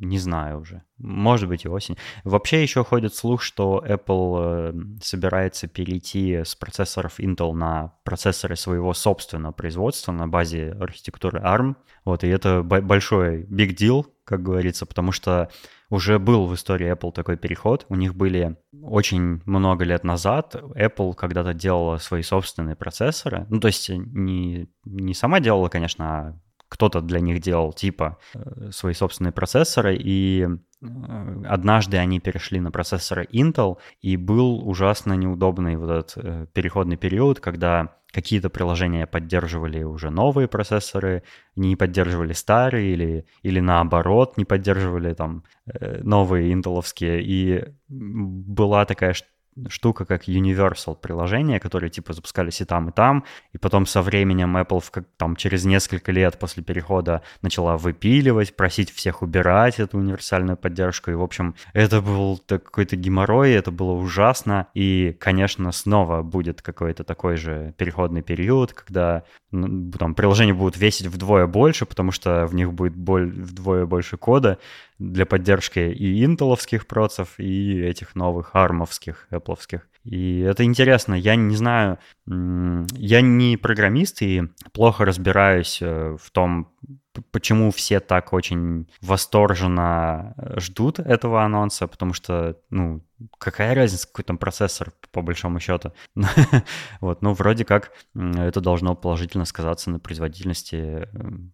не 0.01 0.19
знаю 0.19 0.61
уже. 0.61 0.83
Может 0.99 1.49
быть 1.49 1.65
и 1.65 1.69
осень. 1.69 1.97
Вообще 2.25 2.63
еще 2.63 2.85
ходит 2.85 3.15
слух, 3.15 3.43
что 3.43 3.85
Apple 3.87 4.39
э, 4.39 5.01
собирается 5.03 5.69
перейти 5.69 6.37
с 6.37 6.55
процессоров 6.55 7.21
Intel 7.21 7.53
на 7.53 7.95
процессоры 8.05 8.57
своего 8.57 8.95
собственного 8.95 9.53
производства 9.53 10.13
на 10.13 10.27
базе 10.27 10.73
архитектуры 10.81 11.41
ARM. 11.41 11.77
Вот, 12.05 12.25
и 12.25 12.29
это 12.29 12.63
большой 12.63 13.43
big 13.45 13.77
deal, 13.77 14.07
как 14.25 14.43
говорится, 14.43 14.87
потому 14.87 15.13
что 15.13 15.51
уже 15.91 16.19
был 16.19 16.47
в 16.47 16.55
истории 16.55 16.91
Apple 16.91 17.13
такой 17.13 17.37
переход. 17.37 17.85
У 17.89 17.97
них 17.97 18.15
были 18.15 18.57
очень 18.81 19.43
много 19.45 19.85
лет 19.85 20.05
назад 20.05 20.55
Apple 20.55 21.15
когда-то 21.15 21.53
делала 21.53 21.99
свои 21.99 22.23
собственные 22.23 22.77
процессоры. 22.77 23.47
Ну, 23.51 23.61
то 23.61 23.67
есть 23.67 23.91
не, 23.91 24.71
не 24.85 25.15
сама 25.15 25.41
делала, 25.41 25.69
конечно, 25.69 26.05
а 26.05 26.41
кто-то 26.71 27.01
для 27.01 27.21
них 27.21 27.41
делал 27.41 27.73
типа 27.73 28.17
э, 28.33 28.71
свои 28.71 28.95
собственные 28.95 29.33
процессоры, 29.33 29.97
и 29.97 30.47
э, 30.47 30.87
однажды 31.49 31.99
они 31.99 32.21
перешли 32.21 32.61
на 32.61 32.71
процессоры 32.71 33.27
Intel, 33.33 33.77
и 34.01 34.17
был 34.17 34.67
ужасно 34.67 35.15
неудобный 35.15 35.77
вот 35.77 35.91
этот 35.91 36.13
э, 36.17 36.47
переходный 36.55 36.97
период, 36.97 37.41
когда 37.41 37.97
какие-то 38.13 38.51
приложения 38.51 39.07
поддерживали 39.07 39.83
уже 39.83 40.11
новые 40.11 40.47
процессоры, 40.47 41.25
не 41.57 41.75
поддерживали 41.75 42.33
старые 42.33 42.93
или, 42.93 43.27
или 43.43 43.61
наоборот 43.61 44.37
не 44.37 44.45
поддерживали 44.45 45.15
там 45.15 45.45
новые 46.03 46.51
интеловские. 46.51 47.23
И 47.23 47.65
была 47.89 48.85
такая 48.85 49.15
штука, 49.69 50.05
как 50.05 50.29
Universal 50.29 50.97
приложения, 50.97 51.61
которые 51.61 51.91
типа 51.91 52.13
запускались 52.13 52.61
и 52.61 52.65
там, 52.65 52.89
и 52.89 52.93
там, 52.93 53.25
и 53.53 53.59
потом 53.59 53.87
со 53.87 54.03
временем 54.03 54.57
Apple 54.57 54.81
в, 54.81 54.91
как, 54.91 55.05
там 55.17 55.37
через 55.37 55.65
несколько 55.65 56.13
лет 56.13 56.39
после 56.39 56.63
перехода 56.63 57.23
начала 57.43 57.77
выпиливать, 57.77 58.57
просить 58.57 58.91
всех 58.91 59.23
убирать 59.23 59.81
эту 59.81 59.99
универсальную 59.99 60.57
поддержку, 60.57 61.11
и, 61.11 61.15
в 61.15 61.23
общем, 61.23 61.55
это 61.73 62.01
был 62.01 62.41
какой-то 62.47 62.97
геморрой, 62.97 63.53
это 63.53 63.71
было 63.71 63.93
ужасно, 63.93 64.69
и, 64.75 65.17
конечно, 65.21 65.73
снова 65.73 66.23
будет 66.23 66.63
какой-то 66.63 67.05
такой 67.05 67.37
же 67.37 67.75
переходный 67.77 68.23
период, 68.23 68.73
когда 68.73 69.25
ну, 69.51 69.91
там 69.93 70.15
приложения 70.15 70.55
будут 70.55 70.77
весить 70.77 71.07
вдвое 71.07 71.47
больше, 71.47 71.87
потому 71.87 72.13
что 72.13 72.47
в 72.47 72.55
них 72.55 72.73
будет 72.73 72.95
боль, 72.95 73.31
вдвое 73.31 73.87
больше 73.87 74.17
кода, 74.17 74.59
для 75.01 75.25
поддержки 75.25 75.79
и 75.79 76.25
интеловских 76.25 76.87
процессов, 76.87 77.35
и 77.39 77.81
этих 77.81 78.15
новых 78.15 78.55
армовских, 78.55 79.27
эпловских. 79.31 79.89
И 80.05 80.41
это 80.41 80.63
интересно. 80.65 81.15
Я 81.15 81.37
не 81.37 81.57
знаю, 81.57 81.99
я 82.27 83.21
не 83.21 83.57
программист 83.57 84.23
и 84.23 84.43
плохо 84.73 85.05
разбираюсь 85.05 85.79
э, 85.83 86.17
в 86.21 86.31
том, 86.31 86.73
почему 87.31 87.71
все 87.71 88.01
так 88.01 88.33
очень 88.33 88.89
восторженно 89.01 90.35
ждут 90.57 90.99
этого 90.99 91.45
анонса, 91.45 91.87
потому 91.87 92.13
что, 92.13 92.57
ну, 92.71 93.03
какая 93.39 93.75
разница, 93.75 94.07
какой 94.07 94.25
там 94.25 94.39
процессор, 94.39 94.93
по 95.13 95.23
большому 95.23 95.61
счету. 95.61 95.93
вот, 97.01 97.23
ну, 97.23 97.33
вроде 97.33 97.65
как 97.65 97.93
это 98.15 98.61
должно 98.61 98.95
положительно 98.95 99.45
сказаться 99.45 99.91
на 99.91 99.99
производительности 99.99 101.09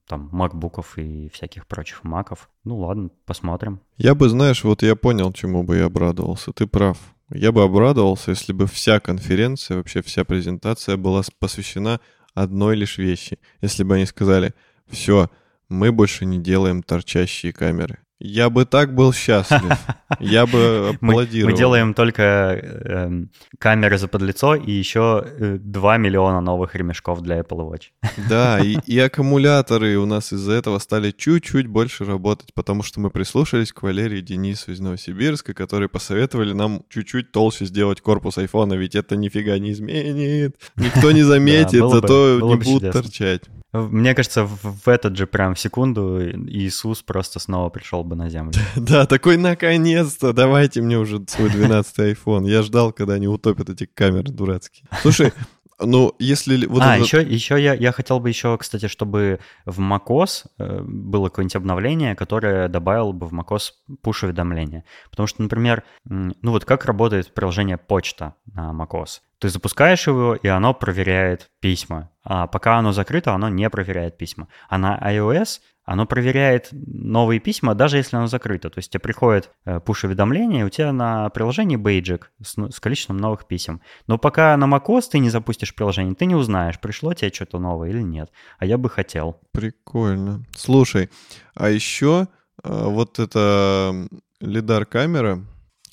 там 0.06 0.28
макбуков 0.32 0.98
и 0.98 1.28
всяких 1.30 1.66
прочих 1.66 2.04
маков. 2.04 2.48
Ну, 2.64 2.78
ладно, 2.78 3.10
посмотрим. 3.24 3.80
Я 3.96 4.14
бы, 4.14 4.28
знаешь, 4.28 4.64
вот 4.64 4.82
я 4.82 4.96
понял, 4.96 5.32
чему 5.32 5.62
бы 5.62 5.78
я 5.78 5.86
обрадовался. 5.86 6.52
Ты 6.52 6.66
прав. 6.66 6.98
Я 7.30 7.50
бы 7.50 7.64
обрадовался, 7.64 8.30
если 8.30 8.52
бы 8.52 8.66
вся 8.66 9.00
конференция, 9.00 9.78
вообще 9.78 10.00
вся 10.00 10.24
презентация 10.24 10.96
была 10.96 11.22
посвящена 11.40 12.00
одной 12.34 12.76
лишь 12.76 12.98
вещи. 12.98 13.38
Если 13.60 13.82
бы 13.82 13.96
они 13.96 14.06
сказали, 14.06 14.54
все, 14.88 15.28
мы 15.68 15.92
больше 15.92 16.24
не 16.26 16.38
делаем 16.38 16.82
торчащие 16.82 17.52
камеры. 17.52 17.98
Я 18.18 18.48
бы 18.48 18.64
так 18.64 18.94
был 18.94 19.12
счастлив. 19.12 19.60
Я 20.20 20.46
бы 20.46 20.94
аплодировал. 20.94 21.48
Мы, 21.48 21.52
мы 21.52 21.58
делаем 21.58 21.92
только 21.92 22.22
э, 22.62 23.10
камеры 23.58 23.98
за 23.98 24.08
подлицо 24.08 24.54
и 24.54 24.70
еще 24.70 25.22
э, 25.26 25.58
2 25.60 25.98
миллиона 25.98 26.40
новых 26.40 26.74
ремешков 26.74 27.20
для 27.20 27.40
Apple 27.40 27.70
Watch. 27.70 27.90
Да, 28.28 28.60
и, 28.60 28.78
и 28.86 28.98
аккумуляторы 28.98 29.98
у 29.98 30.06
нас 30.06 30.32
из-за 30.32 30.52
этого 30.52 30.78
стали 30.78 31.10
чуть-чуть 31.10 31.66
больше 31.66 32.06
работать, 32.06 32.54
потому 32.54 32.82
что 32.82 33.00
мы 33.00 33.10
прислушались 33.10 33.72
к 33.72 33.82
Валерии 33.82 34.22
Денису 34.22 34.72
из 34.72 34.80
Новосибирска, 34.80 35.52
которые 35.52 35.90
посоветовали 35.90 36.54
нам 36.54 36.84
чуть-чуть 36.88 37.32
толще 37.32 37.66
сделать 37.66 38.00
корпус 38.00 38.38
айфона, 38.38 38.74
ведь 38.74 38.94
это 38.94 39.16
нифига 39.16 39.58
не 39.58 39.72
изменит. 39.72 40.56
Никто 40.76 41.12
не 41.12 41.22
заметит, 41.22 41.86
зато 41.86 42.40
не 42.40 42.56
будут 42.56 42.92
торчать. 42.92 43.42
Мне 43.82 44.14
кажется, 44.14 44.44
в 44.44 44.88
этот 44.88 45.16
же 45.16 45.26
прям 45.26 45.56
секунду 45.56 46.20
Иисус 46.48 47.02
просто 47.02 47.38
снова 47.38 47.68
пришел 47.70 48.04
бы 48.04 48.16
на 48.16 48.28
землю. 48.28 48.54
Да, 48.76 49.06
такой 49.06 49.36
наконец-то, 49.36 50.32
давайте 50.32 50.80
мне 50.80 50.98
уже 50.98 51.22
свой 51.28 51.48
12-й 51.48 52.12
iPhone. 52.12 52.48
Я 52.48 52.62
ждал, 52.62 52.92
когда 52.92 53.14
они 53.14 53.28
утопят 53.28 53.68
эти 53.68 53.86
камеры 53.86 54.30
дурацкие. 54.30 54.88
Слушай, 55.02 55.32
ну, 55.78 56.14
если... 56.18 56.66
Вот 56.66 56.82
а, 56.82 56.94
это... 56.96 57.04
еще, 57.04 57.22
еще 57.22 57.62
я, 57.62 57.74
я 57.74 57.92
хотел 57.92 58.18
бы 58.18 58.28
еще, 58.28 58.56
кстати, 58.56 58.88
чтобы 58.88 59.40
в 59.66 59.78
macOS 59.80 60.46
э, 60.58 60.80
было 60.82 61.28
какое-нибудь 61.28 61.56
обновление, 61.56 62.14
которое 62.14 62.68
добавило 62.68 63.12
бы 63.12 63.26
в 63.26 63.34
macOS 63.34 63.72
push-уведомления. 64.02 64.84
Потому 65.10 65.26
что, 65.26 65.42
например, 65.42 65.82
ну 66.04 66.50
вот 66.50 66.64
как 66.64 66.86
работает 66.86 67.32
приложение 67.34 67.76
почта 67.76 68.34
на 68.46 68.70
macOS? 68.70 69.20
Ты 69.38 69.48
запускаешь 69.48 70.06
его, 70.06 70.34
и 70.34 70.48
оно 70.48 70.72
проверяет 70.72 71.50
письма. 71.60 72.10
А 72.24 72.46
пока 72.46 72.78
оно 72.78 72.92
закрыто, 72.92 73.32
оно 73.34 73.48
не 73.48 73.68
проверяет 73.68 74.16
письма. 74.16 74.48
А 74.68 74.78
на 74.78 74.98
iOS 74.98 75.60
оно 75.84 76.06
проверяет 76.06 76.68
новые 76.72 77.38
письма, 77.38 77.74
даже 77.74 77.98
если 77.98 78.16
оно 78.16 78.26
закрыто. 78.26 78.70
То 78.70 78.78
есть 78.78 78.90
тебе 78.90 79.00
приходит 79.00 79.50
пуш-уведомление, 79.84 80.64
у 80.64 80.68
тебя 80.68 80.92
на 80.92 81.28
приложении 81.30 81.76
бейджик 81.76 82.32
с, 82.42 82.56
с 82.56 82.80
количеством 82.80 83.18
новых 83.18 83.46
писем. 83.46 83.80
Но 84.06 84.18
пока 84.18 84.56
на 84.56 84.64
macOS 84.64 85.04
ты 85.12 85.18
не 85.20 85.30
запустишь 85.30 85.74
приложение, 85.74 86.16
ты 86.16 86.26
не 86.26 86.34
узнаешь, 86.34 86.80
пришло 86.80 87.14
тебе 87.14 87.32
что-то 87.32 87.58
новое 87.58 87.90
или 87.90 88.02
нет. 88.02 88.32
А 88.58 88.66
я 88.66 88.78
бы 88.78 88.90
хотел. 88.90 89.40
Прикольно. 89.52 90.44
Слушай, 90.56 91.10
а 91.54 91.68
еще 91.68 92.26
а, 92.64 92.88
вот 92.88 93.20
эта 93.20 94.08
лидар-камера, 94.40 95.44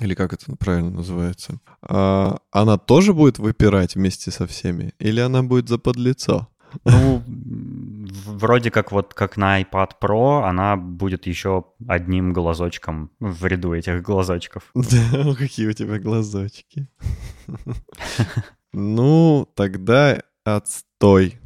или 0.04 0.16
как 0.16 0.34
это 0.34 0.56
правильно 0.58 0.91
называется, 0.91 1.60
а, 1.82 2.38
она 2.51 2.78
тоже 2.78 3.14
будет 3.14 3.39
выпирать 3.39 3.95
вместе 3.95 4.32
со 4.32 4.45
всеми? 4.47 4.93
Или 4.99 5.22
она 5.22 5.43
будет 5.43 5.70
за 5.70 5.78
подлицо? 5.78 6.49
Ну, 6.86 7.22
вроде 8.26 8.72
как 8.72 8.91
вот 8.91 9.14
как 9.14 9.38
на 9.38 9.62
iPad 9.62 9.91
Pro, 10.01 10.43
она 10.43 10.76
будет 10.76 11.28
еще 11.28 11.66
одним 11.88 12.34
глазочком 12.34 13.12
в 13.20 13.45
ряду 13.45 13.74
этих 13.74 14.01
глазочков. 14.01 14.64
Да, 14.76 15.36
какие 15.36 15.68
у 15.68 15.74
тебя 15.74 15.99
глазочки. 15.99 16.88
Ну, 18.76 19.47
тогда 19.56 20.24
отстой. 20.43 21.38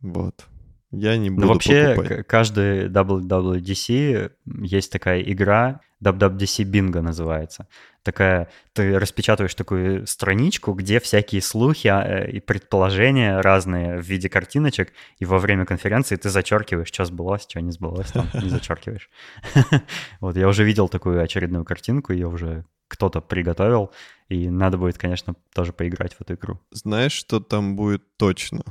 Вот. 0.00 0.46
Я 0.92 1.16
не 1.16 1.30
буду 1.30 1.46
Ну, 1.46 1.52
вообще, 1.54 1.94
покупать. 1.96 2.26
каждый 2.26 2.88
WWDC 2.88 4.30
есть 4.62 4.92
такая 4.92 5.22
игра, 5.22 5.80
WWDC 6.04 6.64
Bingo 6.64 7.00
называется. 7.00 7.66
Такая, 8.02 8.50
ты 8.72 8.98
распечатываешь 8.98 9.54
такую 9.54 10.06
страничку, 10.06 10.72
где 10.72 11.00
всякие 11.00 11.40
слухи 11.40 11.86
а, 11.88 12.02
э, 12.04 12.30
и 12.32 12.40
предположения 12.40 13.40
разные 13.40 13.98
в 13.98 14.02
виде 14.02 14.28
картиночек, 14.28 14.92
и 15.18 15.24
во 15.24 15.38
время 15.38 15.64
конференции 15.64 16.16
ты 16.16 16.28
зачеркиваешь, 16.28 16.88
что 16.88 17.04
сбылось, 17.04 17.46
что 17.48 17.60
не 17.60 17.70
сбылось, 17.70 18.10
там 18.10 18.26
не 18.34 18.48
зачеркиваешь. 18.50 19.08
Вот, 20.20 20.36
я 20.36 20.46
уже 20.48 20.64
видел 20.64 20.88
такую 20.88 21.22
очередную 21.22 21.64
картинку, 21.64 22.12
ее 22.12 22.26
уже 22.26 22.64
кто-то 22.88 23.20
приготовил, 23.22 23.92
и 24.28 24.50
надо 24.50 24.76
будет, 24.76 24.98
конечно, 24.98 25.36
тоже 25.54 25.72
поиграть 25.72 26.14
в 26.14 26.20
эту 26.20 26.34
игру. 26.34 26.60
Знаешь, 26.70 27.12
что 27.12 27.40
там 27.40 27.76
будет 27.76 28.02
точно? 28.18 28.62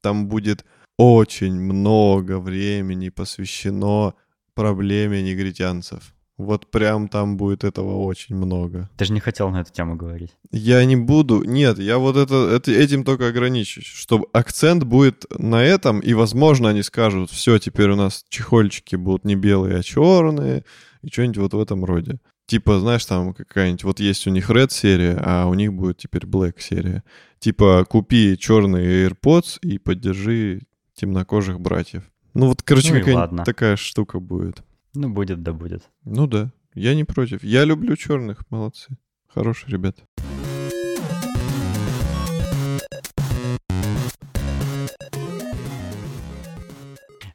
Там 0.00 0.28
будет 0.28 0.64
очень 0.98 1.60
много 1.60 2.38
времени 2.38 3.08
посвящено 3.08 4.14
проблеме 4.54 5.22
негритянцев. 5.22 6.14
Вот 6.38 6.70
прям 6.70 7.08
там 7.08 7.38
будет 7.38 7.64
этого 7.64 8.04
очень 8.04 8.36
много. 8.36 8.90
Ты 8.98 9.06
же 9.06 9.12
не 9.14 9.20
хотел 9.20 9.48
на 9.50 9.62
эту 9.62 9.72
тему 9.72 9.96
говорить. 9.96 10.36
Я 10.50 10.84
не 10.84 10.96
буду. 10.96 11.42
Нет, 11.44 11.78
я 11.78 11.96
вот 11.96 12.16
это, 12.16 12.50
это 12.50 12.70
этим 12.72 13.04
только 13.04 13.28
ограничусь. 13.28 13.86
Чтобы 13.86 14.26
акцент 14.32 14.84
будет 14.84 15.24
на 15.38 15.64
этом, 15.64 16.00
и, 16.00 16.12
возможно, 16.12 16.68
они 16.68 16.82
скажут, 16.82 17.30
все, 17.30 17.58
теперь 17.58 17.90
у 17.90 17.96
нас 17.96 18.24
чехольчики 18.28 18.96
будут 18.96 19.24
не 19.24 19.34
белые, 19.34 19.78
а 19.78 19.82
черные, 19.82 20.64
и 21.02 21.08
что-нибудь 21.10 21.38
вот 21.38 21.54
в 21.54 21.60
этом 21.60 21.86
роде. 21.86 22.18
Типа, 22.46 22.78
знаешь, 22.80 23.06
там 23.06 23.32
какая-нибудь, 23.32 23.84
вот 23.84 24.00
есть 24.00 24.26
у 24.26 24.30
них 24.30 24.50
Red 24.50 24.70
серия, 24.70 25.18
а 25.24 25.46
у 25.46 25.54
них 25.54 25.72
будет 25.72 25.98
теперь 25.98 26.26
Black 26.26 26.60
серия. 26.60 27.02
Типа, 27.38 27.84
купи 27.88 28.36
черные 28.38 29.08
AirPods 29.08 29.58
и 29.62 29.78
поддержи 29.78 30.66
темнокожих 30.96 31.60
братьев. 31.60 32.02
Ну 32.34 32.48
вот, 32.48 32.62
короче, 32.62 32.92
ну 32.92 32.98
какая-нибудь 33.00 33.44
такая 33.44 33.76
штука 33.76 34.18
будет. 34.18 34.62
Ну, 34.94 35.10
будет, 35.10 35.42
да 35.42 35.52
будет. 35.52 35.84
Ну 36.04 36.26
да, 36.26 36.50
я 36.74 36.94
не 36.94 37.04
против. 37.04 37.44
Я 37.44 37.64
люблю 37.64 37.94
черных, 37.96 38.50
молодцы. 38.50 38.96
Хорошие 39.28 39.70
ребята. 39.70 40.02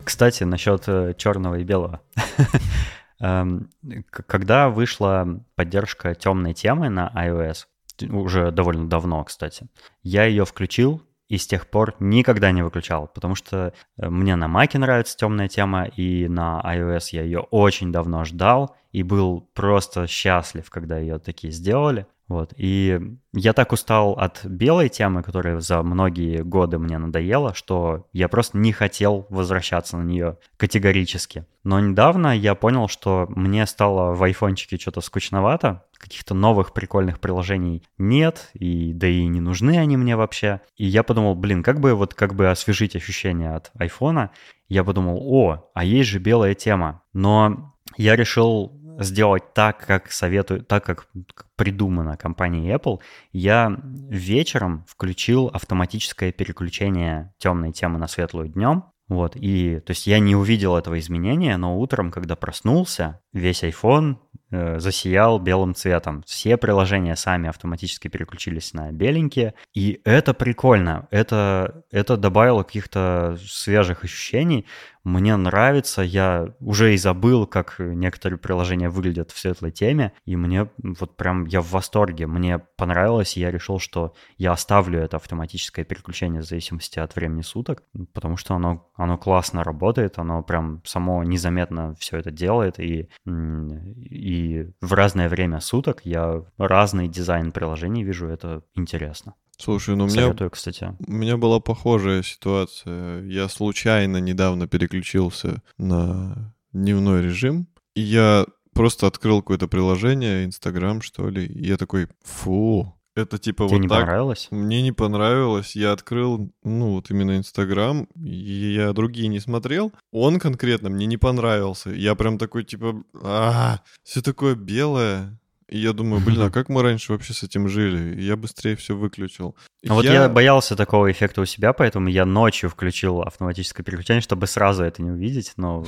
Кстати, 0.04 0.44
насчет 0.44 0.84
э, 0.88 1.14
черного 1.18 1.60
и 1.60 1.64
белого. 1.64 2.02
Эм, 3.20 3.70
когда 4.10 4.70
вышла 4.70 5.44
поддержка 5.56 6.16
темной 6.16 6.56
темы 6.56 6.90
на 6.90 7.12
iOS, 7.16 7.68
уже 8.10 8.52
довольно 8.52 8.90
давно, 8.90 9.24
кстати, 9.24 9.68
я 10.02 10.26
ее 10.26 10.46
включил, 10.46 11.04
и 11.32 11.38
с 11.38 11.48
тех 11.48 11.68
пор 11.68 11.96
никогда 12.02 12.52
не 12.52 12.62
выключал, 12.62 13.08
потому 13.08 13.36
что 13.36 13.74
э, 13.98 14.10
мне 14.10 14.36
на 14.36 14.50
Маке 14.50 14.78
нравится 14.80 15.16
темная 15.16 15.48
тема, 15.48 15.86
и 15.86 16.28
на 16.28 16.62
iOS 16.62 17.08
я 17.14 17.24
ее 17.24 17.40
очень 17.52 17.94
давно 17.94 18.26
ждал, 18.26 18.76
и 18.92 19.02
был 19.02 19.50
просто 19.54 20.08
счастлив, 20.08 20.70
когда 20.70 20.98
ее 20.98 21.20
такие 21.20 21.54
сделали. 21.54 22.06
Вот. 22.28 22.54
И 22.56 23.00
я 23.34 23.52
так 23.52 23.74
устал 23.74 24.14
от 24.14 24.46
белой 24.46 24.88
темы, 24.88 25.22
которая 25.22 25.60
за 25.60 25.84
многие 25.84 26.44
годы 26.44 26.78
мне 26.78 26.98
надоела, 26.98 27.54
что 27.54 28.08
я 28.14 28.30
просто 28.30 28.58
не 28.58 28.72
хотел 28.72 29.28
возвращаться 29.30 29.98
на 29.98 30.04
нее 30.04 30.38
категорически. 30.56 31.46
Но 31.64 31.80
недавно 31.80 32.38
я 32.38 32.56
понял, 32.56 32.88
что 32.88 33.26
мне 33.30 33.66
стало 33.66 34.16
в 34.16 34.24
айфончике 34.24 34.78
что-то 34.78 35.02
скучновато, 35.02 35.84
каких-то 35.98 36.34
новых 36.34 36.74
прикольных 36.74 37.20
приложений 37.20 37.84
нет, 37.98 38.50
и 38.54 38.94
да 38.94 39.08
и 39.08 39.26
не 39.28 39.42
нужны 39.42 39.78
они 39.78 39.98
мне 39.98 40.16
вообще. 40.16 40.62
И 40.78 40.86
я 40.86 41.04
подумал, 41.04 41.36
блин, 41.36 41.64
как 41.64 41.80
бы 41.80 41.94
вот 41.94 42.14
как 42.14 42.34
бы 42.34 42.50
освежить 42.50 42.96
ощущения 42.96 43.56
от 43.56 43.72
айфона. 43.76 44.32
Я 44.68 44.84
подумал, 44.84 45.20
о, 45.22 45.70
а 45.74 45.84
есть 45.84 46.10
же 46.10 46.20
белая 46.20 46.56
тема. 46.56 47.04
Но 47.14 47.76
я 47.98 48.16
решил 48.16 48.72
сделать 49.00 49.54
так, 49.54 49.86
как 49.86 50.12
советую, 50.12 50.64
так 50.64 50.86
как 50.86 51.08
придумано 51.56 52.18
компанией 52.18 52.74
Apple, 52.74 53.00
я 53.32 53.78
вечером 54.10 54.86
включил 54.88 55.48
автоматическое 55.48 56.32
переключение 56.32 57.34
темной 57.38 57.72
темы 57.72 58.00
на 58.00 58.08
светлую 58.08 58.50
днем. 58.50 58.86
Вот, 59.12 59.36
и, 59.36 59.82
то 59.82 59.92
есть 59.92 60.08
я 60.08 60.20
не 60.20 60.38
увидел 60.38 60.78
этого 60.78 60.98
изменения, 60.98 61.58
но 61.58 61.78
утром, 61.78 62.12
когда 62.12 62.38
проснулся, 62.38 63.20
весь 63.34 63.62
iPhone 63.62 64.16
э, 64.52 64.80
засиял 64.80 65.38
белым 65.38 65.76
цветом. 65.76 66.24
Все 66.26 66.56
приложения 66.56 67.18
сами 67.18 67.50
автоматически 67.50 68.08
переключились 68.08 68.74
на 68.74 68.90
беленькие, 68.94 69.54
и 69.74 70.00
это 70.06 70.34
прикольно. 70.34 71.10
Это, 71.12 71.84
это 71.92 72.16
добавило 72.16 72.64
каких-то 72.64 73.38
свежих 73.46 74.06
ощущений. 74.06 74.66
Мне 75.04 75.36
нравится, 75.36 76.02
я 76.02 76.54
уже 76.60 76.94
и 76.94 76.98
забыл, 76.98 77.48
как 77.48 77.76
некоторые 77.80 78.38
приложения 78.38 78.90
выглядят 78.90 79.32
в 79.32 79.40
светлой 79.40 79.72
теме, 79.72 80.14
и 80.26 80.36
мне 80.36 80.70
вот 80.78 81.18
прям 81.18 81.46
я 81.46 81.62
в 81.62 81.72
восторге. 81.72 82.28
Мне 82.28 82.60
понравилось, 82.78 83.36
и 83.36 83.40
я 83.40 83.50
решил, 83.52 83.80
что 83.80 84.14
я 84.38 84.52
оставлю 84.52 85.00
это 85.00 85.18
автоматическое 85.18 85.86
переключение 85.86 86.42
в 86.42 86.46
зависимости 86.46 87.00
от 87.00 87.16
времени 87.16 87.42
суток, 87.42 87.84
потому 88.14 88.38
что 88.38 88.56
оно, 88.56 88.92
оно 88.96 89.18
классно 89.18 89.64
работает, 89.64 90.20
оно 90.20 90.44
прям 90.44 90.82
само 90.86 91.24
незаметно 91.24 91.96
все 91.96 92.18
это 92.18 92.32
делает, 92.32 92.80
и, 92.80 93.10
и 93.26 94.70
в 94.82 94.94
разное 94.94 95.30
время 95.30 95.60
суток 95.62 96.02
я 96.04 96.44
разный 96.58 97.08
дизайн 97.08 97.52
приложений 97.52 98.04
вижу, 98.04 98.28
это 98.28 98.64
интересно. 98.76 99.34
Слушай, 99.62 99.96
ну 99.96 100.06
у 100.06 100.08
меня, 100.08 100.22
Советую, 100.24 100.50
кстати. 100.50 100.96
у 101.06 101.12
меня 101.12 101.38
была 101.38 101.60
похожая 101.60 102.24
ситуация. 102.24 103.22
Я 103.26 103.48
случайно 103.48 104.18
недавно 104.18 104.68
переключился 104.92 105.62
на 105.78 106.54
дневной 106.74 107.24
режим, 107.24 107.68
и 107.96 108.02
я 108.02 108.46
просто 108.74 109.08
открыл 109.08 109.42
какое-то 109.42 109.68
приложение, 109.68 110.46
Инстаграм, 110.46 111.02
что 111.02 111.30
ли, 111.30 111.46
и 111.46 111.68
я 111.68 111.78
такой, 111.78 112.08
фу, 112.24 112.94
Это 113.16 113.38
типа 113.38 113.66
Тебе 113.68 113.76
вот 113.76 113.82
не 113.84 113.88
так. 113.90 114.00
понравилось? 114.00 114.48
Мне 114.52 114.82
не 114.82 114.94
понравилось. 114.94 115.76
Я 115.76 115.92
открыл, 115.92 116.50
ну, 116.64 116.94
вот 116.94 117.12
именно 117.12 117.38
Инстаграм, 117.38 118.08
я 118.16 118.94
другие 118.94 119.28
не 119.28 119.42
смотрел. 119.42 119.92
Он 120.12 120.40
конкретно 120.40 120.90
мне 120.90 121.06
не 121.06 121.18
понравился. 121.18 121.90
Я 121.90 122.16
прям 122.16 122.38
такой, 122.38 122.64
типа, 122.64 123.04
а, 123.22 123.82
все 124.04 124.22
такое 124.22 124.56
белое. 124.56 125.38
И 125.72 125.78
я 125.80 125.94
думаю, 125.94 126.22
блин, 126.24 126.42
а 126.42 126.52
как 126.52 126.68
мы 126.68 126.82
раньше 126.84 127.14
вообще 127.14 127.34
с 127.34 127.44
этим 127.44 127.70
жили? 127.70 128.20
И 128.20 128.24
я 128.26 128.36
быстрее 128.36 128.76
все 128.76 128.94
выключил. 128.96 129.56
Ну 129.84 129.96
Вот 129.96 130.04
я 130.04 130.28
боялся 130.28 130.76
такого 130.76 131.10
эффекта 131.10 131.42
у 131.42 131.46
себя, 131.46 131.72
поэтому 131.72 132.10
я 132.10 132.26
ночью 132.26 132.70
включил 132.70 133.22
автоматическое 133.22 133.84
переключение, 133.84 134.22
чтобы 134.22 134.48
сразу 134.48 134.84
это 134.84 135.02
не 135.02 135.10
увидеть, 135.12 135.54
но 135.56 135.84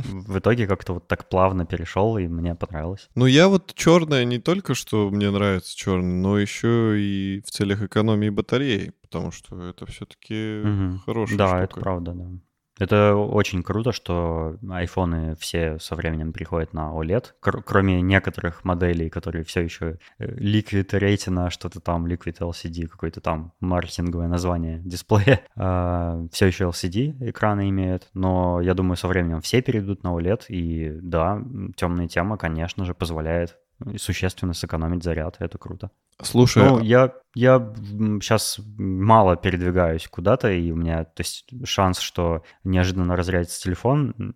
в 0.00 0.38
итоге 0.38 0.66
как-то 0.66 0.94
вот 0.94 1.06
так 1.06 1.28
плавно 1.28 1.64
перешел, 1.64 2.18
и 2.18 2.26
мне 2.26 2.56
понравилось. 2.56 3.08
Ну, 3.14 3.26
я 3.26 3.48
вот 3.48 3.72
черное 3.74 4.24
не 4.24 4.38
только 4.38 4.74
что 4.74 5.08
мне 5.08 5.30
нравится 5.30 5.74
черный, 5.76 6.20
но 6.20 6.38
еще 6.38 7.00
и 7.00 7.40
в 7.46 7.50
целях 7.50 7.80
экономии 7.82 8.30
батареи, 8.30 8.92
потому 9.02 9.30
что 9.30 9.62
это 9.68 9.86
все-таки 9.86 10.62
Мгм. 10.64 10.98
хорошая 11.06 11.38
Да, 11.38 11.46
штука. 11.46 11.64
это 11.64 11.80
правда, 11.80 12.12
да. 12.12 12.26
Это 12.78 13.14
очень 13.14 13.62
круто, 13.62 13.92
что 13.92 14.56
айфоны 14.70 15.36
все 15.36 15.78
со 15.78 15.94
временем 15.94 16.32
переходят 16.32 16.72
на 16.72 16.92
OLED, 16.92 17.32
кр- 17.40 17.62
кроме 17.62 18.00
некоторых 18.00 18.64
моделей, 18.64 19.10
которые 19.10 19.44
все 19.44 19.60
еще 19.60 19.98
э, 20.18 20.26
Liquid 20.26 20.88
Retina, 20.90 21.50
что-то 21.50 21.80
там, 21.80 22.06
Liquid 22.06 22.38
LCD, 22.38 22.86
какое-то 22.86 23.20
там 23.20 23.52
маркетинговое 23.60 24.28
название 24.28 24.80
дисплея. 24.84 25.40
все 26.32 26.46
еще 26.46 26.64
LCD 26.64 27.30
экраны 27.30 27.68
имеют, 27.70 28.08
но 28.14 28.60
я 28.60 28.74
думаю, 28.74 28.96
со 28.96 29.08
временем 29.08 29.40
все 29.40 29.60
перейдут 29.62 30.02
на 30.02 30.08
OLED, 30.08 30.46
и 30.48 30.98
да, 31.02 31.42
темная 31.76 32.08
тема, 32.08 32.36
конечно 32.36 32.84
же, 32.84 32.94
позволяет 32.94 33.58
существенно 33.96 34.54
сэкономить 34.54 35.02
заряд, 35.02 35.36
это 35.38 35.58
круто. 35.58 35.90
Слушай, 36.20 36.64
Ну, 36.64 36.78
а- 36.78 36.82
я, 36.82 37.12
я 37.34 37.72
сейчас 38.20 38.58
мало 38.76 39.36
передвигаюсь 39.36 40.08
куда-то, 40.08 40.50
и 40.50 40.70
у 40.72 40.76
меня, 40.76 41.04
то 41.04 41.20
есть, 41.20 41.46
шанс, 41.64 42.00
что 42.00 42.42
неожиданно 42.64 43.14
разрядится 43.14 43.62
телефон, 43.62 44.34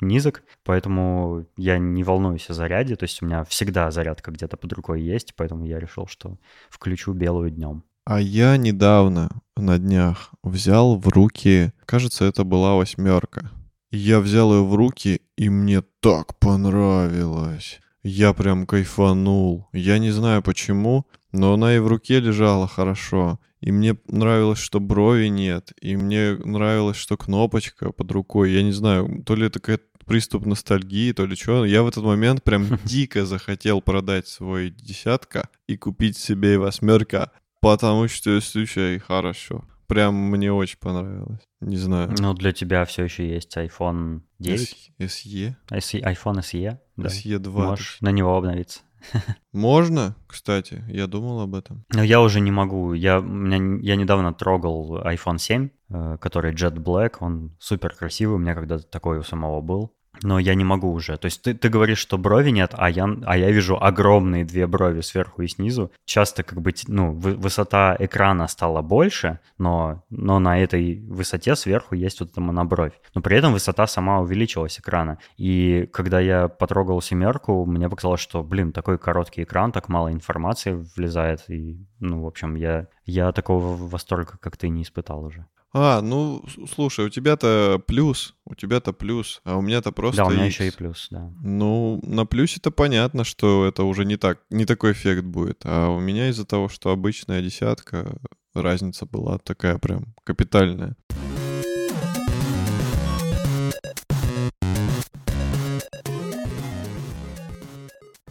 низок, 0.00 0.42
поэтому 0.64 1.46
я 1.56 1.78
не 1.78 2.02
волнуюсь 2.02 2.50
о 2.50 2.54
заряде, 2.54 2.96
то 2.96 3.04
есть 3.04 3.22
у 3.22 3.26
меня 3.26 3.44
всегда 3.44 3.90
зарядка 3.92 4.32
где-то 4.32 4.56
под 4.56 4.72
рукой 4.72 5.00
есть, 5.00 5.34
поэтому 5.36 5.64
я 5.64 5.78
решил, 5.78 6.06
что 6.08 6.38
включу 6.70 7.12
белую 7.12 7.50
днем. 7.50 7.84
А 8.04 8.20
я 8.20 8.56
недавно 8.56 9.30
на 9.56 9.78
днях 9.78 10.30
взял 10.42 10.96
в 10.96 11.06
руки, 11.06 11.72
кажется, 11.86 12.24
это 12.24 12.42
была 12.42 12.74
восьмерка. 12.74 13.50
И 13.92 13.98
Я 13.98 14.18
взял 14.20 14.52
ее 14.52 14.64
в 14.64 14.74
руки, 14.74 15.20
и 15.36 15.48
мне 15.50 15.82
так 16.00 16.36
понравилось. 16.38 17.78
Я 18.02 18.32
прям 18.32 18.66
кайфанул. 18.66 19.68
Я 19.72 19.98
не 19.98 20.10
знаю 20.10 20.42
почему, 20.42 21.06
но 21.30 21.54
она 21.54 21.76
и 21.76 21.78
в 21.78 21.86
руке 21.86 22.18
лежала 22.18 22.66
хорошо. 22.66 23.38
И 23.60 23.70
мне 23.70 23.96
нравилось, 24.08 24.58
что 24.58 24.80
брови 24.80 25.28
нет. 25.28 25.72
И 25.80 25.96
мне 25.96 26.32
нравилось, 26.32 26.96
что 26.96 27.16
кнопочка 27.16 27.92
под 27.92 28.10
рукой. 28.10 28.50
Я 28.50 28.64
не 28.64 28.72
знаю, 28.72 29.22
то 29.24 29.36
ли 29.36 29.46
это 29.46 29.60
какая-то 29.60 29.84
приступ 30.04 30.46
ностальгии, 30.46 31.12
то 31.12 31.26
ли 31.26 31.36
что. 31.36 31.64
Я 31.64 31.84
в 31.84 31.88
этот 31.88 32.02
момент 32.02 32.42
прям 32.42 32.66
дико 32.84 33.24
захотел 33.24 33.80
продать 33.80 34.26
свой 34.26 34.70
десятка 34.70 35.48
и 35.68 35.76
купить 35.76 36.16
себе 36.16 36.58
восьмерка, 36.58 37.30
потому 37.60 38.08
что, 38.08 38.40
слушай, 38.40 38.98
хорошо. 38.98 39.64
Прям 39.92 40.14
мне 40.14 40.52
очень 40.52 40.78
понравилось. 40.78 41.40
Не 41.60 41.76
знаю. 41.76 42.14
Ну, 42.18 42.34
для 42.34 42.52
тебя 42.52 42.84
все 42.84 43.04
еще 43.04 43.28
есть 43.28 43.56
iPhone 43.56 44.22
9, 44.38 44.90
S- 44.98 45.26
SE? 45.26 45.56
SE 45.70 46.00
iPhone 46.00 46.38
SE, 46.40 46.78
да. 46.96 47.08
SE 47.08 47.38
2. 47.38 47.66
Можешь 47.66 47.98
на 48.00 48.10
него 48.10 48.36
обновиться. 48.36 48.80
Можно, 49.52 50.16
кстати, 50.26 50.84
я 50.88 51.06
думал 51.06 51.40
об 51.40 51.54
этом. 51.54 51.84
Но 51.92 52.02
я 52.02 52.20
уже 52.20 52.40
не 52.40 52.50
могу. 52.50 52.92
Я, 52.94 53.18
меня, 53.18 53.78
я 53.82 53.96
недавно 53.96 54.32
трогал 54.32 54.98
iPhone 55.02 55.38
7, 55.38 55.68
э, 55.90 56.18
который 56.20 56.54
Jet 56.54 56.74
Black. 56.76 57.16
Он 57.20 57.56
супер 57.58 57.94
красивый. 57.94 58.36
У 58.36 58.38
меня 58.38 58.54
когда-то 58.54 58.84
такой 58.84 59.18
у 59.18 59.22
самого 59.22 59.60
был. 59.60 59.92
Но 60.22 60.38
я 60.38 60.54
не 60.54 60.64
могу 60.64 60.92
уже. 60.92 61.16
То 61.16 61.26
есть 61.26 61.42
ты, 61.42 61.54
ты 61.54 61.68
говоришь, 61.68 61.98
что 61.98 62.18
брови 62.18 62.50
нет, 62.50 62.72
а 62.76 62.90
я, 62.90 63.08
а 63.24 63.36
я 63.36 63.50
вижу 63.50 63.76
огромные 63.80 64.44
две 64.44 64.66
брови 64.66 65.00
сверху 65.00 65.42
и 65.42 65.48
снизу. 65.48 65.90
Часто 66.04 66.42
как 66.42 66.60
бы 66.60 66.72
ну, 66.88 67.12
вы- 67.12 67.34
высота 67.34 67.96
экрана 67.98 68.48
стала 68.48 68.82
больше, 68.82 69.40
но, 69.58 70.04
но 70.10 70.38
на 70.38 70.58
этой 70.58 71.00
высоте 71.00 71.56
сверху 71.56 71.94
есть 71.94 72.20
вот 72.20 72.30
эта 72.30 72.40
монобровь. 72.40 72.92
Но 73.14 73.20
при 73.20 73.36
этом 73.36 73.52
высота 73.52 73.86
сама 73.86 74.20
увеличилась 74.20 74.78
экрана. 74.78 75.18
И 75.36 75.88
когда 75.92 76.20
я 76.20 76.48
потрогал 76.48 77.00
семерку, 77.02 77.64
мне 77.66 77.88
показалось, 77.88 78.20
что, 78.20 78.42
блин, 78.42 78.72
такой 78.72 78.98
короткий 78.98 79.42
экран, 79.42 79.72
так 79.72 79.88
мало 79.88 80.12
информации 80.12 80.84
влезает. 80.96 81.48
И, 81.48 81.84
ну, 82.00 82.22
в 82.22 82.26
общем, 82.26 82.54
я, 82.54 82.86
я 83.04 83.32
такого 83.32 83.76
восторга, 83.76 84.38
как 84.40 84.56
ты, 84.56 84.68
не 84.68 84.82
испытал 84.82 85.24
уже. 85.24 85.46
А, 85.74 86.02
ну, 86.02 86.44
слушай, 86.70 87.06
у 87.06 87.08
тебя-то 87.08 87.82
плюс, 87.86 88.34
у 88.44 88.54
тебя-то 88.54 88.92
плюс, 88.92 89.40
а 89.44 89.56
у 89.56 89.62
меня-то 89.62 89.90
просто 89.90 90.18
да, 90.18 90.26
у 90.26 90.30
меня 90.30 90.46
X. 90.46 90.54
еще 90.54 90.68
и 90.68 90.70
плюс, 90.70 91.08
да. 91.10 91.32
Ну, 91.42 91.98
на 92.02 92.26
плюсе-то 92.26 92.70
понятно, 92.70 93.24
что 93.24 93.64
это 93.64 93.84
уже 93.84 94.04
не 94.04 94.18
так, 94.18 94.40
не 94.50 94.66
такой 94.66 94.92
эффект 94.92 95.24
будет. 95.24 95.62
А 95.64 95.88
у 95.88 95.98
меня 95.98 96.28
из-за 96.28 96.44
того, 96.44 96.68
что 96.68 96.90
обычная 96.90 97.40
десятка, 97.40 98.18
разница 98.54 99.06
была 99.06 99.38
такая 99.38 99.78
прям 99.78 100.14
капитальная. 100.24 100.94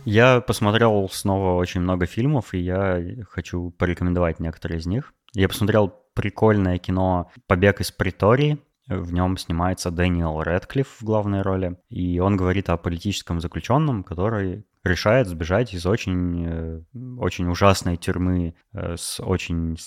Я 0.05 0.41
посмотрел 0.41 1.09
снова 1.11 1.55
очень 1.57 1.81
много 1.81 2.05
фильмов, 2.05 2.53
и 2.53 2.59
я 2.59 3.03
хочу 3.29 3.71
порекомендовать 3.71 4.39
некоторые 4.39 4.79
из 4.79 4.85
них. 4.85 5.13
Я 5.33 5.47
посмотрел 5.47 6.00
прикольное 6.21 6.77
кино 6.77 7.31
«Побег 7.47 7.81
из 7.81 7.91
Притории». 7.91 8.59
В 8.87 9.11
нем 9.11 9.37
снимается 9.37 9.89
Дэниел 9.89 10.43
Рэдклифф 10.43 10.87
в 10.99 11.03
главной 11.03 11.41
роли. 11.41 11.77
И 11.89 12.19
он 12.19 12.37
говорит 12.37 12.69
о 12.69 12.77
политическом 12.77 13.39
заключенном, 13.39 14.03
который 14.03 14.65
решает 14.83 15.27
сбежать 15.27 15.73
из 15.73 15.85
очень, 15.85 16.45
э, 16.45 16.81
очень 17.17 17.47
ужасной 17.47 17.97
тюрьмы 17.97 18.53
э, 18.73 18.95
с 18.97 19.19
очень... 19.19 19.77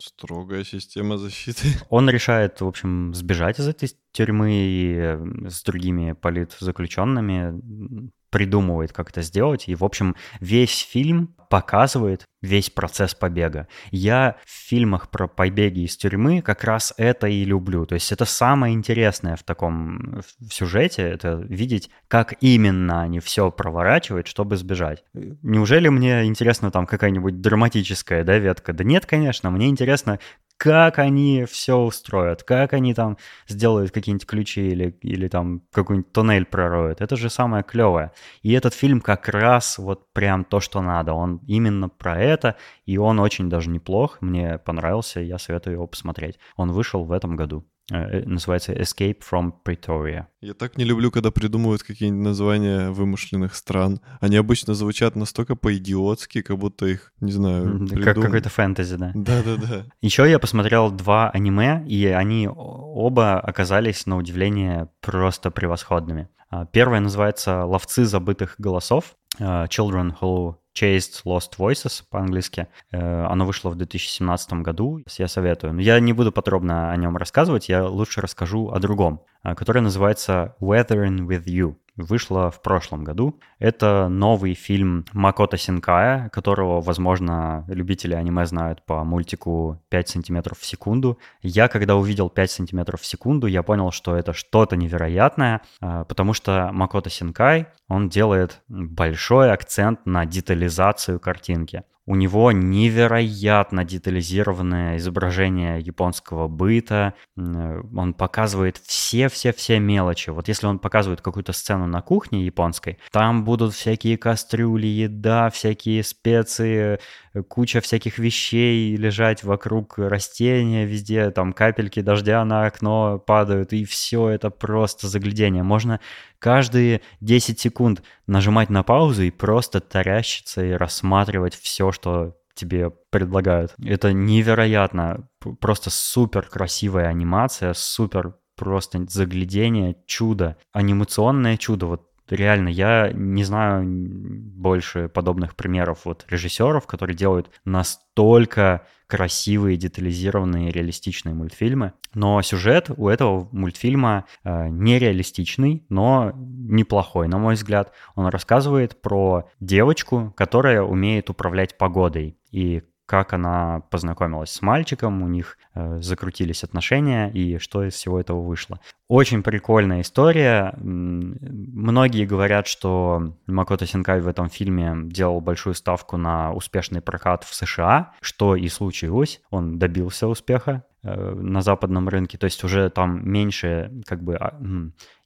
Строгая 0.00 0.64
система 0.64 1.18
защиты. 1.18 1.68
Он 1.88 2.08
решает, 2.10 2.60
в 2.60 2.66
общем, 2.66 3.14
сбежать 3.14 3.58
из 3.58 3.68
этой 3.68 3.90
тюрьмы 4.12 4.52
и 4.52 4.94
э, 4.96 5.48
с 5.48 5.62
другими 5.62 6.12
политзаключенными 6.12 8.10
придумывает, 8.34 8.92
как 8.92 9.10
это 9.10 9.22
сделать. 9.22 9.68
И, 9.68 9.76
в 9.76 9.84
общем, 9.84 10.16
весь 10.40 10.80
фильм 10.80 11.36
показывает 11.48 12.24
весь 12.42 12.68
процесс 12.68 13.14
побега. 13.14 13.68
Я 13.92 14.36
в 14.44 14.50
фильмах 14.50 15.08
про 15.08 15.28
побеги 15.28 15.84
из 15.84 15.96
тюрьмы 15.96 16.42
как 16.42 16.64
раз 16.64 16.92
это 16.96 17.28
и 17.28 17.44
люблю. 17.44 17.86
То 17.86 17.94
есть 17.94 18.10
это 18.10 18.24
самое 18.24 18.74
интересное 18.74 19.36
в 19.36 19.44
таком 19.44 20.20
в 20.40 20.52
сюжете, 20.52 21.02
это 21.02 21.34
видеть, 21.48 21.90
как 22.08 22.34
именно 22.40 23.02
они 23.02 23.20
все 23.20 23.52
проворачивают, 23.52 24.26
чтобы 24.26 24.56
сбежать. 24.56 25.04
Неужели 25.14 25.88
мне 25.88 26.24
интересно 26.24 26.72
там 26.72 26.86
какая-нибудь 26.86 27.40
драматическая 27.40 28.24
да, 28.24 28.36
ветка? 28.38 28.72
Да 28.72 28.82
нет, 28.82 29.06
конечно, 29.06 29.50
мне 29.52 29.68
интересно, 29.68 30.18
как 30.64 30.98
они 30.98 31.44
все 31.44 31.76
устроят, 31.76 32.42
как 32.42 32.72
они 32.72 32.94
там 32.94 33.18
сделают 33.46 33.90
какие-нибудь 33.90 34.26
ключи 34.26 34.66
или, 34.66 34.96
или 35.02 35.28
там 35.28 35.60
какой-нибудь 35.70 36.10
туннель 36.10 36.46
пророют. 36.46 37.02
Это 37.02 37.16
же 37.16 37.28
самое 37.28 37.62
клевое. 37.62 38.12
И 38.40 38.50
этот 38.52 38.72
фильм 38.72 39.02
как 39.02 39.28
раз 39.28 39.76
вот 39.76 40.10
прям 40.14 40.42
то, 40.42 40.60
что 40.60 40.80
надо. 40.80 41.12
Он 41.12 41.36
именно 41.46 41.90
про 41.90 42.18
это, 42.18 42.56
и 42.86 42.96
он 42.96 43.20
очень 43.20 43.50
даже 43.50 43.68
неплох. 43.68 44.22
Мне 44.22 44.56
понравился, 44.56 45.20
я 45.20 45.36
советую 45.36 45.74
его 45.74 45.86
посмотреть. 45.86 46.38
Он 46.56 46.72
вышел 46.72 47.04
в 47.04 47.12
этом 47.12 47.36
году. 47.36 47.66
Э, 47.92 47.96
э, 48.20 48.22
Называется 48.26 48.72
Escape 48.72 49.18
from 49.30 49.52
Pretoria. 49.64 50.26
Я 50.40 50.54
так 50.54 50.78
не 50.78 50.84
люблю, 50.84 51.10
когда 51.10 51.30
придумывают 51.30 51.82
какие-нибудь 51.82 52.24
названия 52.24 52.90
вымышленных 52.90 53.54
стран. 53.54 54.00
Они 54.20 54.36
обычно 54.38 54.72
звучат 54.74 55.16
настолько 55.16 55.54
по-идиотски, 55.54 56.40
как 56.42 56.56
будто 56.58 56.86
их, 56.86 57.12
не 57.20 57.32
знаю, 57.32 57.64
М, 57.64 57.88
Как 57.88 57.98
придум- 57.98 58.22
какой-то 58.24 58.48
фэнтези, 58.48 58.96
да. 58.96 59.12
Да-да-да. 59.14 59.84
Еще 60.00 60.28
я 60.30 60.38
посмотрел 60.38 60.90
два 60.90 61.28
аниме, 61.30 61.84
и 61.86 62.06
они 62.06 62.48
оба 62.50 63.38
оказались, 63.38 64.06
на 64.06 64.16
удивление, 64.16 64.88
просто 65.02 65.50
превосходными. 65.50 66.28
А, 66.50 66.64
Первое 66.66 67.00
называется 67.00 67.64
«Ловцы 67.64 68.04
забытых 68.06 68.54
голосов», 68.58 69.16
а, 69.38 69.66
Children 69.66 70.14
Who 70.22 70.54
Chased 70.74 71.24
Lost 71.24 71.56
Voices 71.58 72.02
по-английски. 72.10 72.68
Э, 72.90 73.26
Оно 73.26 73.46
вышло 73.46 73.70
в 73.70 73.76
2017 73.76 74.54
году, 74.54 75.02
я 75.18 75.28
советую. 75.28 75.72
Но 75.74 75.80
я 75.80 76.00
не 76.00 76.12
буду 76.12 76.32
подробно 76.32 76.90
о 76.90 76.96
нем 76.96 77.16
рассказывать, 77.16 77.68
я 77.68 77.86
лучше 77.86 78.20
расскажу 78.20 78.70
о 78.70 78.78
другом, 78.80 79.22
а, 79.42 79.54
которое 79.54 79.80
называется 79.80 80.56
Weathering 80.60 81.26
with 81.26 81.44
You. 81.44 81.76
Вышло 81.96 82.50
в 82.50 82.60
прошлом 82.60 83.04
году. 83.04 83.38
Это 83.60 84.08
новый 84.08 84.54
фильм 84.54 85.04
Макото 85.12 85.56
Синкая, 85.56 86.28
которого, 86.30 86.80
возможно, 86.80 87.64
любители 87.68 88.14
аниме 88.14 88.46
знают 88.46 88.84
по 88.84 89.04
мультику 89.04 89.80
5 89.90 90.08
сантиметров 90.08 90.58
в 90.58 90.66
секунду. 90.66 91.20
Я, 91.40 91.68
когда 91.68 91.94
увидел 91.94 92.30
5 92.30 92.50
сантиметров 92.50 93.00
в 93.00 93.06
секунду, 93.06 93.46
я 93.46 93.62
понял, 93.62 93.92
что 93.92 94.16
это 94.16 94.32
что-то 94.32 94.76
невероятное, 94.76 95.60
а, 95.80 96.04
потому 96.04 96.32
что 96.32 96.70
Макото 96.72 97.10
Синкай, 97.10 97.68
он 97.86 98.08
делает 98.08 98.62
большой 98.66 99.52
акцент 99.52 100.04
на 100.04 100.26
детализацию 100.26 101.20
картинки. 101.20 101.84
У 102.06 102.16
него 102.16 102.52
невероятно 102.52 103.84
детализированное 103.84 104.98
изображение 104.98 105.80
японского 105.80 106.48
быта. 106.48 107.14
Он 107.36 108.12
показывает 108.12 108.76
все-все-все 108.76 109.78
мелочи. 109.78 110.28
Вот 110.30 110.48
если 110.48 110.66
он 110.66 110.78
показывает 110.78 111.22
какую-то 111.22 111.52
сцену 111.52 111.86
на 111.86 112.02
кухне 112.02 112.44
японской, 112.44 112.98
там 113.10 113.44
будут 113.44 113.72
всякие 113.72 114.18
кастрюли, 114.18 114.86
еда, 114.86 115.48
всякие 115.48 116.04
специи, 116.04 116.98
куча 117.42 117.80
всяких 117.80 118.18
вещей 118.18 118.96
лежать 118.96 119.42
вокруг 119.42 119.98
растения 119.98 120.86
везде, 120.86 121.30
там 121.30 121.52
капельки 121.52 122.00
дождя 122.00 122.44
на 122.44 122.66
окно 122.66 123.18
падают, 123.18 123.72
и 123.72 123.84
все 123.84 124.28
это 124.28 124.50
просто 124.50 125.08
заглядение. 125.08 125.62
Можно 125.62 126.00
каждые 126.38 127.00
10 127.20 127.58
секунд 127.58 128.02
нажимать 128.26 128.70
на 128.70 128.82
паузу 128.82 129.22
и 129.22 129.30
просто 129.30 129.80
тарящиться 129.80 130.64
и 130.64 130.72
рассматривать 130.72 131.54
все, 131.54 131.92
что 131.92 132.36
тебе 132.54 132.90
предлагают. 133.10 133.74
Это 133.84 134.12
невероятно, 134.12 135.28
просто 135.60 135.90
супер 135.90 136.42
красивая 136.42 137.08
анимация, 137.08 137.74
супер 137.74 138.36
просто 138.56 139.04
заглядение, 139.08 139.96
чудо, 140.06 140.56
анимационное 140.72 141.56
чудо. 141.56 141.86
Вот 141.86 142.13
реально, 142.28 142.68
я 142.68 143.10
не 143.12 143.44
знаю 143.44 143.84
больше 143.86 145.08
подобных 145.08 145.56
примеров 145.56 146.00
вот 146.04 146.24
режиссеров, 146.28 146.86
которые 146.86 147.16
делают 147.16 147.50
настолько 147.64 148.86
красивые, 149.06 149.76
детализированные, 149.76 150.70
реалистичные 150.70 151.34
мультфильмы. 151.34 151.92
Но 152.14 152.40
сюжет 152.42 152.90
у 152.96 153.08
этого 153.08 153.48
мультфильма 153.52 154.24
э, 154.42 154.68
нереалистичный, 154.68 155.84
но 155.88 156.32
неплохой, 156.34 157.28
на 157.28 157.38
мой 157.38 157.54
взгляд. 157.54 157.92
Он 158.14 158.26
рассказывает 158.26 159.00
про 159.02 159.48
девочку, 159.60 160.32
которая 160.36 160.82
умеет 160.82 161.30
управлять 161.30 161.76
погодой. 161.76 162.38
И 162.50 162.82
как 163.06 163.34
она 163.34 163.82
познакомилась 163.90 164.50
с 164.50 164.62
мальчиком, 164.62 165.22
у 165.22 165.28
них 165.28 165.58
э, 165.74 166.00
закрутились 166.00 166.64
отношения 166.64 167.30
и 167.30 167.58
что 167.58 167.84
из 167.84 167.94
всего 167.94 168.18
этого 168.18 168.40
вышло. 168.40 168.80
Очень 169.08 169.42
прикольная 169.42 170.00
история. 170.00 170.72
Многие 170.78 172.24
говорят, 172.24 172.66
что 172.66 173.34
Макото 173.46 173.86
Синкай 173.86 174.20
в 174.20 174.28
этом 174.28 174.48
фильме 174.48 174.94
делал 175.04 175.42
большую 175.42 175.74
ставку 175.74 176.16
на 176.16 176.52
успешный 176.52 177.02
прокат 177.02 177.44
в 177.44 177.54
США, 177.54 178.12
что 178.22 178.56
и 178.56 178.66
случилось. 178.68 179.42
Он 179.50 179.78
добился 179.78 180.26
успеха 180.26 180.84
э, 181.02 181.34
на 181.34 181.60
западном 181.60 182.08
рынке, 182.08 182.38
то 182.38 182.44
есть 182.44 182.64
уже 182.64 182.88
там 182.88 183.28
меньше 183.30 183.92
как 184.06 184.22
бы 184.24 184.36
а, 184.36 184.58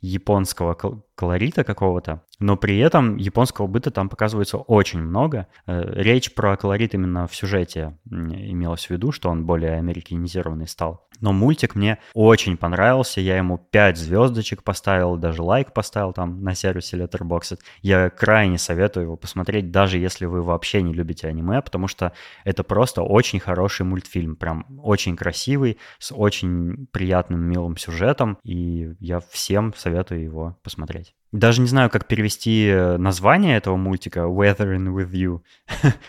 японского 0.00 0.76
колорита 1.14 1.62
какого-то, 1.62 2.22
но 2.40 2.56
при 2.56 2.78
этом 2.78 3.16
японского 3.16 3.68
быта 3.68 3.92
там 3.92 4.08
показывается 4.08 4.58
очень 4.58 5.00
много. 5.00 5.46
Э, 5.66 5.82
речь 5.94 6.34
про 6.34 6.56
колорит 6.56 6.94
именно 6.94 7.28
в 7.28 7.34
сюжете 7.36 7.96
имелась 8.10 8.86
в 8.86 8.90
виду, 8.90 9.12
что 9.12 9.28
он 9.30 9.46
более 9.46 9.74
американизированный 9.74 10.66
стал. 10.66 11.08
Но 11.20 11.32
мультик 11.32 11.74
мне 11.74 11.98
очень 12.14 12.56
понравился, 12.56 13.20
я 13.20 13.36
ему 13.36 13.58
5 13.70 13.96
звездочек 13.96 14.62
поставил, 14.62 15.16
даже 15.16 15.42
лайк 15.42 15.72
поставил 15.72 16.12
там 16.12 16.42
на 16.42 16.54
сервисе 16.54 16.96
Letterboxd. 16.96 17.58
Я 17.82 18.10
крайне 18.10 18.58
советую 18.58 19.04
его 19.04 19.16
посмотреть, 19.16 19.70
даже 19.70 19.98
если 19.98 20.26
вы 20.26 20.42
вообще 20.42 20.82
не 20.82 20.92
любите 20.92 21.28
аниме, 21.28 21.62
потому 21.62 21.88
что 21.88 22.12
это 22.44 22.64
просто 22.64 23.02
очень 23.02 23.40
хороший 23.40 23.84
мультфильм, 23.84 24.36
прям 24.36 24.66
очень 24.82 25.16
красивый, 25.16 25.78
с 25.98 26.14
очень 26.14 26.86
приятным, 26.92 27.40
милым 27.40 27.76
сюжетом, 27.76 28.38
и 28.44 28.94
я 29.00 29.20
всем 29.20 29.74
советую 29.76 30.22
его 30.22 30.58
посмотреть. 30.62 31.14
Даже 31.30 31.60
не 31.60 31.66
знаю, 31.66 31.90
как 31.90 32.06
перевести 32.06 32.68
э, 32.68 32.96
название 32.96 33.58
этого 33.58 33.76
мультика 33.76 34.20
Weathering 34.20 34.86
with 34.94 35.10
You. 35.12 35.42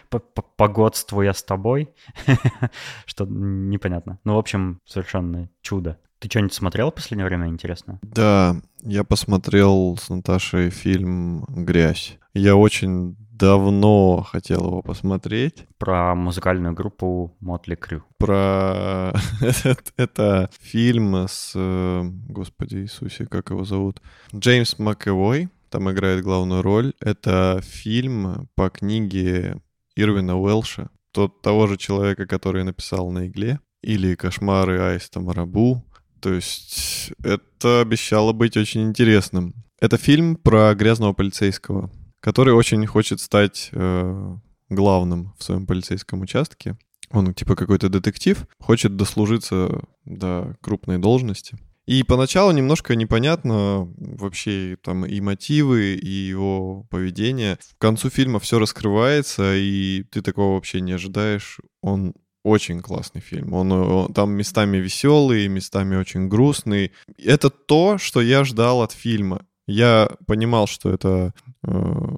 Погодству 0.55 1.21
я 1.21 1.33
с 1.33 1.43
тобой. 1.43 1.93
Что 3.05 3.25
непонятно. 3.25 4.19
Ну, 4.23 4.35
в 4.35 4.37
общем, 4.37 4.79
совершенно 4.85 5.49
чудо. 5.61 5.99
Ты 6.19 6.27
что-нибудь 6.29 6.53
смотрел 6.53 6.91
в 6.91 6.95
последнее 6.95 7.25
время, 7.25 7.47
интересно? 7.47 7.99
Да, 8.01 8.57
я 8.81 9.05
посмотрел 9.05 9.97
с 9.97 10.09
Наташей 10.09 10.69
фильм 10.69 11.45
«Грязь». 11.47 12.17
Я 12.33 12.57
очень 12.57 13.15
давно 13.31 14.21
хотел 14.21 14.65
его 14.65 14.81
посмотреть. 14.81 15.65
Про 15.77 16.13
музыкальную 16.15 16.73
группу 16.73 17.37
Мотли 17.39 17.75
Крю. 17.75 18.03
Про... 18.17 19.13
это, 19.97 20.49
фильм 20.59 21.15
с... 21.15 21.53
Э, 21.55 22.01
господи 22.03 22.75
Иисусе, 22.79 23.25
как 23.25 23.51
его 23.51 23.63
зовут? 23.63 24.01
Джеймс 24.35 24.77
МакЭвой. 24.77 25.47
Там 25.69 25.89
играет 25.89 26.21
главную 26.21 26.61
роль. 26.61 26.93
Это 26.99 27.61
фильм 27.63 28.49
по 28.55 28.69
книге 28.69 29.61
Ирвина 29.95 30.37
Уэлша. 30.37 30.89
Тот, 31.13 31.41
того 31.41 31.67
же 31.67 31.77
человека, 31.77 32.25
который 32.25 32.65
написал 32.65 33.09
«На 33.09 33.27
игле» 33.27 33.61
или 33.81 34.15
«Кошмары 34.15 34.81
Аиста 34.81 35.21
Марабу». 35.21 35.85
То 36.21 36.33
есть 36.33 37.11
это 37.23 37.81
обещало 37.81 38.33
быть 38.33 38.57
очень 38.57 38.83
интересным. 38.83 39.53
Это 39.79 39.97
фильм 39.97 40.35
про 40.35 40.73
грязного 40.75 41.13
полицейского, 41.13 41.91
который 42.19 42.53
очень 42.53 42.85
хочет 42.85 43.21
стать 43.21 43.69
э, 43.71 44.35
главным 44.69 45.33
в 45.37 45.43
своем 45.43 45.65
полицейском 45.65 46.21
участке. 46.21 46.77
Он 47.11 47.33
типа 47.33 47.55
какой-то 47.55 47.89
детектив, 47.89 48.45
хочет 48.59 48.95
дослужиться 48.95 49.81
до 50.05 50.55
крупной 50.61 50.97
должности. 50.99 51.57
И 51.89 52.03
поначалу 52.03 52.51
немножко 52.51 52.95
непонятно 52.95 53.91
вообще 53.97 54.77
там 54.83 55.07
и 55.07 55.19
мотивы, 55.21 55.95
и 55.95 56.07
его 56.07 56.85
поведение. 56.91 57.57
К 57.79 57.81
концу 57.81 58.11
фильма 58.11 58.39
все 58.39 58.59
раскрывается, 58.59 59.55
и 59.55 60.03
ты 60.03 60.21
такого 60.21 60.53
вообще 60.53 60.81
не 60.81 60.91
ожидаешь. 60.91 61.59
Он 61.81 62.13
очень 62.43 62.81
классный 62.81 63.21
фильм. 63.21 63.53
Он, 63.53 63.71
он 63.71 64.13
там 64.13 64.31
местами 64.31 64.77
веселый, 64.77 65.47
местами 65.47 65.95
очень 65.95 66.27
грустный. 66.27 66.91
Это 67.17 67.49
то, 67.49 67.97
что 67.97 68.21
я 68.21 68.43
ждал 68.43 68.81
от 68.81 68.91
фильма. 68.91 69.45
Я 69.67 70.09
понимал, 70.25 70.65
что 70.67 70.89
это 70.91 71.33
э, 71.63 72.15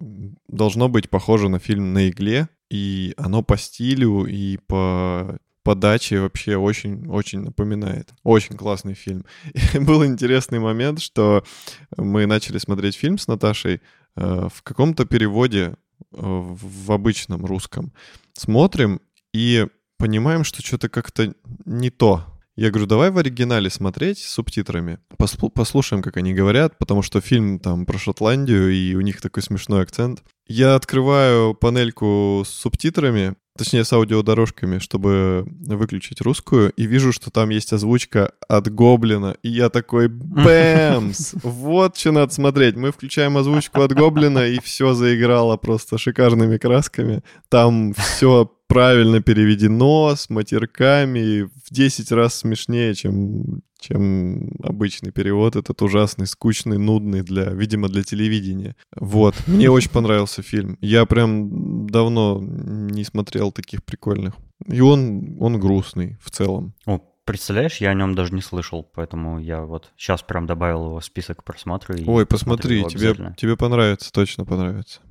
должно 0.47 0.87
быть 0.89 1.09
похоже 1.09 1.49
на 1.49 1.59
фильм 1.59 1.93
«На 1.93 2.09
игле», 2.09 2.47
и 2.69 3.13
оно 3.17 3.41
по 3.41 3.57
стилю 3.57 4.25
и 4.25 4.57
по 4.67 5.37
подаче 5.63 6.21
вообще 6.21 6.55
очень-очень 6.55 7.39
напоминает. 7.39 8.13
Очень 8.23 8.55
классный 8.55 8.93
фильм. 8.93 9.25
И 9.73 9.79
был 9.79 10.05
интересный 10.05 10.59
момент, 10.59 11.01
что 11.01 11.43
мы 11.97 12.25
начали 12.25 12.57
смотреть 12.57 12.95
фильм 12.95 13.17
с 13.17 13.27
Наташей 13.27 13.81
э, 14.15 14.47
в 14.51 14.63
каком-то 14.63 15.05
переводе 15.05 15.61
э, 15.63 15.73
в 16.13 16.91
обычном 16.91 17.45
русском. 17.45 17.93
Смотрим 18.33 19.01
и 19.33 19.67
понимаем, 20.01 20.43
что 20.43 20.63
что-то 20.63 20.89
как-то 20.89 21.31
не 21.65 21.91
то. 21.91 22.25
Я 22.55 22.69
говорю, 22.69 22.87
давай 22.87 23.11
в 23.11 23.17
оригинале 23.19 23.69
смотреть 23.69 24.17
с 24.17 24.31
субтитрами. 24.31 24.97
Послушаем, 25.53 26.01
как 26.01 26.17
они 26.17 26.33
говорят, 26.33 26.77
потому 26.79 27.03
что 27.03 27.21
фильм 27.21 27.59
там 27.59 27.85
про 27.85 27.99
Шотландию, 27.99 28.73
и 28.73 28.95
у 28.95 29.01
них 29.01 29.21
такой 29.21 29.43
смешной 29.43 29.83
акцент. 29.83 30.23
Я 30.47 30.75
открываю 30.75 31.53
панельку 31.53 32.43
с 32.45 32.49
субтитрами, 32.49 33.35
точнее 33.57 33.83
с 33.83 33.93
аудиодорожками, 33.93 34.79
чтобы 34.79 35.45
выключить 35.47 36.19
русскую, 36.21 36.71
и 36.71 36.87
вижу, 36.87 37.13
что 37.13 37.29
там 37.29 37.49
есть 37.49 37.71
озвучка 37.71 38.33
от 38.49 38.73
Гоблина, 38.73 39.35
и 39.43 39.49
я 39.49 39.69
такой, 39.69 40.07
бэмс, 40.07 41.35
вот 41.43 41.97
что 41.97 42.11
надо 42.11 42.33
смотреть. 42.33 42.75
Мы 42.75 42.91
включаем 42.91 43.37
озвучку 43.37 43.81
от 43.81 43.93
Гоблина, 43.93 44.47
и 44.47 44.59
все 44.61 44.93
заиграло 44.93 45.57
просто 45.57 45.97
шикарными 45.97 46.57
красками. 46.57 47.23
Там 47.49 47.93
все 47.93 48.51
правильно 48.71 49.21
переведено, 49.21 50.15
с 50.15 50.29
матерками, 50.29 51.41
в 51.43 51.73
10 51.73 52.11
раз 52.13 52.35
смешнее, 52.35 52.95
чем, 52.95 53.61
чем 53.79 54.51
обычный 54.63 55.11
перевод. 55.11 55.55
Этот 55.55 55.81
ужасный, 55.81 56.25
скучный, 56.25 56.77
нудный, 56.77 57.21
для, 57.21 57.45
видимо, 57.51 57.89
для 57.89 58.03
телевидения. 58.03 58.75
Вот. 58.95 59.35
Мне 59.45 59.69
очень 59.71 59.91
понравился 59.91 60.41
фильм. 60.41 60.77
Я 60.79 61.05
прям 61.05 61.87
давно 61.87 62.39
не 62.41 63.03
смотрел 63.03 63.51
таких 63.51 63.83
прикольных. 63.83 64.35
И 64.67 64.79
он, 64.79 65.37
он 65.41 65.59
грустный 65.59 66.17
в 66.23 66.29
целом. 66.29 66.73
О, 66.85 66.99
представляешь, 67.25 67.77
я 67.77 67.89
о 67.89 67.93
нем 67.93 68.15
даже 68.15 68.33
не 68.33 68.41
слышал, 68.41 68.83
поэтому 68.83 69.39
я 69.39 69.63
вот 69.63 69.91
сейчас 69.97 70.21
прям 70.21 70.45
добавил 70.45 70.85
его 70.85 70.99
в 70.99 71.05
список 71.05 71.43
просмотра. 71.43 71.97
Ой, 72.05 72.25
посмотри, 72.25 72.85
тебе, 72.85 73.33
тебе 73.35 73.57
понравится, 73.57 74.13
точно 74.13 74.45
понравится. 74.45 75.01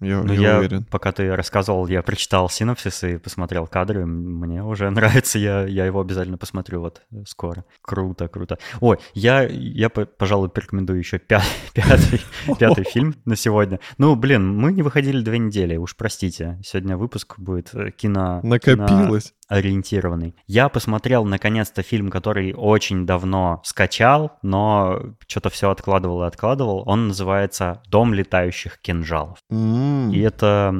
Я, 0.00 0.22
ну, 0.22 0.32
я, 0.32 0.52
я 0.52 0.58
уверен. 0.58 0.84
Пока 0.84 1.12
ты 1.12 1.34
рассказывал, 1.36 1.86
я 1.86 2.02
прочитал 2.02 2.48
синопсис 2.48 3.04
и 3.04 3.18
посмотрел 3.18 3.66
кадры. 3.66 4.06
Мне 4.06 4.64
уже 4.64 4.88
нравится, 4.90 5.38
я, 5.38 5.66
я 5.66 5.84
его 5.84 6.00
обязательно 6.00 6.38
посмотрю 6.38 6.80
вот 6.80 7.02
скоро. 7.26 7.64
Круто, 7.82 8.28
круто. 8.28 8.58
Ой, 8.80 8.98
я, 9.12 9.42
я 9.42 9.90
пожалуй, 9.90 10.48
порекомендую 10.48 10.98
еще 10.98 11.18
пятый, 11.26 11.46
пятый, 11.74 12.20
пятый 12.58 12.84
фильм 12.84 13.14
на 13.26 13.36
сегодня. 13.36 13.78
Ну, 13.98 14.16
блин, 14.16 14.56
мы 14.56 14.72
не 14.72 14.82
выходили 14.82 15.22
две 15.22 15.38
недели, 15.38 15.76
уж 15.76 15.94
простите. 15.96 16.58
Сегодня 16.64 16.96
выпуск 16.96 17.38
будет 17.38 17.74
э, 17.74 17.90
кино... 17.90 18.40
Накопилось. 18.42 19.34
Ориентированный. 19.50 20.34
Я 20.46 20.68
посмотрел 20.68 21.24
наконец-то 21.24 21.82
фильм, 21.82 22.08
который 22.08 22.54
очень 22.56 23.04
давно 23.04 23.60
скачал, 23.64 24.38
но 24.42 25.14
что-то 25.26 25.50
все 25.50 25.70
откладывал 25.70 26.22
и 26.22 26.26
откладывал. 26.26 26.84
Он 26.86 27.08
называется 27.08 27.82
«Дом 27.88 28.14
летающих 28.14 28.78
кинжалов». 28.80 29.38
М, 29.50 30.10
И 30.12 30.20
это 30.20 30.72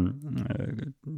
э, 0.49 0.77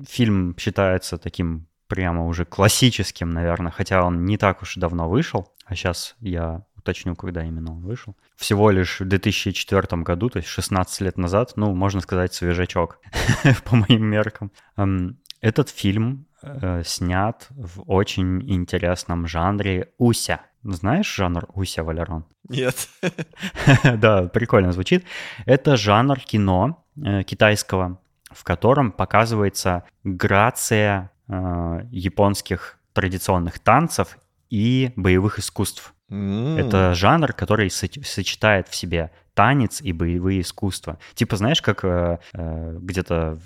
фильм 0.09 0.57
считается 0.59 1.18
таким 1.18 1.66
прямо 1.88 2.26
уже 2.26 2.46
классическим, 2.46 3.30
наверное, 3.30 3.70
хотя 3.70 4.03
он 4.03 4.24
не 4.24 4.38
так 4.38 4.62
уж 4.62 4.76
давно 4.76 5.11
вышел, 5.11 5.53
а 5.66 5.74
сейчас 5.74 6.16
я 6.20 6.64
уточню, 6.74 7.14
когда 7.14 7.44
именно 7.44 7.72
он 7.72 7.82
вышел. 7.82 8.16
Всего 8.34 8.70
лишь 8.70 9.00
в 9.00 9.05
2004 9.05 10.03
году, 10.03 10.30
то 10.30 10.38
есть 10.38 10.48
16 10.48 11.03
лет 11.03 11.18
назад, 11.18 11.53
ну, 11.57 11.74
можно 11.74 12.00
сказать, 12.00 12.32
свежачок 12.32 12.98
по 13.64 13.76
моим 13.76 14.05
меркам. 14.07 14.50
Эм, 14.78 15.18
Этот 15.42 15.68
фильм 15.68 16.26
э, 16.43 16.82
снят 16.84 17.47
в 17.51 17.82
очень 17.86 18.43
интересном 18.51 19.26
жанре 19.26 19.88
уся. 19.99 20.40
Знаешь 20.62 21.14
жанр 21.14 21.49
уся, 21.55 21.82
Валерон? 21.82 22.24
Нет. 22.49 22.88
Да, 23.84 24.28
прикольно 24.28 24.72
звучит. 24.72 25.05
Это 25.47 25.76
жанр 25.76 26.18
кино 26.20 26.84
э, 26.97 27.22
китайского, 27.24 27.99
в 28.30 28.45
котором 28.45 28.93
показывается 28.93 29.84
грация 30.05 31.11
э, 31.28 31.80
японских 31.90 32.78
традиционных 32.93 33.59
танцев 33.59 34.18
и 34.51 34.93
боевых 34.97 35.38
искусств. 35.38 35.95
Это 36.11 36.93
жанр, 36.95 37.32
который 37.32 37.68
соч- 37.68 38.05
сочетает 38.05 38.68
в 38.68 38.74
себе 38.74 39.11
танец 39.32 39.80
и 39.80 39.93
боевые 39.93 40.43
искусства. 40.43 40.99
Типа, 41.14 41.36
знаешь, 41.36 41.62
как 41.62 41.84
э, 41.84 42.18
э, 42.34 42.78
где-то 42.80 43.38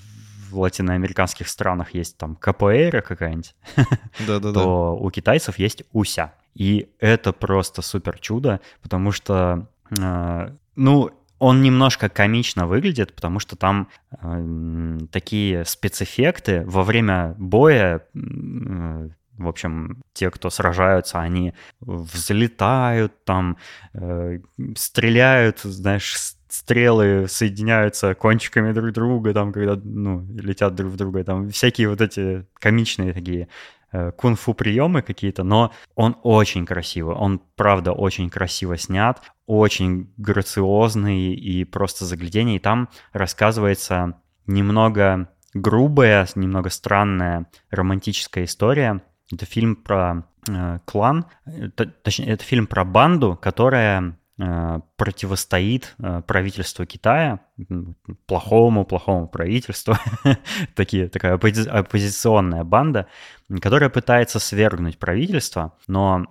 в 0.51 0.59
латиноамериканских 0.59 1.49
странах 1.49 1.94
есть 1.94 2.16
там 2.18 2.36
капоэйра 2.36 3.01
какая-нибудь, 3.01 3.55
Да-да-да. 4.26 4.53
то 4.61 4.97
у 4.97 5.11
китайцев 5.11 5.59
есть 5.59 5.84
уся. 5.92 6.34
И 6.55 6.88
это 6.99 7.32
просто 7.32 7.82
супер 7.82 8.18
чудо, 8.18 8.61
потому 8.82 9.12
что, 9.12 9.68
э, 9.99 10.51
ну, 10.74 11.11
он 11.38 11.62
немножко 11.62 12.09
комично 12.09 12.66
выглядит, 12.66 13.14
потому 13.14 13.40
что 13.40 13.57
там 13.57 13.88
э, 14.11 14.99
такие 15.12 15.64
спецэффекты 15.64 16.64
во 16.66 16.82
время 16.82 17.34
боя. 17.38 18.03
э, 18.14 19.09
в 19.38 19.49
общем, 19.49 20.03
те, 20.14 20.30
кто 20.30 20.49
сражаются, 20.49 21.20
они 21.20 21.53
взлетают, 21.80 23.22
там 23.24 23.59
э, 23.92 24.38
стреляют, 24.76 25.61
знаешь, 25.61 26.16
стрелы 26.49 27.26
соединяются 27.28 28.14
кончиками 28.14 28.72
друг 28.72 28.92
друга, 28.92 29.32
там, 29.32 29.53
когда, 29.53 29.78
ну, 29.82 30.26
летят 30.36 30.74
друг 30.74 30.92
в 30.92 30.97
друга, 30.97 31.24
там, 31.24 31.51
всякие 31.51 31.88
вот 31.88 32.01
эти 32.01 32.47
комичные 32.55 33.12
такие 33.12 33.49
э, 33.92 34.12
кунг-фу 34.12 34.55
приемы 34.55 35.03
какие-то, 35.03 35.42
но 35.42 35.72
он 35.94 36.16
очень 36.22 36.66
красивый, 36.66 37.14
он 37.14 37.40
правда 37.57 37.92
очень 37.92 38.30
красиво 38.30 38.76
снят, 38.78 39.20
очень 39.47 40.12
грациозный 40.16 41.34
и 41.34 41.64
просто 41.64 42.05
заглядение, 42.05 42.57
и 42.57 42.61
там 42.61 42.88
рассказывается 43.12 44.20
немного 44.47 45.28
грубая, 45.55 46.26
немного 46.34 46.70
странная 46.70 47.47
романтическая 47.70 48.44
история. 48.44 49.03
Это 49.32 49.44
фильм 49.47 49.74
про 49.74 50.24
э, 50.49 50.78
клан, 50.84 51.26
э, 51.47 51.68
точнее, 51.70 52.26
это 52.26 52.44
фильм 52.44 52.66
про 52.66 52.84
банду, 52.84 53.36
которая 53.40 54.16
противостоит 54.97 55.95
э, 55.99 56.22
правительству 56.26 56.84
Китая, 56.84 57.41
м, 57.70 57.97
плохому, 58.26 58.84
плохому 58.84 59.28
правительству, 59.28 59.95
Такие, 60.74 61.09
такая 61.09 61.37
оппози- 61.37 61.68
оппозиционная 61.68 62.64
банда, 62.64 63.07
которая 63.62 63.89
пытается 63.91 64.39
свергнуть 64.39 64.99
правительство, 64.99 65.72
но 65.89 66.26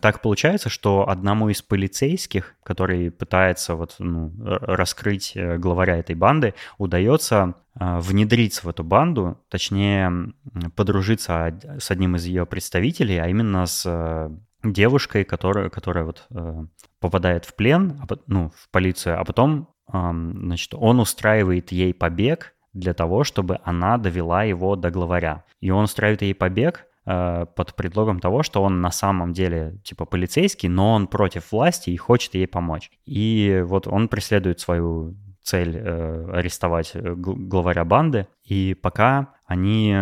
так 0.00 0.22
получается, 0.22 0.70
что 0.70 1.08
одному 1.08 1.50
из 1.50 1.62
полицейских, 1.62 2.54
который 2.64 3.10
пытается 3.10 3.74
вот, 3.74 3.96
ну, 3.98 4.32
раскрыть 4.40 5.32
э, 5.36 5.58
главаря 5.58 5.98
этой 5.98 6.14
банды, 6.16 6.54
удается 6.78 7.54
э, 7.78 7.98
внедриться 8.00 8.66
в 8.66 8.68
эту 8.70 8.82
банду, 8.82 9.38
точнее 9.50 10.32
подружиться 10.74 11.46
од- 11.48 11.82
с 11.82 11.90
одним 11.90 12.16
из 12.16 12.24
ее 12.24 12.46
представителей, 12.46 13.18
а 13.18 13.28
именно 13.28 13.66
с 13.66 13.82
э, 13.86 14.30
девушкой, 14.72 15.24
которая, 15.24 15.68
которая 15.70 16.04
вот 16.04 16.26
э, 16.30 16.64
попадает 17.00 17.44
в 17.44 17.54
плен, 17.54 18.00
а 18.00 18.16
ну, 18.26 18.50
в 18.54 18.70
полицию, 18.70 19.20
а 19.20 19.24
потом, 19.24 19.68
ам, 19.86 20.32
значит, 20.46 20.74
он 20.74 21.00
устраивает 21.00 21.72
ей 21.72 21.94
побег 21.94 22.54
для 22.72 22.94
того, 22.94 23.24
чтобы 23.24 23.58
она 23.64 23.98
довела 23.98 24.44
его 24.44 24.76
до 24.76 24.90
главаря. 24.90 25.44
И 25.60 25.70
он 25.70 25.84
устраивает 25.84 26.22
ей 26.22 26.34
побег 26.34 26.86
э, 27.06 27.46
под 27.54 27.74
предлогом 27.74 28.20
того, 28.20 28.42
что 28.42 28.62
он 28.62 28.80
на 28.80 28.90
самом 28.90 29.32
деле 29.32 29.80
типа 29.82 30.04
полицейский, 30.04 30.68
но 30.68 30.94
он 30.94 31.06
против 31.06 31.52
власти 31.52 31.90
и 31.90 31.96
хочет 31.96 32.34
ей 32.34 32.46
помочь. 32.46 32.90
И 33.06 33.62
вот 33.66 33.86
он 33.86 34.08
преследует 34.08 34.60
свою 34.60 35.16
цель 35.42 35.76
э, 35.76 36.30
арестовать 36.32 36.90
э, 36.94 37.14
гл- 37.14 37.36
главаря 37.36 37.84
банды, 37.84 38.26
и 38.44 38.74
пока 38.74 39.34
они 39.46 39.96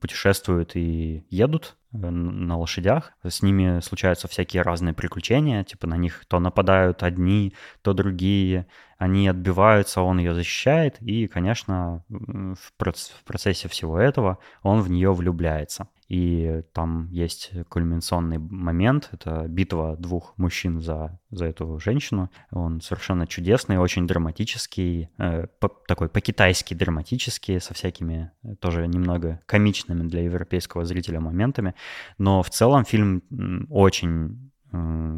путешествуют 0.00 0.74
и 0.74 1.24
едут 1.30 1.76
э, 1.76 1.79
на 1.92 2.56
лошадях, 2.58 3.12
с 3.26 3.42
ними 3.42 3.80
случаются 3.80 4.28
всякие 4.28 4.62
разные 4.62 4.94
приключения, 4.94 5.64
типа 5.64 5.86
на 5.86 5.96
них 5.96 6.24
то 6.26 6.38
нападают 6.38 7.02
одни, 7.02 7.54
то 7.82 7.92
другие, 7.92 8.66
они 8.98 9.28
отбиваются, 9.28 10.02
он 10.02 10.18
ее 10.18 10.34
защищает, 10.34 11.00
и, 11.00 11.26
конечно, 11.26 12.04
в 12.08 12.72
проц- 12.78 13.12
в 13.18 13.24
процессе 13.24 13.68
всего 13.68 13.98
этого 13.98 14.38
он 14.62 14.80
в 14.80 14.90
нее 14.90 15.12
влюбляется. 15.12 15.88
И 16.10 16.62
там 16.72 17.08
есть 17.12 17.52
кульминационный 17.68 18.38
момент, 18.38 19.10
это 19.12 19.46
битва 19.46 19.96
двух 19.96 20.34
мужчин 20.36 20.80
за, 20.80 21.20
за 21.30 21.46
эту 21.46 21.78
женщину. 21.78 22.30
Он 22.50 22.80
совершенно 22.80 23.28
чудесный, 23.28 23.78
очень 23.78 24.08
драматический, 24.08 25.08
э, 25.18 25.46
по- 25.60 25.70
такой 25.86 26.08
по-китайски 26.08 26.74
драматический, 26.74 27.60
со 27.60 27.74
всякими 27.74 28.32
э, 28.42 28.56
тоже 28.56 28.88
немного 28.88 29.40
комичными 29.46 30.02
для 30.08 30.22
европейского 30.22 30.84
зрителя 30.84 31.20
моментами. 31.20 31.76
Но 32.18 32.42
в 32.42 32.50
целом 32.50 32.84
фильм 32.84 33.22
очень 33.70 34.50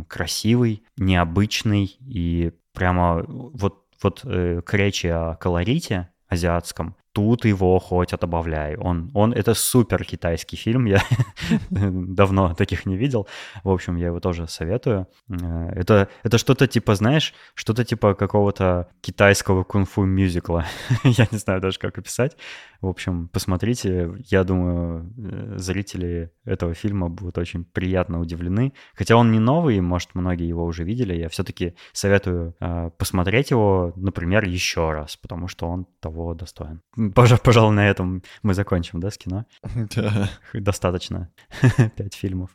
красивый, 0.08 0.82
необычный 0.96 1.96
и 2.00 2.52
прямо 2.72 3.22
вот, 3.26 3.84
вот 4.02 4.22
э, 4.24 4.62
к 4.64 4.74
речи 4.74 5.06
о 5.06 5.36
колорите 5.36 6.08
азиатском, 6.28 6.96
тут 7.12 7.44
его 7.44 7.78
хоть 7.78 8.12
отбавляй. 8.12 8.76
Он, 8.76 9.10
он, 9.14 9.32
это 9.32 9.54
супер 9.54 10.04
китайский 10.04 10.56
фильм, 10.56 10.86
я 10.86 11.02
давно 11.70 12.54
таких 12.54 12.86
не 12.86 12.96
видел. 12.96 13.26
В 13.64 13.70
общем, 13.70 13.96
я 13.96 14.06
его 14.06 14.20
тоже 14.20 14.46
советую. 14.48 15.06
Э, 15.28 15.70
Это, 15.76 16.08
это 16.22 16.38
что-то 16.38 16.66
типа, 16.66 16.94
знаешь, 16.94 17.34
что-то 17.54 17.84
типа 17.84 18.14
какого-то 18.14 18.88
китайского 19.00 19.64
кунг-фу 19.64 20.04
мюзикла. 20.04 20.64
я 21.04 21.26
не 21.30 21.38
знаю 21.38 21.60
даже, 21.60 21.78
как 21.78 21.98
описать. 21.98 22.36
В 22.80 22.86
общем, 22.86 23.28
посмотрите. 23.28 24.12
Я 24.30 24.44
думаю, 24.44 25.12
э, 25.16 25.58
зрители 25.58 26.30
этого 26.44 26.74
фильма 26.74 27.08
будут 27.08 27.38
очень 27.38 27.64
приятно 27.64 28.20
удивлены. 28.20 28.72
Хотя 28.94 29.16
он 29.16 29.30
не 29.32 29.38
новый, 29.38 29.80
может, 29.80 30.14
многие 30.14 30.48
его 30.48 30.64
уже 30.64 30.84
видели. 30.84 31.14
Я 31.14 31.28
все-таки 31.28 31.74
советую 31.92 32.54
э, 32.60 32.90
посмотреть 32.98 33.50
его, 33.50 33.92
например, 33.96 34.44
еще 34.44 34.92
раз, 34.92 35.16
потому 35.16 35.48
что 35.48 35.68
он 35.68 35.86
того 36.00 36.34
достоин. 36.34 36.80
Пожа- 37.10 37.40
Пожалуй, 37.42 37.74
на 37.74 37.88
этом 37.88 38.22
мы 38.42 38.54
закончим, 38.54 39.00
да, 39.00 39.10
с 39.10 39.18
кино? 39.18 39.46
Да. 39.96 40.28
Достаточно. 40.54 41.30
Пять 41.96 42.14
фильмов. 42.14 42.50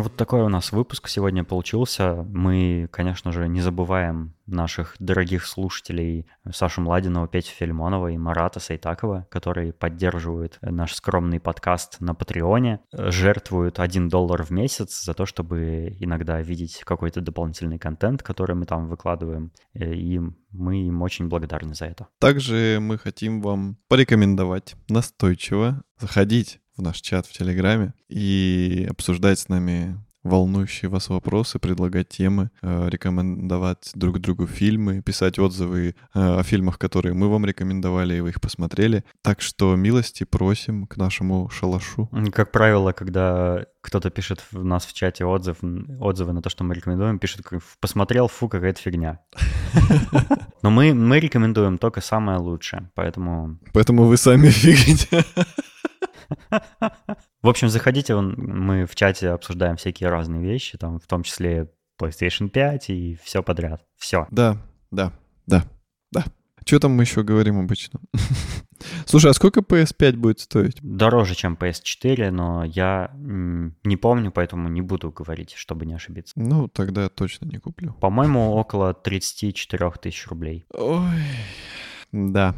Вот 0.00 0.14
такой 0.14 0.42
у 0.42 0.48
нас 0.48 0.70
выпуск 0.70 1.08
сегодня 1.08 1.42
получился. 1.42 2.22
Мы, 2.22 2.88
конечно 2.92 3.32
же, 3.32 3.48
не 3.48 3.60
забываем 3.60 4.34
наших 4.46 4.94
дорогих 5.00 5.44
слушателей 5.44 6.26
Сашу 6.50 6.82
Младинова, 6.82 7.26
Петю 7.26 7.50
Филимонова 7.50 8.08
и 8.12 8.16
Марата 8.16 8.60
Сайтакова, 8.60 9.26
которые 9.28 9.72
поддерживают 9.72 10.58
наш 10.62 10.94
скромный 10.94 11.40
подкаст 11.40 11.96
на 12.00 12.14
Патреоне, 12.14 12.80
жертвуют 12.92 13.80
1 13.80 14.08
доллар 14.08 14.44
в 14.44 14.50
месяц 14.50 15.02
за 15.02 15.14
то, 15.14 15.26
чтобы 15.26 15.96
иногда 15.98 16.40
видеть 16.40 16.82
какой-то 16.84 17.20
дополнительный 17.20 17.78
контент, 17.80 18.22
который 18.22 18.54
мы 18.54 18.66
там 18.66 18.86
выкладываем. 18.86 19.52
И 19.74 20.20
мы 20.52 20.86
им 20.86 21.02
очень 21.02 21.28
благодарны 21.28 21.74
за 21.74 21.86
это. 21.86 22.06
Также 22.20 22.78
мы 22.80 22.98
хотим 22.98 23.42
вам 23.42 23.76
порекомендовать 23.88 24.76
настойчиво 24.88 25.82
заходить 25.98 26.60
в 26.78 26.82
наш 26.82 27.00
чат 27.00 27.26
в 27.26 27.32
Телеграме 27.32 27.92
и 28.08 28.86
обсуждать 28.88 29.38
с 29.40 29.48
нами 29.48 29.98
волнующие 30.22 30.88
вас 30.88 31.08
вопросы, 31.08 31.58
предлагать 31.58 32.08
темы, 32.08 32.50
э, 32.62 32.88
рекомендовать 32.90 33.90
друг 33.94 34.18
другу 34.18 34.46
фильмы, 34.46 35.02
писать 35.02 35.38
отзывы 35.38 35.94
э, 36.14 36.38
о 36.38 36.42
фильмах, 36.42 36.78
которые 36.78 37.14
мы 37.14 37.28
вам 37.28 37.46
рекомендовали, 37.46 38.14
и 38.14 38.20
вы 38.20 38.30
их 38.30 38.40
посмотрели. 38.40 39.04
Так 39.22 39.40
что 39.40 39.74
милости 39.76 40.24
просим 40.24 40.86
к 40.86 40.96
нашему 40.96 41.48
шалашу. 41.50 42.10
Как 42.32 42.52
правило, 42.52 42.92
когда 42.92 43.64
кто-то 43.80 44.10
пишет 44.10 44.44
в 44.50 44.64
нас 44.64 44.84
в 44.84 44.92
чате 44.92 45.24
отзыв, 45.24 45.58
отзывы 46.00 46.32
на 46.32 46.42
то, 46.42 46.50
что 46.50 46.64
мы 46.64 46.74
рекомендуем, 46.74 47.18
пишет, 47.18 47.46
посмотрел, 47.80 48.28
фу, 48.28 48.48
какая-то 48.48 48.80
фигня. 48.80 49.20
Но 50.62 50.70
мы, 50.70 50.92
мы 50.92 51.20
рекомендуем 51.20 51.78
только 51.78 52.00
самое 52.00 52.38
лучшее, 52.38 52.90
поэтому... 52.94 53.58
Поэтому 53.72 54.04
вы 54.04 54.16
сами 54.16 54.48
фигните. 54.48 55.24
В 57.42 57.48
общем, 57.48 57.68
заходите, 57.68 58.14
мы 58.16 58.86
в 58.86 58.94
чате 58.94 59.30
обсуждаем 59.30 59.76
всякие 59.76 60.08
разные 60.10 60.42
вещи, 60.42 60.78
там 60.78 60.98
в 60.98 61.06
том 61.06 61.22
числе 61.22 61.70
PlayStation 62.00 62.48
5 62.48 62.90
и 62.90 63.18
все 63.22 63.42
подряд. 63.42 63.84
Все. 63.96 64.26
Да, 64.30 64.58
да, 64.90 65.12
да, 65.46 65.64
да. 66.12 66.24
Что 66.64 66.80
там 66.80 66.92
мы 66.92 67.04
еще 67.04 67.22
говорим 67.22 67.58
обычно? 67.58 68.00
Слушай, 69.06 69.30
а 69.30 69.34
сколько 69.34 69.60
PS5 69.60 70.16
будет 70.16 70.40
стоить? 70.40 70.78
Дороже, 70.82 71.34
чем 71.34 71.54
PS4, 71.54 72.30
но 72.30 72.62
я 72.64 73.10
не 73.14 73.96
помню, 73.96 74.30
поэтому 74.30 74.68
не 74.68 74.82
буду 74.82 75.10
говорить, 75.10 75.54
чтобы 75.54 75.86
не 75.86 75.94
ошибиться. 75.94 76.34
Ну, 76.36 76.68
тогда 76.68 77.04
я 77.04 77.08
точно 77.08 77.46
не 77.46 77.58
куплю. 77.58 77.94
По-моему, 77.94 78.52
около 78.52 78.92
34 78.92 79.92
тысяч 80.02 80.26
рублей. 80.28 80.66
Ой, 80.74 81.22
да, 82.12 82.54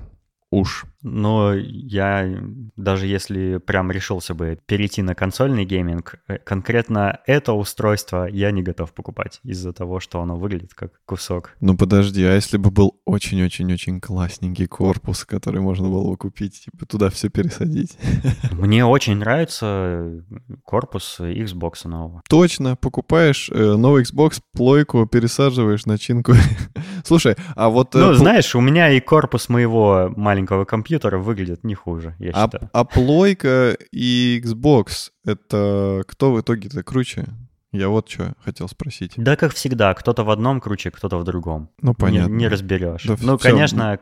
уж. 0.51 0.87
Но 1.03 1.55
я, 1.55 2.29
даже 2.77 3.07
если 3.07 3.57
прям 3.59 3.91
решился 3.91 4.35
бы 4.35 4.59
перейти 4.67 5.01
на 5.01 5.15
консольный 5.15 5.65
гейминг, 5.65 6.17
э, 6.29 6.39
конкретно 6.39 7.21
это 7.27 7.55
устройство 7.55 8.27
я 8.27 8.51
не 8.51 8.63
готов 8.63 8.93
покупать 8.93 9.41
из-за 9.43 9.73
того, 9.73 10.01
что 10.01 10.21
оно 10.21 10.37
выглядит 10.37 10.75
как 10.75 11.01
кусок. 11.07 11.57
Ну 11.61 11.77
подожди, 11.77 12.23
а 12.25 12.35
если 12.35 12.59
бы 12.59 12.71
был 12.71 13.01
очень-очень-очень 13.07 14.01
классненький 14.01 14.67
корпус, 14.67 15.25
который 15.25 15.63
можно 15.63 15.89
было 15.89 16.11
бы 16.11 16.17
купить, 16.19 16.65
типа 16.65 16.85
туда 16.85 17.09
все 17.09 17.31
пересадить? 17.31 17.97
Мне 18.53 18.85
очень 18.85 19.17
нравится 19.17 20.23
корпус 20.65 21.19
Xbox 21.19 21.89
нового. 21.89 22.23
Точно, 22.29 22.77
покупаешь 22.77 23.51
э, 23.51 23.75
новый 23.77 24.03
Xbox, 24.03 24.41
плойку, 24.53 25.07
пересаживаешь 25.07 25.87
начинку. 25.87 26.35
Слушай, 27.05 27.37
а 27.57 27.71
вот... 27.71 27.95
Э, 27.95 28.01
ну, 28.01 28.13
знаешь, 28.13 28.55
у 28.55 28.61
меня 28.61 28.91
и 28.91 29.01
корпус 29.01 29.49
моего 29.49 30.13
маленького 30.15 30.40
компьютера 30.47 31.01
компьютера 31.01 31.19
выглядят 31.19 31.65
не 31.65 31.75
хуже, 31.75 32.15
я 32.19 32.31
а, 32.35 32.47
считаю. 32.47 32.71
А 32.73 32.85
плойка 32.85 33.77
и 33.93 34.41
Xbox— 34.45 35.11
это 35.25 36.03
кто 36.07 36.33
в 36.33 36.41
итоге-то 36.41 36.83
круче? 36.83 37.27
Я 37.73 37.89
вот 37.89 38.09
что 38.09 38.35
хотел 38.45 38.69
спросить. 38.69 39.13
Да, 39.17 39.37
как 39.37 39.55
всегда, 39.55 39.95
кто-то 39.95 40.25
в 40.25 40.31
одном 40.31 40.61
круче, 40.61 40.91
кто-то 40.91 41.19
в 41.19 41.25
другом. 41.25 41.71
Ну, 41.81 41.95
понятно. 41.95 42.33
Не, 42.33 42.39
не 42.39 42.49
разберешь. 42.49 43.05
Да, 43.05 43.17
ну, 43.21 43.39
все. 43.39 43.51
конечно, 43.51 43.99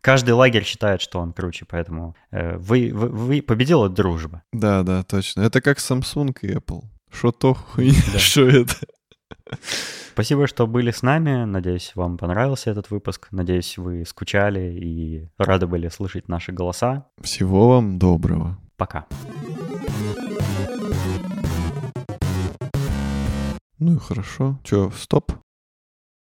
каждый 0.00 0.30
лагерь 0.30 0.64
считает, 0.64 1.00
что 1.00 1.18
он 1.18 1.32
круче, 1.32 1.66
поэтому 1.68 2.14
э, 2.30 2.56
вы, 2.56 2.92
вы, 2.94 3.08
вы 3.08 3.42
победила 3.42 3.88
дружба. 3.88 4.42
Да, 4.52 4.84
да, 4.84 5.02
точно. 5.02 5.40
Это 5.42 5.60
как 5.60 5.78
Samsung 5.78 6.36
и 6.42 6.54
Apple. 6.54 6.82
Что 7.10 7.32
то 7.32 7.54
хуйня, 7.54 7.98
да. 8.12 8.18
что 8.18 8.42
это. 8.42 8.74
Спасибо, 10.12 10.46
что 10.46 10.66
были 10.66 10.90
с 10.90 11.02
нами. 11.02 11.44
Надеюсь, 11.44 11.92
вам 11.94 12.18
понравился 12.18 12.70
этот 12.70 12.90
выпуск. 12.90 13.28
Надеюсь, 13.30 13.78
вы 13.78 14.04
скучали 14.04 14.78
и 14.78 15.28
рады 15.38 15.66
были 15.66 15.88
слышать 15.88 16.28
наши 16.28 16.52
голоса. 16.52 17.06
Всего 17.20 17.68
вам 17.68 17.98
доброго. 17.98 18.58
Пока. 18.76 19.06
Ну 23.78 23.94
и 23.94 23.98
хорошо. 23.98 24.58
Че, 24.64 24.90
стоп? 24.90 25.32